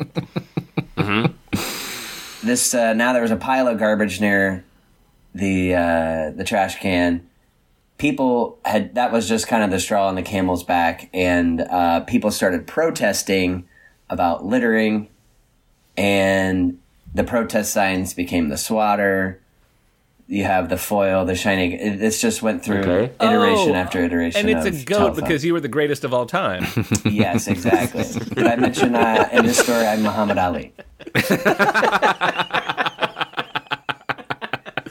This 2.42 2.74
uh, 2.74 2.92
now 2.94 3.12
there 3.12 3.22
was 3.22 3.30
a 3.30 3.36
pile 3.36 3.68
of 3.68 3.78
garbage 3.78 4.20
near 4.20 4.64
the 5.34 5.74
uh, 5.74 6.30
the 6.30 6.44
trash 6.44 6.80
can. 6.80 7.28
People 7.98 8.58
had 8.64 8.94
that 8.94 9.12
was 9.12 9.28
just 9.28 9.46
kind 9.46 9.62
of 9.62 9.70
the 9.70 9.78
straw 9.78 10.08
on 10.08 10.16
the 10.16 10.22
camel's 10.22 10.64
back, 10.64 11.08
and 11.14 11.60
uh, 11.60 12.00
people 12.00 12.30
started 12.30 12.66
protesting 12.66 13.68
about 14.10 14.44
littering, 14.44 15.08
and 15.96 16.78
the 17.14 17.24
protest 17.24 17.72
signs 17.72 18.14
became 18.14 18.48
the 18.48 18.58
swatter 18.58 19.41
you 20.32 20.44
have 20.44 20.68
the 20.70 20.78
foil, 20.78 21.24
the 21.26 21.34
shiny. 21.34 21.74
It, 21.74 21.98
this 21.98 22.18
just 22.20 22.40
went 22.42 22.64
through 22.64 22.78
Okay. 22.78 23.12
iteration 23.20 23.72
Oh, 23.72 23.74
after 23.74 24.02
iteration. 24.02 24.40
And 24.40 24.50
it's 24.50 24.66
of 24.66 24.74
a 24.74 24.84
goat 24.84 24.98
telephone. 24.98 25.24
because 25.24 25.44
you 25.44 25.52
were 25.52 25.60
the 25.60 25.68
greatest 25.68 26.04
of 26.04 26.14
all 26.14 26.24
time. 26.26 26.64
yes, 27.04 27.48
exactly. 27.48 28.04
Did 28.34 28.46
I 28.46 28.56
mention 28.56 28.94
uh, 28.94 29.28
in 29.32 29.44
this 29.44 29.58
story 29.58 29.86
I'm 29.86 30.02
Muhammad 30.02 30.38
Ali? 30.38 30.72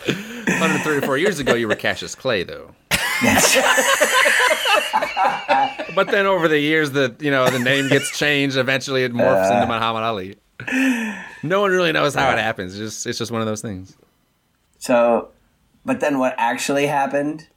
134 0.05 1.17
years 1.17 1.39
ago, 1.39 1.53
you 1.55 1.67
were 1.67 1.75
Cassius 1.75 2.15
Clay, 2.15 2.43
though. 2.43 2.71
but 5.95 6.09
then 6.11 6.25
over 6.25 6.47
the 6.47 6.59
years, 6.59 6.91
the 6.91 7.15
you 7.19 7.31
know 7.31 7.49
the 7.49 7.59
name 7.59 7.89
gets 7.89 8.17
changed. 8.17 8.57
Eventually, 8.57 9.03
it 9.03 9.13
morphs 9.13 9.51
into 9.51 9.65
Muhammad 9.67 10.03
Ali. 10.03 10.35
No 11.43 11.61
one 11.61 11.71
really 11.71 11.91
knows 11.91 12.13
how 12.15 12.31
it 12.31 12.37
happens. 12.37 12.79
It's 12.79 12.95
just 12.95 13.07
it's 13.07 13.17
just 13.17 13.31
one 13.31 13.41
of 13.41 13.47
those 13.47 13.61
things. 13.61 13.95
So, 14.81 15.29
but 15.85 15.99
then 15.99 16.17
what 16.17 16.33
actually 16.37 16.87
happened 16.87 17.47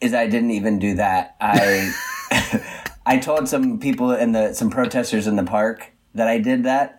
is 0.00 0.12
I 0.14 0.26
didn't 0.26 0.50
even 0.52 0.78
do 0.78 0.94
that. 0.96 1.36
I 1.40 1.92
I 3.06 3.16
told 3.18 3.48
some 3.48 3.80
people 3.80 4.12
in 4.12 4.32
the 4.32 4.52
some 4.52 4.68
protesters 4.70 5.26
in 5.26 5.36
the 5.36 5.44
park 5.44 5.90
that 6.14 6.28
I 6.28 6.38
did 6.38 6.64
that. 6.64 6.94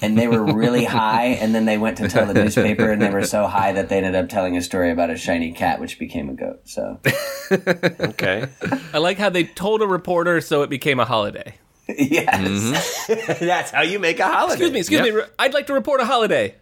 And 0.00 0.16
they 0.16 0.28
were 0.28 0.42
really 0.54 0.84
high, 0.86 1.26
and 1.42 1.54
then 1.54 1.66
they 1.66 1.76
went 1.76 1.98
to 1.98 2.08
tell 2.08 2.24
the 2.24 2.32
newspaper, 2.32 2.90
and 2.90 3.02
they 3.02 3.10
were 3.10 3.26
so 3.26 3.46
high 3.46 3.72
that 3.72 3.90
they 3.90 3.98
ended 3.98 4.14
up 4.14 4.30
telling 4.30 4.56
a 4.56 4.62
story 4.62 4.90
about 4.90 5.10
a 5.10 5.16
shiny 5.18 5.52
cat, 5.52 5.78
which 5.78 5.98
became 5.98 6.30
a 6.30 6.32
goat. 6.32 6.60
So, 6.64 6.98
Okay. 7.52 8.46
I 8.94 8.96
like 8.98 9.18
how 9.18 9.28
they 9.28 9.44
told 9.44 9.82
a 9.82 9.86
reporter 9.86 10.40
so 10.40 10.62
it 10.62 10.70
became 10.70 10.98
a 11.00 11.04
holiday. 11.04 11.54
yes. 11.86 13.06
Mm-hmm. 13.08 13.44
That's 13.44 13.70
how 13.72 13.82
you 13.82 13.98
make 13.98 14.20
a 14.20 14.26
holiday. 14.26 14.52
Excuse 14.54 14.72
me, 14.72 14.78
excuse 14.78 15.04
Yep. 15.06 15.14
me. 15.14 15.20
I'd 15.38 15.52
like 15.52 15.66
to 15.66 15.74
report 15.74 16.00
a 16.00 16.06
holiday. 16.06 16.54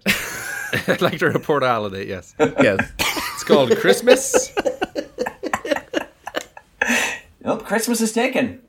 I'd 0.89 1.03
like 1.03 1.19
to 1.19 1.27
report 1.27 1.62
a 1.62 1.69
holiday. 1.69 2.07
Yes, 2.07 2.35
yes. 2.39 2.81
it's 3.35 3.45
called 3.45 3.77
Christmas. 3.79 4.53
Nope, 7.45 7.65
Christmas 7.65 8.01
is 8.01 8.12
taken. 8.12 8.61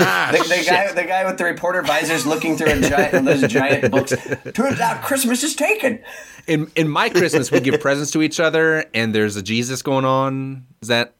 ah, 0.00 0.30
The, 0.32 0.38
the 0.38 0.64
guy, 0.68 0.92
the 0.92 1.04
guy 1.04 1.24
with 1.24 1.38
the 1.38 1.44
reporter 1.44 1.82
visors 1.82 2.26
looking 2.26 2.56
through 2.56 2.72
a 2.72 2.80
giant, 2.80 3.24
those 3.24 3.46
giant 3.50 3.90
books. 3.92 4.12
Turns 4.54 4.80
out 4.80 5.02
Christmas 5.02 5.42
is 5.44 5.54
taken. 5.54 6.00
in 6.46 6.70
in 6.74 6.88
my 6.88 7.08
Christmas, 7.08 7.50
we 7.52 7.60
give 7.60 7.80
presents 7.80 8.10
to 8.12 8.22
each 8.22 8.40
other, 8.40 8.84
and 8.94 9.14
there's 9.14 9.36
a 9.36 9.42
Jesus 9.42 9.82
going 9.82 10.04
on. 10.04 10.66
Is 10.80 10.88
that 10.88 11.14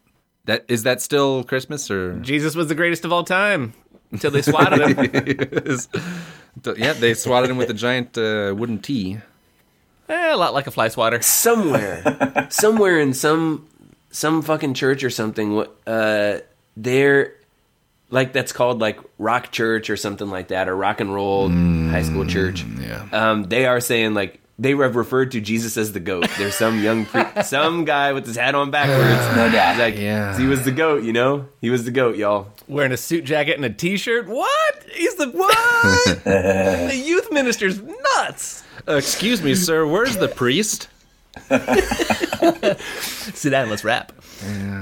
that 0.47 0.65
is 0.69 0.83
that 0.83 1.01
still 1.01 1.45
Christmas 1.45 1.91
or? 1.91 2.19
Jesus 2.21 2.57
was 2.57 2.67
the 2.69 2.75
greatest 2.75 3.05
of 3.05 3.13
all 3.13 3.23
time 3.25 3.75
until 4.11 4.31
they 4.33 4.43
swatted 4.43 4.81
him. 4.81 5.79
Yeah, 6.77 6.93
they 6.95 7.15
swatted 7.15 7.49
him 7.51 7.57
with 7.57 7.71
a 7.71 7.75
giant 7.75 8.19
uh, 8.19 8.55
wooden 8.57 8.79
T. 8.81 9.19
Eh, 10.09 10.33
a 10.35 10.37
lot 10.37 10.53
like 10.55 10.67
a 10.67 10.71
fly 10.71 10.89
swatter. 10.89 11.21
somewhere, 11.23 12.47
somewhere 12.51 12.99
in 12.99 13.15
some 13.15 13.67
some 14.11 14.43
fucking 14.43 14.75
church 14.75 15.05
or 15.05 15.11
something, 15.11 15.55
what, 15.55 15.75
uh, 15.87 16.39
there, 16.77 17.35
like 18.11 18.33
that's 18.35 18.53
called 18.53 18.79
like 18.81 18.99
rock 19.19 19.51
church 19.53 19.89
or 19.91 19.97
something 19.97 20.29
like 20.29 20.49
that, 20.49 20.69
or 20.69 20.77
rock 20.77 21.01
and 21.01 21.15
roll 21.15 21.49
high 21.49 22.03
school 22.03 22.27
church. 22.27 22.65
yeah. 22.65 23.07
um, 23.13 23.45
they 23.45 23.65
are 23.67 23.81
saying 23.81 24.13
like 24.15 24.39
they 24.59 24.71
have 24.77 24.97
referred 24.97 25.33
to 25.33 25.41
Jesus 25.41 25.77
as 25.79 25.93
the 25.93 25.99
goat. 25.99 26.27
There's 26.37 26.55
some 26.55 26.83
young, 26.83 27.07
pre- 27.07 27.25
some 27.43 27.85
guy 27.87 28.13
with 28.13 28.27
his 28.27 28.37
hat 28.37 28.55
on 28.55 28.71
backwards. 28.71 29.35
No 29.37 29.51
doubt. 29.51 29.79
Like, 29.79 29.97
Yeah. 29.97 30.39
he 30.39 30.47
was 30.47 30.63
the 30.65 30.71
goat, 30.71 31.03
you 31.05 31.13
know, 31.13 31.49
he 31.61 31.71
was 31.71 31.85
the 31.85 31.91
goat, 31.91 32.17
y'all. 32.17 32.49
Wearing 32.69 32.93
a 32.93 32.97
suit 32.99 33.25
jacket 33.25 33.57
and 33.57 33.65
a 33.65 33.71
t-shirt. 33.71 34.29
What? 34.29 34.85
He's 34.93 35.15
the 35.17 35.31
what? 35.31 36.23
the 36.93 36.99
youth 36.99 37.31
minister's 37.33 37.81
nuts. 37.83 38.63
Uh, 38.89 38.97
excuse 38.97 39.43
me, 39.43 39.55
sir. 39.55 39.87
Where's 39.87 40.17
the 40.17 40.29
priest? 40.29 40.89
Sit 43.01 43.51
down. 43.51 43.71
Let's 43.71 43.85
rap. 43.85 44.13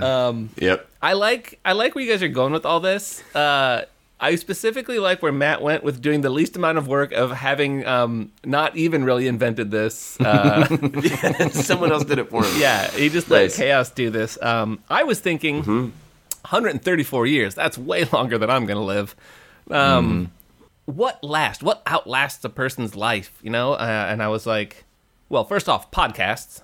Um, 0.03 0.51
Yep. 0.57 0.87
I 1.03 1.13
like 1.15 1.59
I 1.65 1.73
like 1.73 1.95
where 1.95 2.05
you 2.05 2.11
guys 2.11 2.23
are 2.23 2.29
going 2.29 2.53
with 2.53 2.67
all 2.67 2.81
this. 2.81 3.23
Uh, 3.35 3.83
I 4.23 4.35
specifically 4.37 4.99
like 4.99 5.23
where 5.23 5.33
Matt 5.33 5.63
went 5.63 5.83
with 5.83 6.03
doing 6.03 6.21
the 6.21 6.29
least 6.29 6.55
amount 6.57 6.77
of 6.77 6.87
work 6.89 7.13
of 7.13 7.31
having 7.31 7.87
um, 7.87 8.33
not 8.45 8.77
even 8.77 9.03
really 9.05 9.27
invented 9.27 9.71
this. 9.71 10.21
Uh, 10.21 10.67
Someone 11.53 11.91
else 11.91 12.05
did 12.05 12.19
it 12.19 12.29
for 12.29 12.45
him. 12.45 12.53
yeah, 12.61 12.91
he 12.91 13.09
just 13.09 13.31
let 13.31 13.43
Nice. 13.45 13.57
chaos 13.57 13.91
do 13.91 14.11
this. 14.11 14.37
Um, 14.43 14.81
I 14.91 15.05
was 15.05 15.21
thinking 15.21 15.63
134 15.65 17.27
years. 17.27 17.55
That's 17.55 17.79
way 17.79 18.05
longer 18.13 18.37
than 18.37 18.51
I'm 18.51 18.67
going 18.67 18.77
to 18.79 18.85
live. 18.85 19.17
Um, 19.71 20.31
What 20.91 21.23
lasts? 21.23 21.63
What 21.63 21.83
outlasts 21.87 22.45
a 22.45 22.49
person's 22.49 22.95
life? 22.97 23.39
You 23.43 23.51
know? 23.51 23.75
Uh, 23.75 24.07
and 24.09 24.23
I 24.23 24.29
was 24.29 24.47
like, 24.47 24.85
well, 25.29 25.45
first 25.45 25.69
off, 25.69 25.91
podcasts. 25.91 26.63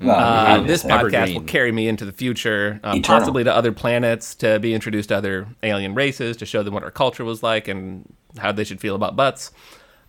Well, 0.00 0.16
Uh, 0.18 0.62
this 0.62 0.82
podcast 0.82 0.98
Evergreen. 1.14 1.34
will 1.34 1.42
carry 1.46 1.70
me 1.70 1.86
into 1.86 2.04
the 2.04 2.12
future, 2.12 2.80
um, 2.82 3.02
possibly 3.02 3.44
to 3.44 3.54
other 3.54 3.70
planets, 3.70 4.34
to 4.36 4.58
be 4.58 4.74
introduced 4.74 5.10
to 5.10 5.16
other 5.16 5.46
alien 5.62 5.94
races, 5.94 6.36
to 6.38 6.46
show 6.46 6.62
them 6.64 6.74
what 6.74 6.82
our 6.82 6.90
culture 6.90 7.24
was 7.24 7.42
like 7.42 7.68
and 7.68 8.12
how 8.38 8.50
they 8.50 8.64
should 8.64 8.80
feel 8.80 8.96
about 8.96 9.14
butts. 9.14 9.52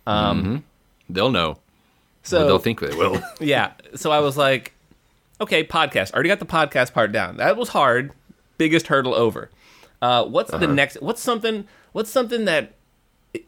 They'll 0.06 1.30
know. 1.30 1.58
So 2.22 2.42
or 2.42 2.46
they'll 2.46 2.58
think 2.58 2.80
they 2.80 2.94
will. 2.96 3.20
yeah. 3.40 3.72
So 3.94 4.10
I 4.10 4.18
was 4.18 4.36
like, 4.36 4.72
okay, 5.40 5.62
podcast. 5.64 6.12
Already 6.14 6.28
got 6.30 6.38
the 6.38 6.46
podcast 6.46 6.92
part 6.92 7.12
down. 7.12 7.36
That 7.36 7.56
was 7.56 7.68
hard. 7.68 8.12
Biggest 8.56 8.86
hurdle 8.86 9.14
over. 9.14 9.50
Uh, 10.00 10.24
what's 10.24 10.50
the 10.50 10.66
next? 10.66 11.00
What's 11.02 11.20
something? 11.22 11.66
What's 11.92 12.10
something 12.10 12.46
that 12.46 12.72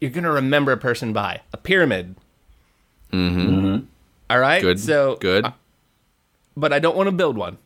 you're 0.01 0.11
gonna 0.11 0.31
remember 0.33 0.73
a 0.73 0.77
person 0.77 1.13
by? 1.13 1.41
A 1.53 1.57
pyramid. 1.57 2.17
Mm-hmm. 3.13 3.85
All 4.31 4.39
right. 4.39 4.61
Good. 4.61 4.81
So 4.81 5.17
good. 5.21 5.47
but 6.57 6.73
I 6.73 6.79
don't 6.79 6.97
want 6.97 7.07
to 7.09 7.13
build 7.13 7.37
one. 7.37 7.59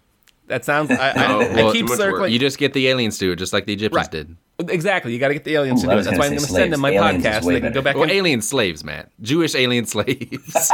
That 0.48 0.64
sounds. 0.64 0.90
I, 0.90 1.10
I, 1.10 1.32
Oh, 1.32 1.40
I 1.68 1.72
keep 1.72 1.86
too 1.86 1.92
much 1.92 1.98
work. 1.98 1.98
circling. 1.98 2.32
you 2.32 2.38
just 2.38 2.58
get 2.58 2.72
the 2.72 2.88
aliens 2.88 3.18
to 3.18 3.26
do 3.26 3.32
it, 3.32 3.36
just 3.36 3.52
like 3.52 3.66
the 3.66 3.72
Egyptians 3.72 4.04
Right. 4.06 4.10
did. 4.10 4.36
Exactly. 4.68 5.12
You 5.12 5.18
got 5.18 5.28
to 5.28 5.34
get 5.34 5.44
the 5.44 5.54
aliens 5.54 5.82
Ooh, 5.82 5.86
to 5.88 5.94
do 5.94 5.98
it. 6.00 6.04
That's 6.04 6.18
why 6.18 6.24
I'm 6.26 6.32
going 6.32 6.40
to 6.42 6.46
send 6.46 6.72
them 6.72 6.80
my 6.80 6.90
Aliens 6.90 7.24
podcast 7.24 7.42
so 7.44 7.48
they 7.50 7.60
can 7.60 7.72
go 7.72 7.80
better. 7.80 7.82
back 7.82 7.94
Well, 7.94 8.02
and 8.02 8.12
alien 8.12 8.42
slaves, 8.42 8.84
Matt. 8.84 9.10
Jewish 9.22 9.54
alien 9.54 9.86
slaves. 9.86 10.70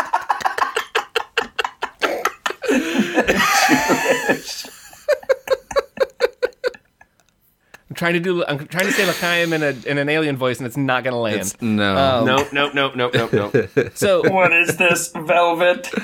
trying 7.96 8.14
to 8.14 8.20
do. 8.20 8.44
I'm 8.44 8.66
trying 8.68 8.86
to 8.86 8.92
say 8.92 9.06
L'chaim 9.06 9.52
in 9.52 9.62
a 9.62 9.74
in 9.86 9.98
an 9.98 10.08
alien 10.08 10.36
voice, 10.36 10.58
and 10.58 10.66
it's 10.66 10.76
not 10.76 11.02
gonna 11.04 11.18
land. 11.18 11.40
It's, 11.40 11.60
no. 11.60 11.96
Um, 11.96 12.26
no, 12.26 12.48
no, 12.52 12.70
no, 12.72 12.90
no, 12.94 13.10
no, 13.10 13.28
no. 13.32 13.50
So 13.94 14.22
what 14.30 14.52
is 14.52 14.76
this 14.76 15.10
velvet? 15.12 15.90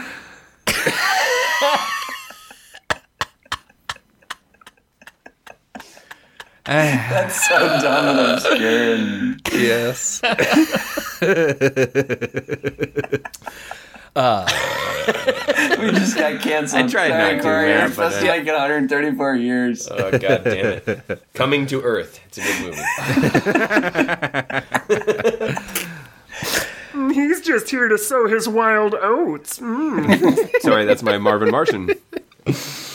That's 6.64 7.48
so 7.48 7.58
dumb 7.58 8.16
and 8.16 8.20
obscure. 8.32 9.60
yes. 9.60 10.22
Yes. 14.14 15.78
we 15.80 15.90
just 15.90 16.16
got 16.16 16.40
canceled. 16.42 16.84
I 16.84 16.86
tried 16.88 17.08
Sorry, 17.08 17.22
not 17.22 17.30
to, 17.38 17.42
Corey, 17.42 17.66
man, 17.66 17.78
You're 17.78 17.88
but, 17.88 17.94
supposed 17.94 18.20
to 18.20 18.28
uh, 18.32 18.36
make 18.36 18.46
134 18.46 19.34
years. 19.36 19.88
Oh 19.90 20.10
god 20.12 20.44
damn 20.44 20.66
it! 20.86 21.22
Coming 21.34 21.66
to 21.66 21.80
Earth. 21.80 22.20
It's 22.26 22.38
a 22.38 22.42
good 22.42 22.60
movie. 22.62 22.82
He's 27.14 27.40
just 27.40 27.70
here 27.70 27.88
to 27.88 27.96
sow 27.98 28.28
his 28.28 28.48
wild 28.48 28.94
oats. 28.94 29.58
Mm. 29.58 30.50
Sorry, 30.60 30.84
that's 30.84 31.02
my 31.02 31.18
Marvin 31.18 31.50
Martian. 31.50 31.90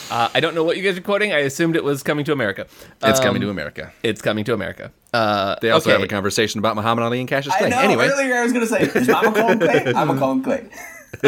Uh, 0.09 0.29
I 0.33 0.39
don't 0.39 0.55
know 0.55 0.63
what 0.63 0.77
you 0.77 0.83
guys 0.83 0.97
are 0.97 1.01
quoting. 1.01 1.33
I 1.33 1.39
assumed 1.39 1.75
it 1.75 1.83
was 1.83 2.03
coming 2.03 2.23
to 2.25 2.31
America. 2.31 2.67
It's 3.03 3.19
Um, 3.19 3.25
coming 3.25 3.41
to 3.41 3.49
America. 3.49 3.91
It's 4.03 4.21
coming 4.21 4.45
to 4.45 4.53
America. 4.53 4.91
Uh, 5.13 5.55
They 5.61 5.71
also 5.71 5.89
okay. 5.89 5.99
have 5.99 6.03
a 6.03 6.07
conversation 6.07 6.59
about 6.59 6.75
Muhammad 6.75 7.03
Ali 7.03 7.19
and 7.19 7.27
Cassius 7.27 7.55
Clay. 7.57 7.67
I 7.67 7.69
know. 7.71 7.79
Anyway, 7.79 8.07
Earlier, 8.07 8.35
I 8.35 8.43
was 8.43 8.53
going 8.53 8.65
to 8.65 8.71
say, 8.71 8.83
is 8.83 9.07
Mama 9.07 9.31
calling 9.33 9.59
Clay? 9.59 9.93
I'm 9.95 10.09
a 10.09 10.17
calling 10.17 10.43
Clay. 10.43 10.69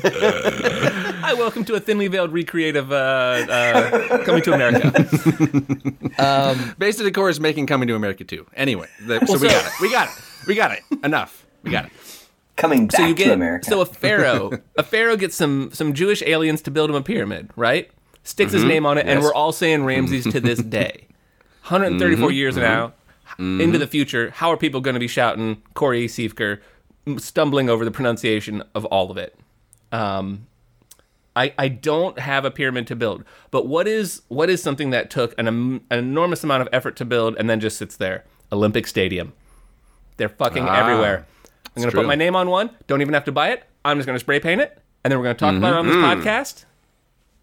Hi, 0.00 1.34
welcome 1.34 1.64
to 1.66 1.74
a 1.74 1.80
thinly 1.80 2.08
veiled 2.08 2.32
recreative 2.32 2.90
uh, 2.92 2.94
uh, 2.94 4.24
coming 4.24 4.42
to 4.42 4.52
America. 4.52 4.90
Um, 6.18 6.74
Basically, 6.78 7.12
Corey's 7.12 7.40
making 7.40 7.66
Coming 7.66 7.88
to 7.88 7.94
America 7.94 8.24
too. 8.24 8.44
Anyway, 8.54 8.88
the, 9.06 9.24
so, 9.24 9.32
we 9.34 9.38
so- 9.38 9.48
got 9.48 9.64
it. 9.64 9.72
We 9.80 9.90
got 9.90 10.08
it. 10.08 10.14
We 10.46 10.54
got 10.54 10.72
it. 10.72 10.80
Enough. 11.02 11.46
We 11.62 11.70
got 11.70 11.86
it. 11.86 11.92
Coming 12.56 12.88
back 12.88 12.96
so 13.00 13.06
you 13.06 13.14
to 13.14 13.24
get 13.24 13.32
America. 13.32 13.64
so 13.70 13.80
a 13.80 13.86
pharaoh, 13.86 14.50
a 14.76 14.82
pharaoh 14.82 15.16
gets 15.16 15.34
some 15.34 15.70
some 15.72 15.94
Jewish 15.94 16.22
aliens 16.22 16.60
to 16.62 16.70
build 16.70 16.90
him 16.90 16.96
a 16.96 17.02
pyramid, 17.02 17.50
right? 17.56 17.90
Sticks 18.22 18.52
his 18.52 18.64
name 18.64 18.84
on 18.84 18.98
it, 18.98 19.06
and 19.06 19.22
we're 19.22 19.32
all 19.32 19.52
saying 19.52 19.84
Ramses 19.84 20.24
to 20.32 20.40
this 20.40 20.58
day. 20.78 21.06
134 21.68 22.32
years 22.32 22.56
now, 22.56 22.92
into 23.38 23.78
the 23.78 23.86
future, 23.86 24.30
how 24.30 24.50
are 24.50 24.56
people 24.58 24.80
going 24.82 24.94
to 24.94 25.00
be 25.00 25.08
shouting 25.08 25.62
Corey 25.72 26.06
Seifker, 26.06 26.54
m- 26.58 26.60
stumbling 27.18 27.68
over 27.68 27.84
the 27.84 27.90
pronunciation 27.90 28.62
of 28.74 28.84
all 28.86 29.10
of 29.10 29.16
it? 29.16 29.36
Um, 29.92 30.46
I, 31.36 31.52
I 31.58 31.68
don't 31.68 32.18
have 32.18 32.44
a 32.44 32.50
pyramid 32.50 32.86
to 32.88 32.96
build, 32.96 33.24
but 33.50 33.66
what 33.66 33.86
is 33.86 34.22
what 34.28 34.50
is 34.50 34.62
something 34.62 34.90
that 34.90 35.10
took 35.10 35.32
an, 35.38 35.46
an 35.48 35.80
enormous 35.90 36.42
amount 36.44 36.62
of 36.62 36.68
effort 36.72 36.96
to 36.96 37.04
build 37.04 37.36
and 37.38 37.48
then 37.48 37.60
just 37.60 37.78
sits 37.78 37.96
there? 37.96 38.24
Olympic 38.52 38.86
Stadium. 38.86 39.32
They're 40.16 40.28
fucking 40.28 40.64
Ah, 40.68 40.80
everywhere. 40.80 41.26
I'm 41.76 41.82
gonna 41.82 41.92
true. 41.92 42.00
put 42.00 42.06
my 42.08 42.16
name 42.16 42.34
on 42.34 42.50
one. 42.50 42.70
Don't 42.88 43.00
even 43.00 43.14
have 43.14 43.24
to 43.24 43.32
buy 43.32 43.50
it. 43.50 43.62
I'm 43.84 43.96
just 43.96 44.06
gonna 44.06 44.18
spray 44.18 44.40
paint 44.40 44.60
it, 44.60 44.76
and 45.04 45.10
then 45.12 45.18
we're 45.18 45.24
gonna 45.24 45.34
talk 45.34 45.54
about 45.54 45.72
it 45.72 45.76
on 45.76 45.86
this 45.86 45.96
podcast. 45.96 46.64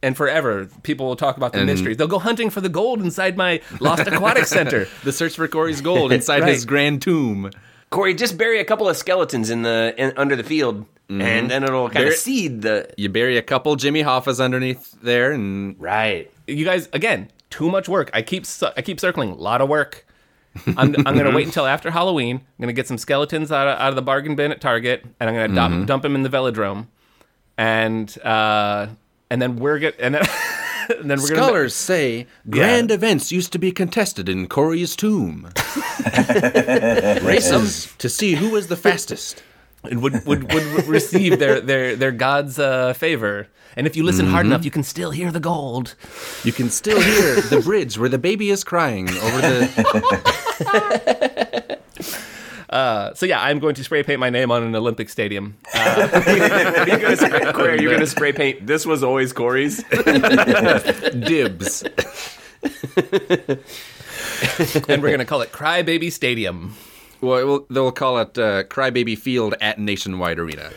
And 0.03 0.15
forever, 0.15 0.69
people 0.83 1.07
will 1.07 1.15
talk 1.15 1.37
about 1.37 1.53
the 1.53 1.59
And- 1.59 1.67
mysteries. 1.67 1.97
They'll 1.97 2.07
go 2.07 2.19
hunting 2.19 2.49
for 2.51 2.61
the 2.61 2.69
gold 2.69 3.01
inside 3.01 3.35
my 3.35 3.61
lost 3.79 4.05
aquatic 4.07 4.45
center. 4.45 4.87
The 5.03 5.11
search 5.11 5.35
for 5.35 5.47
Corey's 5.47 5.81
gold 5.81 6.11
inside 6.17 6.41
Right. 6.43 6.53
his 6.53 6.65
grand 6.65 7.01
tomb. 7.01 7.49
Corey, 7.89 8.13
just 8.13 8.37
bury 8.37 8.59
a 8.59 8.65
couple 8.65 8.89
of 8.89 8.97
skeletons 8.97 9.49
in 9.49 9.61
the 9.61 9.93
in, 9.97 10.13
under 10.17 10.35
the 10.35 10.43
field, 10.43 10.85
and 11.09 11.49
then 11.49 11.63
it'll 11.63 11.85
kind 11.87 12.03
Bury- 12.03 12.09
of 12.09 12.15
seed 12.15 12.61
the. 12.61 12.89
You 12.97 13.09
bury 13.09 13.37
a 13.37 13.41
couple 13.41 13.75
Jimmy 13.77 14.01
Hoffas 14.01 14.39
underneath 14.39 14.95
there, 15.01 15.31
and 15.31 15.75
Right. 15.79 16.31
You 16.47 16.65
guys, 16.65 16.89
again, 16.93 17.29
too 17.49 17.69
much 17.69 17.87
work. 17.87 18.09
I 18.13 18.21
keep 18.21 18.45
I 18.75 18.81
keep 18.81 18.99
circling. 18.99 19.31
A 19.31 19.35
lot 19.35 19.61
of 19.61 19.69
work. 19.69 20.05
I'm, 20.65 20.95
I'm 21.05 21.15
gonna 21.15 21.31
wait 21.35 21.45
until 21.45 21.65
after 21.67 21.91
Halloween. 21.91 22.37
I'm 22.37 22.61
gonna 22.61 22.73
get 22.73 22.87
some 22.87 22.97
skeletons 22.97 23.51
out 23.51 23.67
of, 23.67 23.79
out 23.79 23.89
of 23.89 23.95
the 23.95 24.01
bargain 24.01 24.35
bin 24.35 24.51
at 24.51 24.59
Target, 24.59 25.05
and 25.19 25.29
I'm 25.29 25.35
gonna 25.35 25.53
dump, 25.53 25.87
dump 25.87 26.03
them 26.03 26.15
in 26.15 26.23
the 26.23 26.29
velodrome, 26.29 26.87
and 27.57 28.17
uh, 28.23 28.87
and 29.29 29.41
then 29.41 29.57
we're 29.57 29.77
get 29.79 29.95
and 29.99 30.15
then 30.15 30.23
and 30.99 31.09
then 31.09 31.19
we're 31.19 31.29
gonna 31.29 31.41
scholars 31.41 31.73
say 31.73 32.27
grand 32.49 32.91
events 32.91 33.31
used 33.31 33.51
to 33.53 33.59
be 33.59 33.71
contested 33.71 34.29
in 34.29 34.47
Corey's 34.47 34.95
tomb. 34.95 35.51
Races 37.23 37.93
to 37.97 38.09
see 38.09 38.35
who 38.35 38.51
was 38.51 38.67
the 38.67 38.75
fastest. 38.75 39.43
and 39.83 40.01
would, 40.01 40.25
would, 40.25 40.51
would 40.51 40.87
receive 40.87 41.39
their, 41.39 41.61
their, 41.61 41.95
their 41.95 42.11
God's 42.11 42.59
uh, 42.59 42.93
favor. 42.93 43.47
And 43.75 43.85
if 43.85 43.95
you 43.95 44.03
listen 44.03 44.25
hard 44.25 44.47
enough, 44.47 44.65
you 44.65 44.71
can 44.71 44.81
still 44.81 45.11
hear 45.11 45.31
the 45.31 45.39
gold. 45.39 45.93
You 46.43 46.51
can 46.51 46.71
still 46.71 46.99
hear 46.99 47.35
the 47.41 47.61
bridge 47.61 47.95
where 47.97 48.09
the 48.09 48.17
baby 48.17 48.49
is 48.49 48.63
crying 48.63 49.07
over 49.07 49.41
the. 49.41 49.67
Uh, 52.69 53.13
so 53.13 53.25
yeah, 53.25 53.41
I'm 53.41 53.59
going 53.59 53.75
to 53.75 53.83
spray 53.83 54.03
paint 54.03 54.19
my 54.19 54.29
name 54.29 54.51
on 54.51 54.63
an 54.63 54.75
Olympic 54.75 55.09
stadium. 55.09 55.57
Uh, 55.73 56.09
Are 56.13 56.89
you 56.89 56.99
gonna 56.99 57.17
spray, 57.17 57.51
Corey, 57.53 57.81
you're 57.81 57.93
gonna 57.93 58.05
spray 58.05 58.33
paint. 58.33 58.67
This 58.67 58.85
was 58.85 59.03
always 59.03 59.33
Corey's. 59.33 59.83
Dibs. 61.19 61.83
and 64.87 65.01
we're 65.01 65.09
going 65.09 65.19
to 65.19 65.25
call 65.25 65.41
it 65.41 65.51
Crybaby 65.51 66.11
Stadium. 66.11 66.75
Well, 67.21 67.37
it 67.39 67.43
will, 67.45 67.65
they'll 67.69 67.91
call 67.91 68.19
it 68.19 68.37
uh, 68.37 68.63
Crybaby 68.63 69.17
Field 69.17 69.55
at 69.61 69.79
Nationwide 69.79 70.39
Arena. 70.39 70.71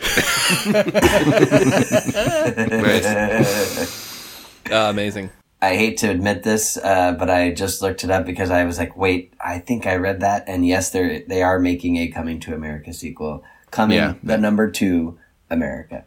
Uh, 4.70 4.88
amazing. 4.88 5.30
I 5.62 5.76
hate 5.76 5.98
to 5.98 6.10
admit 6.10 6.42
this, 6.42 6.76
uh, 6.78 7.12
but 7.18 7.28
I 7.28 7.50
just 7.52 7.82
looked 7.82 8.02
it 8.02 8.10
up 8.10 8.24
because 8.24 8.50
I 8.50 8.64
was 8.64 8.78
like, 8.78 8.96
wait, 8.96 9.34
I 9.44 9.58
think 9.58 9.86
I 9.86 9.96
read 9.96 10.20
that. 10.20 10.44
And 10.46 10.66
yes, 10.66 10.90
they're, 10.90 11.20
they 11.20 11.42
are 11.42 11.58
making 11.58 11.96
a 11.98 12.08
Coming 12.08 12.40
to 12.40 12.54
America 12.54 12.92
sequel. 12.94 13.44
Coming, 13.70 13.98
Yeah. 13.98 14.14
the 14.22 14.38
number 14.38 14.70
two, 14.70 15.18
America. 15.50 16.04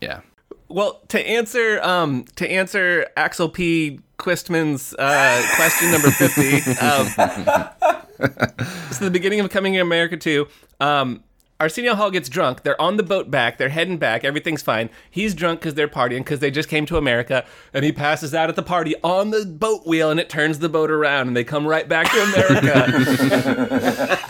Yeah. 0.00 0.20
Well, 0.68 1.00
to 1.08 1.20
answer 1.28 1.82
um, 1.82 2.24
to 2.36 2.50
answer 2.50 3.06
Axel 3.16 3.48
P. 3.50 4.00
Quistman's 4.18 4.94
uh, 4.94 5.42
question 5.56 5.90
number 5.90 6.10
fifty, 6.10 6.56
um, 6.80 7.06
so 8.92 9.04
the 9.04 9.10
beginning 9.12 9.40
of 9.40 9.50
Coming 9.50 9.74
to 9.74 9.80
America 9.80 10.16
two. 10.16 10.48
Um, 10.80 11.22
Arsenio 11.62 11.94
Hall 11.94 12.10
gets 12.10 12.28
drunk. 12.28 12.64
They're 12.64 12.80
on 12.82 12.96
the 12.96 13.04
boat 13.04 13.30
back. 13.30 13.56
They're 13.56 13.68
heading 13.68 13.96
back. 13.96 14.24
Everything's 14.24 14.62
fine. 14.62 14.90
He's 15.08 15.32
drunk 15.32 15.60
because 15.60 15.74
they're 15.74 15.86
partying 15.86 16.18
because 16.18 16.40
they 16.40 16.50
just 16.50 16.68
came 16.68 16.86
to 16.86 16.96
America, 16.96 17.44
and 17.72 17.84
he 17.84 17.92
passes 17.92 18.34
out 18.34 18.48
at 18.48 18.56
the 18.56 18.64
party 18.64 18.96
on 19.04 19.30
the 19.30 19.46
boat 19.46 19.86
wheel, 19.86 20.10
and 20.10 20.18
it 20.18 20.28
turns 20.28 20.58
the 20.58 20.68
boat 20.68 20.90
around, 20.90 21.28
and 21.28 21.36
they 21.36 21.44
come 21.44 21.64
right 21.64 21.88
back 21.88 22.10
to 22.10 22.20
America. 22.20 24.18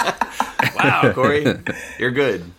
Wow, 0.77 1.13
Corey, 1.13 1.45
you're 1.99 2.11
good. 2.11 2.51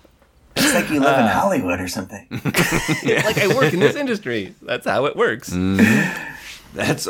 It's 0.56 0.74
like 0.74 0.90
you 0.90 1.02
live 1.02 1.20
in 1.20 1.26
ah. 1.26 1.28
Hollywood 1.28 1.82
or 1.82 1.90
something. 1.90 2.26
like 2.32 3.38
I 3.38 3.48
work 3.54 3.74
in 3.74 3.82
this 3.82 3.98
industry. 3.98 4.54
That's 4.62 4.86
how 4.86 5.08
it 5.08 5.18
works. 5.18 5.50
Mm-hmm. 5.50 6.34
That's 6.74 7.10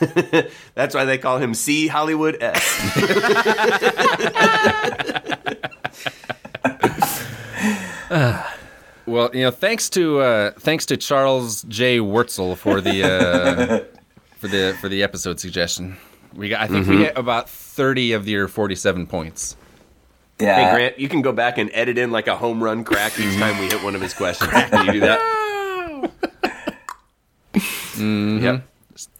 that's 0.74 0.94
why 0.94 1.06
they 1.06 1.16
call 1.16 1.38
him 1.38 1.54
C 1.54 1.86
Hollywood 1.86 2.36
S. 2.42 2.60
Well, 8.10 9.30
you 9.34 9.42
know, 9.42 9.50
thanks 9.50 9.88
to 9.90 10.20
uh, 10.20 10.50
thanks 10.52 10.86
to 10.86 10.96
Charles 10.96 11.62
J. 11.62 11.98
Wurtzel 11.98 12.56
for 12.56 12.80
the 12.80 13.02
uh, 13.04 13.84
for 14.38 14.48
the 14.48 14.76
for 14.80 14.88
the 14.88 15.02
episode 15.02 15.40
suggestion. 15.40 15.96
We 16.34 16.48
got, 16.48 16.60
I 16.60 16.68
think 16.68 16.86
we 16.86 16.98
get 16.98 17.18
about 17.18 17.48
thirty 17.48 18.12
of 18.12 18.28
your 18.28 18.46
forty-seven 18.46 19.06
points. 19.06 19.56
Yeah. 20.38 20.70
Hey 20.70 20.74
Grant, 20.76 20.98
you 20.98 21.08
can 21.08 21.22
go 21.22 21.32
back 21.32 21.58
and 21.58 21.70
edit 21.72 21.98
in 21.98 22.10
like 22.10 22.26
a 22.28 22.36
home 22.36 22.62
run 22.62 22.84
crack 22.84 23.18
each 23.18 23.36
time 23.36 23.58
we 23.58 23.66
hit 23.66 23.82
one 23.82 23.94
of 23.94 24.00
his 24.00 24.14
questions. 24.14 24.50
Can 24.70 24.86
you 24.86 24.92
do 24.92 25.00
that? 25.00 25.20
Yep. 28.00 28.62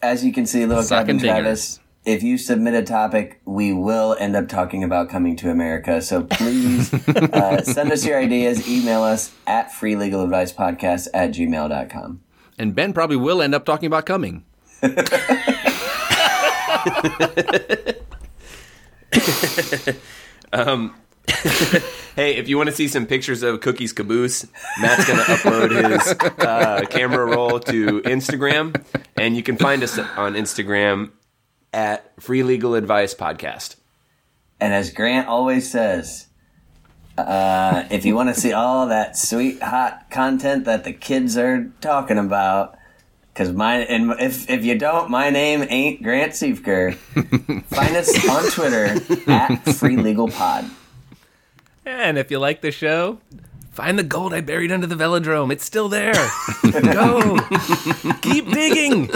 As 0.01 0.25
you 0.25 0.33
can 0.33 0.47
see, 0.47 0.65
little 0.65 0.81
Sucking 0.81 1.19
Captain 1.19 1.43
Travis, 1.43 1.79
if 2.03 2.23
you 2.23 2.37
submit 2.37 2.73
a 2.73 2.81
topic, 2.81 3.41
we 3.45 3.71
will 3.71 4.15
end 4.19 4.35
up 4.35 4.47
talking 4.47 4.83
about 4.83 5.09
coming 5.09 5.35
to 5.37 5.49
America. 5.49 6.01
So 6.01 6.23
please 6.23 6.93
uh, 7.07 7.63
send 7.63 7.91
us 7.91 8.05
your 8.05 8.19
ideas. 8.19 8.67
Email 8.67 9.03
us 9.03 9.33
at 9.45 9.71
freelegaladvicepodcast 9.71 11.09
at 11.13 11.31
gmail.com. 11.31 12.21
And 12.57 12.75
Ben 12.75 12.93
probably 12.93 13.17
will 13.17 13.41
end 13.41 13.55
up 13.55 13.65
talking 13.65 13.87
about 13.87 14.05
coming. 14.05 14.45
Hey, 22.13 22.35
if 22.35 22.49
you 22.49 22.57
want 22.57 22.67
to 22.67 22.75
see 22.75 22.89
some 22.89 23.05
pictures 23.05 23.41
of 23.41 23.61
Cookie's 23.61 23.93
Caboose, 23.93 24.45
Matt's 24.81 25.07
going 25.07 25.17
to 25.17 25.25
upload 25.25 25.91
his 25.91 26.11
uh, 26.45 26.81
camera 26.89 27.25
roll 27.25 27.57
to 27.61 28.01
Instagram, 28.01 28.83
and 29.15 29.37
you 29.37 29.41
can 29.41 29.55
find 29.55 29.81
us 29.81 29.97
on 29.97 30.33
Instagram 30.33 31.11
at 31.73 32.21
Free 32.21 32.43
Legal 32.43 32.75
Advice 32.75 33.13
Podcast. 33.13 33.75
And 34.59 34.73
as 34.73 34.91
Grant 34.91 35.27
always 35.27 35.69
says, 35.69 36.27
uh, 37.17 37.85
if 37.91 38.05
you 38.05 38.15
want 38.15 38.33
to 38.33 38.39
see 38.39 38.53
all 38.53 38.87
that 38.87 39.17
sweet, 39.17 39.61
hot 39.61 40.09
content 40.09 40.65
that 40.65 40.83
the 40.83 40.93
kids 40.93 41.37
are 41.37 41.71
talking 41.81 42.17
about, 42.17 42.77
because 43.33 43.51
my 43.53 43.77
and 43.77 44.11
if 44.19 44.49
if 44.49 44.65
you 44.65 44.77
don't, 44.77 45.09
my 45.09 45.29
name 45.29 45.65
ain't 45.69 46.03
Grant 46.03 46.33
Seifker. 46.33 46.95
Find 47.65 47.95
us 47.95 48.29
on 48.29 48.51
Twitter 48.51 48.97
at 49.31 49.55
Free 49.75 49.95
Legal 49.95 50.27
Pod. 50.27 50.69
And 51.85 52.17
if 52.17 52.29
you 52.29 52.39
like 52.39 52.61
the 52.61 52.71
show, 52.71 53.19
find 53.71 53.97
the 53.97 54.03
gold 54.03 54.33
I 54.33 54.41
buried 54.41 54.71
under 54.71 54.85
the 54.85 54.95
velodrome. 54.95 55.51
It's 55.51 55.65
still 55.65 55.89
there. 55.89 56.13
Go. 56.71 57.39
Keep 58.21 58.51
digging. 58.51 59.09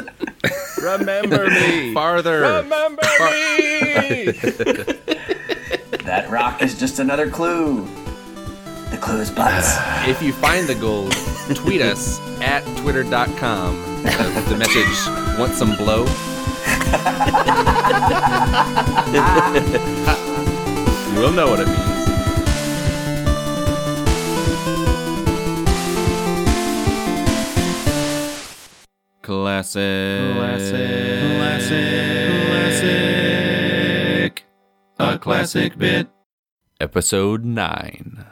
Remember 0.86 1.50
me. 1.50 1.94
Farther. 1.94 2.42
Remember 2.42 3.02
me. 3.58 4.32
That 6.06 6.30
rock 6.30 6.62
is 6.62 6.78
just 6.78 7.00
another 7.00 7.28
clue. 7.32 7.84
The 8.92 8.98
clue 9.02 9.22
is 9.22 9.32
butts. 9.32 9.76
If 10.08 10.22
you 10.22 10.32
find 10.34 10.68
the 10.68 10.76
gold, 10.76 11.14
tweet 11.56 11.82
us 11.82 12.20
at 12.42 12.64
twitter.com 12.78 14.06
uh, 14.06 14.32
with 14.36 14.48
the 14.48 14.56
message, 14.56 15.40
want 15.40 15.54
some 15.54 15.76
blow? 15.76 16.06
you 21.16 21.20
will 21.20 21.32
know 21.32 21.50
what 21.50 21.62
it 21.62 21.68
means. 21.68 21.95
Classic. 29.26 30.36
Classic. 30.36 31.40
Classic. 31.40 32.46
Classic. 34.30 34.46
A 35.00 35.18
classic 35.18 35.76
bit. 35.80 36.08
Episode 36.80 37.44
9. 37.44 38.24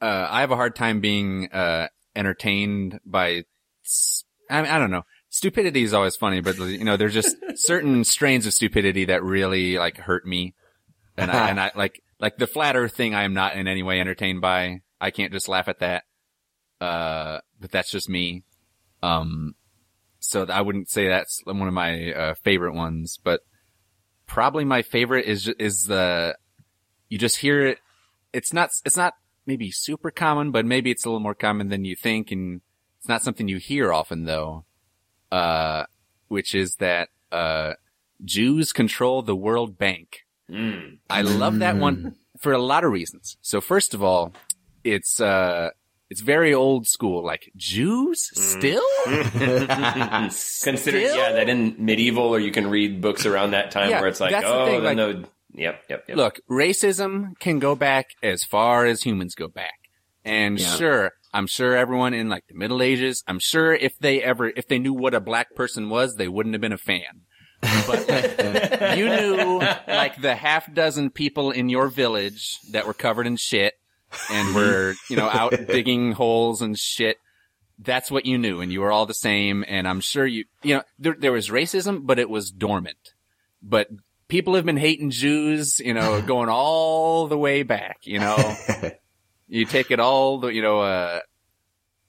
Uh, 0.00 0.26
I 0.30 0.38
have 0.42 0.52
a 0.52 0.56
hard 0.56 0.76
time 0.76 1.00
being 1.00 1.48
uh, 1.52 1.88
entertained 2.14 3.00
by. 3.04 3.42
s- 3.84 4.22
I, 4.48 4.62
mean, 4.62 4.70
I 4.70 4.78
don't 4.78 4.92
know. 4.92 5.02
Stupidity 5.30 5.82
is 5.82 5.92
always 5.92 6.14
funny, 6.14 6.40
but 6.42 6.56
you 6.58 6.84
know, 6.84 6.96
there's 6.96 7.12
just 7.14 7.34
certain 7.56 8.04
strains 8.04 8.46
of 8.46 8.54
stupidity 8.54 9.06
that 9.06 9.24
really 9.24 9.78
like 9.78 9.96
hurt 9.96 10.24
me, 10.24 10.54
and 11.16 11.28
I, 11.28 11.48
and 11.50 11.58
I 11.58 11.72
like 11.74 12.00
like 12.20 12.38
the 12.38 12.46
flat 12.46 12.76
Earth 12.76 12.94
thing. 12.94 13.16
I 13.16 13.24
am 13.24 13.34
not 13.34 13.56
in 13.56 13.66
any 13.66 13.82
way 13.82 14.00
entertained 14.00 14.42
by. 14.42 14.82
I 15.00 15.10
can't 15.10 15.32
just 15.32 15.48
laugh 15.48 15.66
at 15.66 15.80
that. 15.80 16.04
Uh, 16.80 17.40
but 17.60 17.72
that's 17.72 17.90
just 17.90 18.08
me. 18.08 18.44
Um, 19.02 19.56
so 20.28 20.44
I 20.44 20.60
wouldn't 20.60 20.90
say 20.90 21.08
that's 21.08 21.40
one 21.44 21.66
of 21.66 21.72
my 21.74 22.12
uh, 22.12 22.34
favorite 22.44 22.74
ones, 22.74 23.18
but 23.22 23.40
probably 24.26 24.64
my 24.64 24.82
favorite 24.82 25.24
is 25.24 25.48
is 25.58 25.84
the 25.84 26.36
you 27.08 27.18
just 27.18 27.38
hear 27.38 27.66
it. 27.66 27.78
It's 28.32 28.52
not 28.52 28.70
it's 28.84 28.96
not 28.96 29.14
maybe 29.46 29.70
super 29.70 30.10
common, 30.10 30.50
but 30.50 30.66
maybe 30.66 30.90
it's 30.90 31.04
a 31.04 31.08
little 31.08 31.20
more 31.20 31.34
common 31.34 31.68
than 31.68 31.86
you 31.86 31.96
think, 31.96 32.30
and 32.30 32.60
it's 32.98 33.08
not 33.08 33.22
something 33.22 33.48
you 33.48 33.56
hear 33.56 33.92
often 33.92 34.24
though. 34.24 34.66
Uh, 35.32 35.84
which 36.28 36.54
is 36.54 36.76
that 36.76 37.08
uh, 37.32 37.72
Jews 38.24 38.72
control 38.72 39.22
the 39.22 39.36
World 39.36 39.78
Bank. 39.78 40.26
I 41.08 41.22
love 41.22 41.58
that 41.60 41.76
one 41.76 42.16
for 42.38 42.52
a 42.52 42.58
lot 42.58 42.84
of 42.84 42.92
reasons. 42.92 43.38
So 43.40 43.60
first 43.60 43.94
of 43.94 44.02
all, 44.02 44.34
it's 44.84 45.20
uh 45.20 45.70
it's 46.10 46.20
very 46.20 46.54
old 46.54 46.86
school. 46.86 47.24
Like 47.24 47.52
Jews 47.56 48.30
mm. 48.34 48.40
still? 48.40 48.82
Consider, 50.64 50.98
Still? 50.98 51.16
yeah, 51.16 51.32
that 51.32 51.48
in 51.48 51.74
medieval, 51.78 52.34
or 52.34 52.38
you 52.38 52.50
can 52.50 52.68
read 52.68 53.00
books 53.00 53.26
around 53.26 53.52
that 53.52 53.70
time 53.70 53.90
Yeah, 53.90 54.00
where 54.00 54.08
it's 54.08 54.20
like, 54.20 54.32
that's 54.32 54.44
the 54.44 54.54
oh, 54.54 54.66
thing, 54.66 54.82
then 54.82 54.96
like- 54.96 55.22
the, 55.22 55.60
yep, 55.60 55.82
yep, 55.88 56.04
yep. 56.08 56.16
Look, 56.16 56.40
racism 56.50 57.38
can 57.38 57.58
go 57.58 57.74
back 57.74 58.10
as 58.22 58.44
far 58.44 58.86
as 58.86 59.02
humans 59.02 59.34
go 59.34 59.48
back. 59.48 59.74
And 60.24 60.60
sure, 60.60 61.12
I'm 61.32 61.46
sure 61.46 61.74
everyone 61.74 62.12
in 62.12 62.28
like 62.28 62.46
the 62.48 62.54
Middle 62.54 62.82
Ages, 62.82 63.22
I'm 63.26 63.38
sure 63.38 63.72
if 63.72 63.98
they 63.98 64.22
ever, 64.22 64.48
if 64.48 64.68
they 64.68 64.78
knew 64.78 64.92
what 64.92 65.14
a 65.14 65.20
black 65.20 65.54
person 65.54 65.88
was, 65.88 66.16
they 66.16 66.28
wouldn't 66.28 66.54
have 66.54 66.60
been 66.60 66.72
a 66.72 66.78
fan. 66.78 67.22
But 67.60 68.08
like, 68.08 68.96
you 68.98 69.08
knew 69.08 69.58
like 69.86 70.20
the 70.20 70.34
half 70.34 70.72
dozen 70.72 71.10
people 71.10 71.50
in 71.50 71.68
your 71.68 71.88
village 71.88 72.58
that 72.72 72.86
were 72.86 72.94
covered 72.94 73.26
in 73.26 73.36
shit 73.36 73.74
and 74.30 74.54
were, 74.54 74.94
you 75.08 75.16
know, 75.16 75.28
out 75.28 75.50
digging 75.68 76.12
holes 76.12 76.62
and 76.62 76.78
shit. 76.78 77.18
That's 77.78 78.10
what 78.10 78.26
you 78.26 78.38
knew 78.38 78.60
and 78.60 78.72
you 78.72 78.80
were 78.80 78.90
all 78.90 79.06
the 79.06 79.14
same. 79.14 79.64
And 79.68 79.86
I'm 79.86 80.00
sure 80.00 80.26
you, 80.26 80.44
you 80.62 80.76
know, 80.76 80.82
there, 80.98 81.16
there 81.18 81.32
was 81.32 81.48
racism, 81.48 82.00
but 82.04 82.18
it 82.18 82.28
was 82.28 82.50
dormant. 82.50 83.14
But 83.62 83.88
people 84.28 84.54
have 84.54 84.64
been 84.64 84.76
hating 84.76 85.10
Jews, 85.10 85.80
you 85.80 85.94
know, 85.94 86.20
going 86.26 86.48
all 86.48 87.26
the 87.28 87.38
way 87.38 87.62
back, 87.62 87.98
you 88.02 88.18
know. 88.18 88.54
you 89.48 89.64
take 89.64 89.90
it 89.90 90.00
all 90.00 90.38
the, 90.38 90.48
you 90.48 90.62
know, 90.62 90.80
uh, 90.80 91.20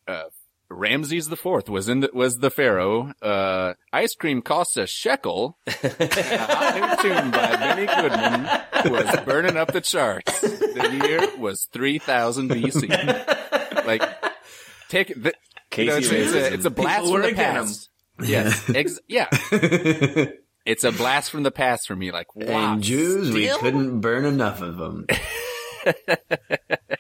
uh, 0.08 0.24
Ramses 0.70 1.28
the 1.30 1.36
Fourth 1.36 1.68
was 1.70 1.90
in 1.90 2.02
the, 2.02 2.10
was 2.14 2.38
the 2.40 2.52
pharaoh. 2.52 3.12
Uh, 3.22 3.74
ice 3.92 4.14
cream 4.16 4.42
costs 4.42 4.78
a 4.78 4.86
shekel. 4.86 5.58
a 5.68 5.72
hot 5.74 7.02
new 7.04 7.10
tune 7.10 7.32
by 7.32 7.56
Benny 7.56 7.86
Goodman 7.88 8.94
was 8.94 9.20
burning 9.26 9.58
up 9.58 9.72
the 9.74 9.82
charts. 9.82 10.42
The 10.42 11.02
year 11.04 11.38
was 11.40 11.68
3000 11.74 12.50
BC. 12.50 13.86
Like, 13.86 14.04
take 14.90 15.08
the, 15.08 15.34
you 15.76 15.86
know, 15.86 15.98
it's, 15.98 16.10
it's 16.12 16.34
a, 16.34 16.54
it's 16.54 16.66
a 16.66 16.70
blast 16.70 17.00
People 17.04 17.14
from 17.14 17.22
the 17.24 17.28
again 17.30 17.58
'em. 17.58 17.66
past. 17.66 17.90
Yes, 18.22 18.70
ex- 18.70 19.00
yeah. 19.08 19.28
It's 20.66 20.84
a 20.84 20.92
blast 20.92 21.32
from 21.32 21.42
the 21.42 21.50
past 21.52 21.88
for 21.88 21.96
me. 21.96 22.12
Like, 22.12 22.36
wow, 22.36 22.74
and 22.74 22.84
Jews, 22.84 23.32
we 23.34 23.48
couldn't 23.48 24.02
burn 24.02 24.24
enough 24.26 24.62
of 24.62 24.78
them. 24.78 25.08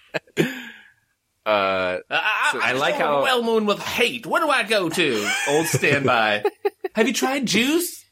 Uh, 1.49 1.99
I 2.09 2.73
like 2.73 2.95
how 2.95 3.23
well 3.23 3.43
moon 3.43 3.65
with 3.65 3.79
hate. 3.79 4.25
Where 4.25 4.41
do 4.41 4.49
I 4.49 4.63
go 4.63 4.89
to? 4.89 5.29
Old 5.49 5.65
standby. 5.67 6.43
Have 6.95 7.07
you 7.07 7.13
tried 7.13 7.45
juice? 7.45 8.05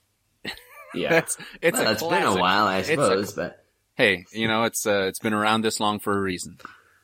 yeah. 0.93 1.09
that's 1.09 1.38
it's 1.61 1.77
Well, 1.77 1.88
a 1.88 1.91
it's 1.91 2.03
been 2.03 2.23
a 2.23 2.35
while, 2.35 2.65
I 2.67 2.79
It's 2.79 2.89
a- 2.89 2.91
suppose, 2.93 3.33
but 3.33 3.63
Hey, 3.95 4.25
you 4.31 4.47
know 4.47 4.63
it's 4.65 4.85
uh, 4.85 5.05
it's 5.07 5.19
been 5.19 5.33
around 5.33 5.61
this 5.61 5.79
long 5.79 5.99
for 5.99 6.15
a 6.15 6.21
reason. 6.21 6.57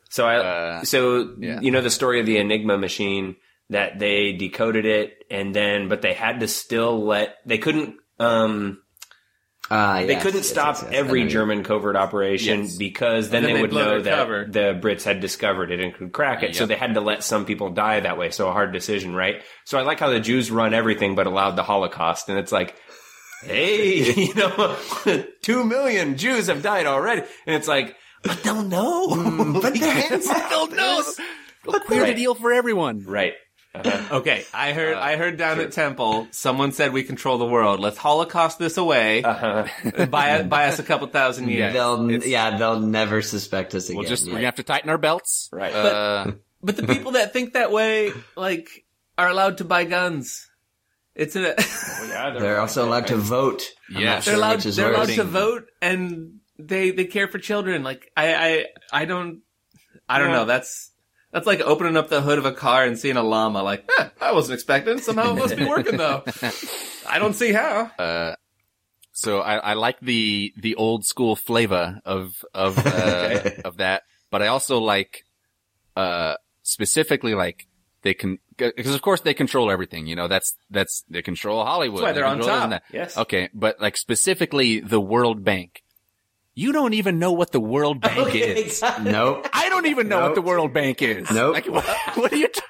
So 0.10 0.28
I, 0.28 0.36
Uh, 0.38 0.84
so 0.84 1.34
yeah. 1.40 1.60
you 1.60 1.72
know 1.72 1.82
the 1.82 1.90
story 1.90 2.20
of 2.20 2.26
the 2.28 2.38
Enigma 2.38 2.78
machine 2.78 3.36
that 3.72 3.98
they 3.98 4.34
decoded 4.34 4.86
it 4.86 5.24
and 5.32 5.56
then, 5.56 5.90
but 5.90 6.02
they 6.04 6.14
had 6.14 6.40
to 6.42 6.48
still 6.48 7.04
let 7.04 7.38
they 7.48 7.58
couldn't 7.58 7.96
um 8.20 8.83
uh, 9.74 10.02
they 10.06 10.14
yes, 10.14 10.22
couldn't 10.24 10.40
yes, 10.42 10.50
stop 10.50 10.76
yes, 10.76 10.84
yes. 10.84 10.94
Every 11.00 11.28
German 11.28 11.64
covert 11.64 11.96
operation 11.96 12.62
Yes. 12.62 12.78
because 12.78 13.30
then, 13.30 13.44
Then 13.44 13.54
they 13.56 13.62
they'd 13.62 13.74
know 13.74 14.02
that 14.02 14.16
cover. 14.18 14.46
the 14.50 14.80
Brits 14.80 15.04
had 15.04 15.20
discovered 15.20 15.72
it 15.72 15.80
and 15.80 15.94
could 15.94 16.12
crack 16.14 16.44
it. 16.44 16.56
So 16.56 16.66
they 16.66 16.76
had 16.76 16.94
to 16.94 17.02
let 17.02 17.24
some 17.24 17.46
people 17.46 17.70
die 17.72 18.00
that 18.02 18.18
way. 18.18 18.30
So 18.30 18.48
a 18.50 18.52
hard 18.54 18.72
decision, 18.74 19.16
right? 19.16 19.42
So 19.66 19.80
I 19.80 19.82
like 19.82 20.00
how 20.00 20.10
the 20.10 20.20
Jews 20.20 20.52
run 20.52 20.74
everything 20.74 21.16
but 21.16 21.26
allowed 21.28 21.56
the 21.56 21.64
Holocaust, 21.64 22.30
and 22.30 22.38
it's 22.38 22.52
like. 22.52 22.76
Hey, 23.46 24.14
you 24.14 24.34
know, 24.36 24.78
two 25.42 25.66
million 25.66 26.16
Jews 26.16 26.48
have 26.48 26.64
died 26.64 26.86
already, 26.86 27.24
and 27.46 27.56
it's 27.58 27.68
like, 27.68 27.94
but 28.24 28.42
they'll 28.42 28.64
know. 28.64 29.10
but 29.62 29.74
their 29.74 29.92
hands 29.92 30.30
They'll 30.50 30.68
know. 30.70 31.04
We'll 31.66 31.82
queer 31.82 32.04
Right. 32.04 32.16
the 32.16 32.22
deal 32.22 32.36
for 32.36 32.54
everyone. 32.54 33.04
Right. 33.06 33.34
Uh-huh. 33.76 34.18
Okay, 34.18 34.46
I 34.54 34.74
heard. 34.74 34.96
I 34.96 35.16
heard 35.16 35.38
down 35.38 35.60
at 35.60 35.72
Temple, 35.72 36.28
someone 36.32 36.72
said 36.74 36.94
we 36.94 37.04
control 37.04 37.40
the 37.40 37.46
world. 37.46 37.80
Let's 37.80 37.98
Holocaust 37.98 38.60
this 38.60 38.78
away. 38.78 39.24
Uh-huh. 39.24 40.06
buy 40.06 40.44
buy 40.44 40.66
us 40.68 40.78
a 40.78 40.84
couple 40.84 41.08
thousand 41.08 41.50
years. 41.50 41.74
They'll, 41.74 42.10
It's- 42.12 42.28
yeah, 42.30 42.58
they'll 42.58 42.80
never 42.80 43.22
suspect 43.24 43.74
us 43.74 43.86
again. 43.90 43.98
We'll 43.98 44.08
just 44.08 44.26
yeah. 44.26 44.32
we're 44.34 44.38
gonna 44.38 44.46
have 44.48 44.56
to 44.56 44.64
tighten 44.64 44.90
our 44.92 45.00
belts. 45.00 45.50
Right. 45.52 45.74
Uh, 45.74 46.32
But 46.62 46.78
the 46.78 46.88
people 46.88 47.14
that 47.14 47.34
think 47.34 47.54
that 47.54 47.72
way, 47.72 48.12
like, 48.38 48.70
are 49.18 49.28
allowed 49.28 49.58
to 49.58 49.64
buy 49.66 49.84
guns. 49.86 50.50
It's 51.16 51.36
a. 51.36 51.42
yeah, 52.08 52.38
They're 52.40 52.60
also 52.62 52.88
allowed 52.88 53.08
to 53.08 53.18
vote. 53.18 53.64
Yeah. 53.90 54.16
not 54.16 54.24
they're 54.26 54.36
allowed. 54.36 54.60
They're 54.62 54.94
allowed 54.94 55.10
to 55.10 55.24
vote, 55.24 55.66
and 55.82 56.40
they 56.60 56.92
they 56.92 57.06
care 57.06 57.28
for 57.28 57.40
children. 57.40 57.84
Like 57.84 58.12
I 58.16 58.34
I 58.36 58.66
I 59.02 59.06
don't 59.06 59.42
I 60.08 60.20
don't 60.20 60.30
Yeah. 60.30 60.36
know. 60.38 60.46
That's 60.46 60.92
that's 61.34 61.48
like 61.48 61.60
opening 61.62 61.98
up 61.98 62.10
the 62.10 62.22
hood 62.22 62.38
of 62.38 62.46
a 62.46 62.54
car 62.54 62.86
and 62.86 62.98
seeing 62.98 63.18
a 63.18 63.24
llama. 63.24 63.64
Like 63.64 63.90
eh, 64.00 64.10
I 64.22 64.32
wasn't 64.32 64.54
expecting. 64.56 65.00
Somehow 65.00 65.32
it 65.32 65.40
must 65.40 65.58
be 65.58 65.66
working 65.66 65.98
though. 65.98 66.24
I 67.10 67.20
don't 67.20 67.34
see 67.34 67.52
how. 67.52 67.92
uh, 68.00 68.36
so 69.12 69.40
I, 69.40 69.58
I 69.58 69.74
like 69.74 70.00
the 70.00 70.54
the 70.58 70.76
old 70.76 71.06
school 71.06 71.36
flavor 71.36 72.00
of 72.06 72.44
of 72.54 72.78
uh, 72.86 73.50
of 73.66 73.78
that, 73.78 74.04
but 74.32 74.42
I 74.42 74.48
also 74.48 74.80
like 74.80 75.26
uh 75.96 76.36
specifically 76.64 77.36
like 77.36 77.68
they 78.02 78.14
can 78.14 78.40
because 78.58 78.96
of 78.96 79.02
course 79.02 79.22
they 79.22 79.34
control 79.34 79.70
everything. 79.70 80.08
You 80.08 80.16
know 80.16 80.28
that's 80.28 80.56
that's 80.70 81.04
they 81.10 81.22
control 81.22 81.64
Hollywood. 81.64 82.00
That's 82.00 82.04
why 82.04 82.12
they 82.14 82.20
they're 82.20 82.26
on 82.26 82.40
top. 82.40 82.82
Yes. 82.92 83.18
Okay, 83.18 83.50
but 83.54 83.80
like 83.80 83.98
specifically 83.98 84.80
the 84.80 85.00
World 85.02 85.44
Bank. 85.44 85.83
You 86.56 86.72
don't 86.72 86.94
even 86.94 87.18
know 87.20 87.32
what 87.32 87.52
the 87.52 87.60
World 87.60 88.00
Bank 88.02 88.36
is. 88.36 88.82
Nope. 89.02 89.48
I 89.54 89.70
don't 89.70 89.88
even 89.88 90.08
know 90.08 90.22
what 90.22 90.36
the 90.36 90.42
World 90.42 90.74
Bank 90.74 91.02
is. 91.02 91.30
Nope. 91.32 91.54
Like, 91.54 91.66
what, 91.68 91.86
what 92.16 92.32
are 92.32 92.36
you? 92.36 92.48
T- 92.48 92.62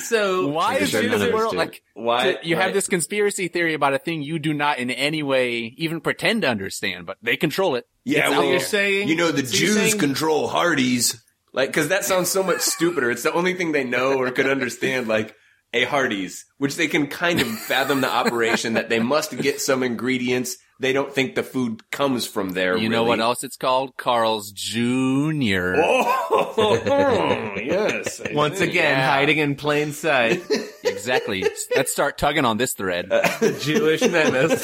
So 0.00 0.48
why 0.48 0.76
is 0.76 0.90
sure 0.90 1.02
it 1.02 1.10
the 1.10 1.26
us 1.28 1.32
world 1.32 1.54
like? 1.54 1.82
Why- 1.94 2.38
You 2.42 2.56
have 2.56 2.72
this 2.72 2.86
conspiracy 2.88 3.48
theory 3.48 3.74
about 3.74 3.94
a 3.94 3.98
thing 3.98 4.22
you 4.22 4.38
do 4.38 4.54
not 4.54 4.78
in 4.78 4.90
any 4.90 5.22
way 5.22 5.74
even 5.76 6.00
pretend 6.00 6.42
to 6.42 6.48
understand, 6.48 7.04
but 7.06 7.18
they 7.22 7.36
control 7.36 7.74
it. 7.74 7.86
Yeah, 8.04 8.30
So 8.30 8.42
you're 8.42 8.60
saying 8.60 9.08
you 9.08 9.16
know 9.16 9.30
the 9.32 9.44
so 9.46 9.54
Jews 9.56 9.74
saying- 9.76 9.98
control 9.98 10.48
Hardee's, 10.48 11.22
like 11.52 11.68
because 11.70 11.88
that 11.88 12.04
sounds 12.04 12.30
so 12.30 12.42
much 12.42 12.60
stupider. 12.60 13.10
It's 13.10 13.22
the 13.24 13.32
only 13.32 13.54
thing 13.54 13.72
they 13.72 13.84
know 13.84 14.14
or 14.18 14.30
could 14.30 14.46
understand, 14.48 15.08
like 15.08 15.34
a 15.74 15.84
Hardee's, 15.84 16.44
which 16.58 16.76
they 16.76 16.86
can 16.86 17.06
kind 17.08 17.40
of 17.40 17.48
fathom 17.48 18.00
the 18.02 18.10
operation 18.10 18.74
that 18.74 18.88
they 18.88 18.98
must 19.00 19.36
get 19.36 19.60
some 19.60 19.82
ingredients 19.82 20.56
they 20.82 20.92
don't 20.92 21.12
think 21.12 21.36
the 21.36 21.42
food 21.44 21.88
comes 21.90 22.26
from 22.26 22.50
there. 22.50 22.76
You 22.76 22.88
know 22.88 23.04
what 23.04 23.20
else 23.20 23.44
it's 23.44 23.56
called? 23.56 23.96
Carl's 23.96 24.50
Jr. 24.50 25.74
Oh, 25.78 26.78
hmm, 27.54 27.58
yes. 27.60 28.20
Once 28.32 28.60
again, 28.60 28.98
Yeah. 28.98 29.10
hiding 29.10 29.38
in 29.38 29.54
plain 29.56 29.92
sight. 29.92 30.42
Exactly. 30.84 31.42
Let's 31.74 31.90
start 31.90 32.16
tugging 32.18 32.44
on 32.44 32.58
this 32.58 32.74
thread. 32.74 33.10
Uh, 33.10 33.50
Jewish 33.60 34.02
menace. 34.02 34.62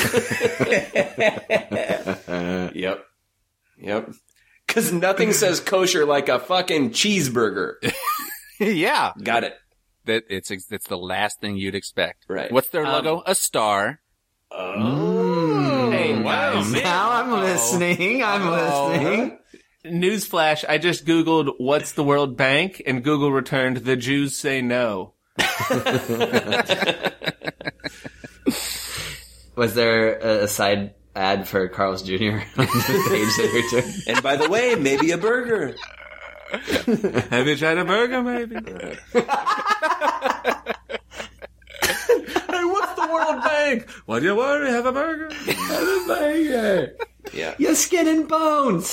Yep. 2.28 3.04
Yep. 3.80 4.10
Because 4.66 4.92
nothing 4.92 5.32
says 5.32 5.58
kosher 5.60 6.04
like 6.04 6.28
a 6.28 6.38
fucking 6.38 6.90
cheeseburger. 6.90 7.74
yeah. 8.60 9.12
Got 9.22 9.44
it. 9.44 9.54
That 10.04 10.24
it's 10.28 10.50
it's 10.50 10.86
the 10.86 10.98
last 10.98 11.40
thing 11.40 11.56
you'd 11.56 11.74
expect. 11.74 12.26
Right. 12.28 12.52
What's 12.52 12.68
their 12.68 12.86
um, 12.86 12.92
logo? 12.92 13.22
A 13.26 13.34
star. 13.34 14.00
Oh. 14.50 15.37
Hey, 16.16 16.22
wow, 16.22 16.62
man. 16.62 16.82
Now 16.82 17.10
I'm 17.10 17.32
oh. 17.32 17.40
listening. 17.40 18.22
I'm 18.22 18.46
oh. 18.46 18.88
listening. 18.88 19.38
Newsflash, 19.84 20.64
I 20.68 20.78
just 20.78 21.04
Googled 21.06 21.54
what's 21.58 21.92
the 21.92 22.04
World 22.04 22.36
Bank 22.36 22.82
and 22.86 23.02
Google 23.02 23.32
returned 23.32 23.78
the 23.78 23.96
Jews 23.96 24.36
say 24.36 24.60
no. 24.60 25.14
Was 29.56 29.74
there 29.74 30.18
a, 30.18 30.44
a 30.44 30.48
side 30.48 30.94
ad 31.14 31.48
for 31.48 31.68
Carl's 31.68 32.02
Jr. 32.02 32.14
on 32.14 32.66
the 32.66 33.06
page 33.08 33.36
that 33.36 33.50
returned? 33.54 33.94
And 34.06 34.22
by 34.22 34.36
the 34.36 34.48
way, 34.48 34.74
maybe 34.74 35.10
a 35.12 35.18
burger. 35.18 35.74
Have 37.30 37.46
you 37.46 37.56
tried 37.56 37.78
a 37.78 37.84
burger, 37.84 38.22
maybe? 38.22 38.56
Hey, 42.58 42.64
what's 42.64 42.94
the 42.94 43.06
World 43.06 43.42
Bank? 43.44 43.88
Why 44.06 44.20
do 44.20 44.26
you 44.26 44.36
worry? 44.36 44.70
Have 44.70 44.86
a 44.86 44.92
burger. 44.92 45.32
Have 45.34 45.82
a 45.88 46.04
burger. 46.06 46.96
Yeah. 47.32 47.54
Your 47.58 47.74
skin 47.74 48.08
and 48.08 48.28
bones. 48.28 48.92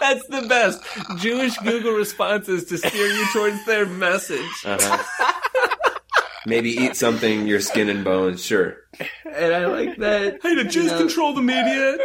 That's 0.00 0.26
the 0.28 0.46
best. 0.48 0.82
Jewish 1.18 1.56
Google 1.58 1.92
responses 1.92 2.64
to 2.66 2.78
steer 2.78 3.06
you 3.06 3.26
towards 3.32 3.64
their 3.66 3.86
message. 3.86 4.50
Uh-huh. 4.64 5.30
Maybe 6.46 6.70
eat 6.70 6.96
something, 6.96 7.46
your 7.46 7.60
skin 7.60 7.88
and 7.88 8.04
bones, 8.04 8.44
sure. 8.44 8.76
And 9.24 9.54
I 9.54 9.66
like 9.66 9.96
that. 9.98 10.40
Hey, 10.42 10.54
the 10.54 10.64
Jews 10.64 10.92
control 10.92 11.32
the 11.32 11.40
media. 11.42 11.96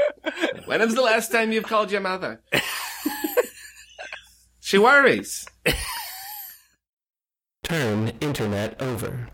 When 0.65 0.79
was 0.79 0.95
the 0.95 1.01
last 1.01 1.31
time 1.31 1.51
you've 1.51 1.65
called 1.65 1.91
your 1.91 2.01
mother? 2.01 2.41
she 4.61 4.77
worries. 4.77 5.45
Turn 7.69 8.11
internet 8.19 8.81
over. 8.81 9.27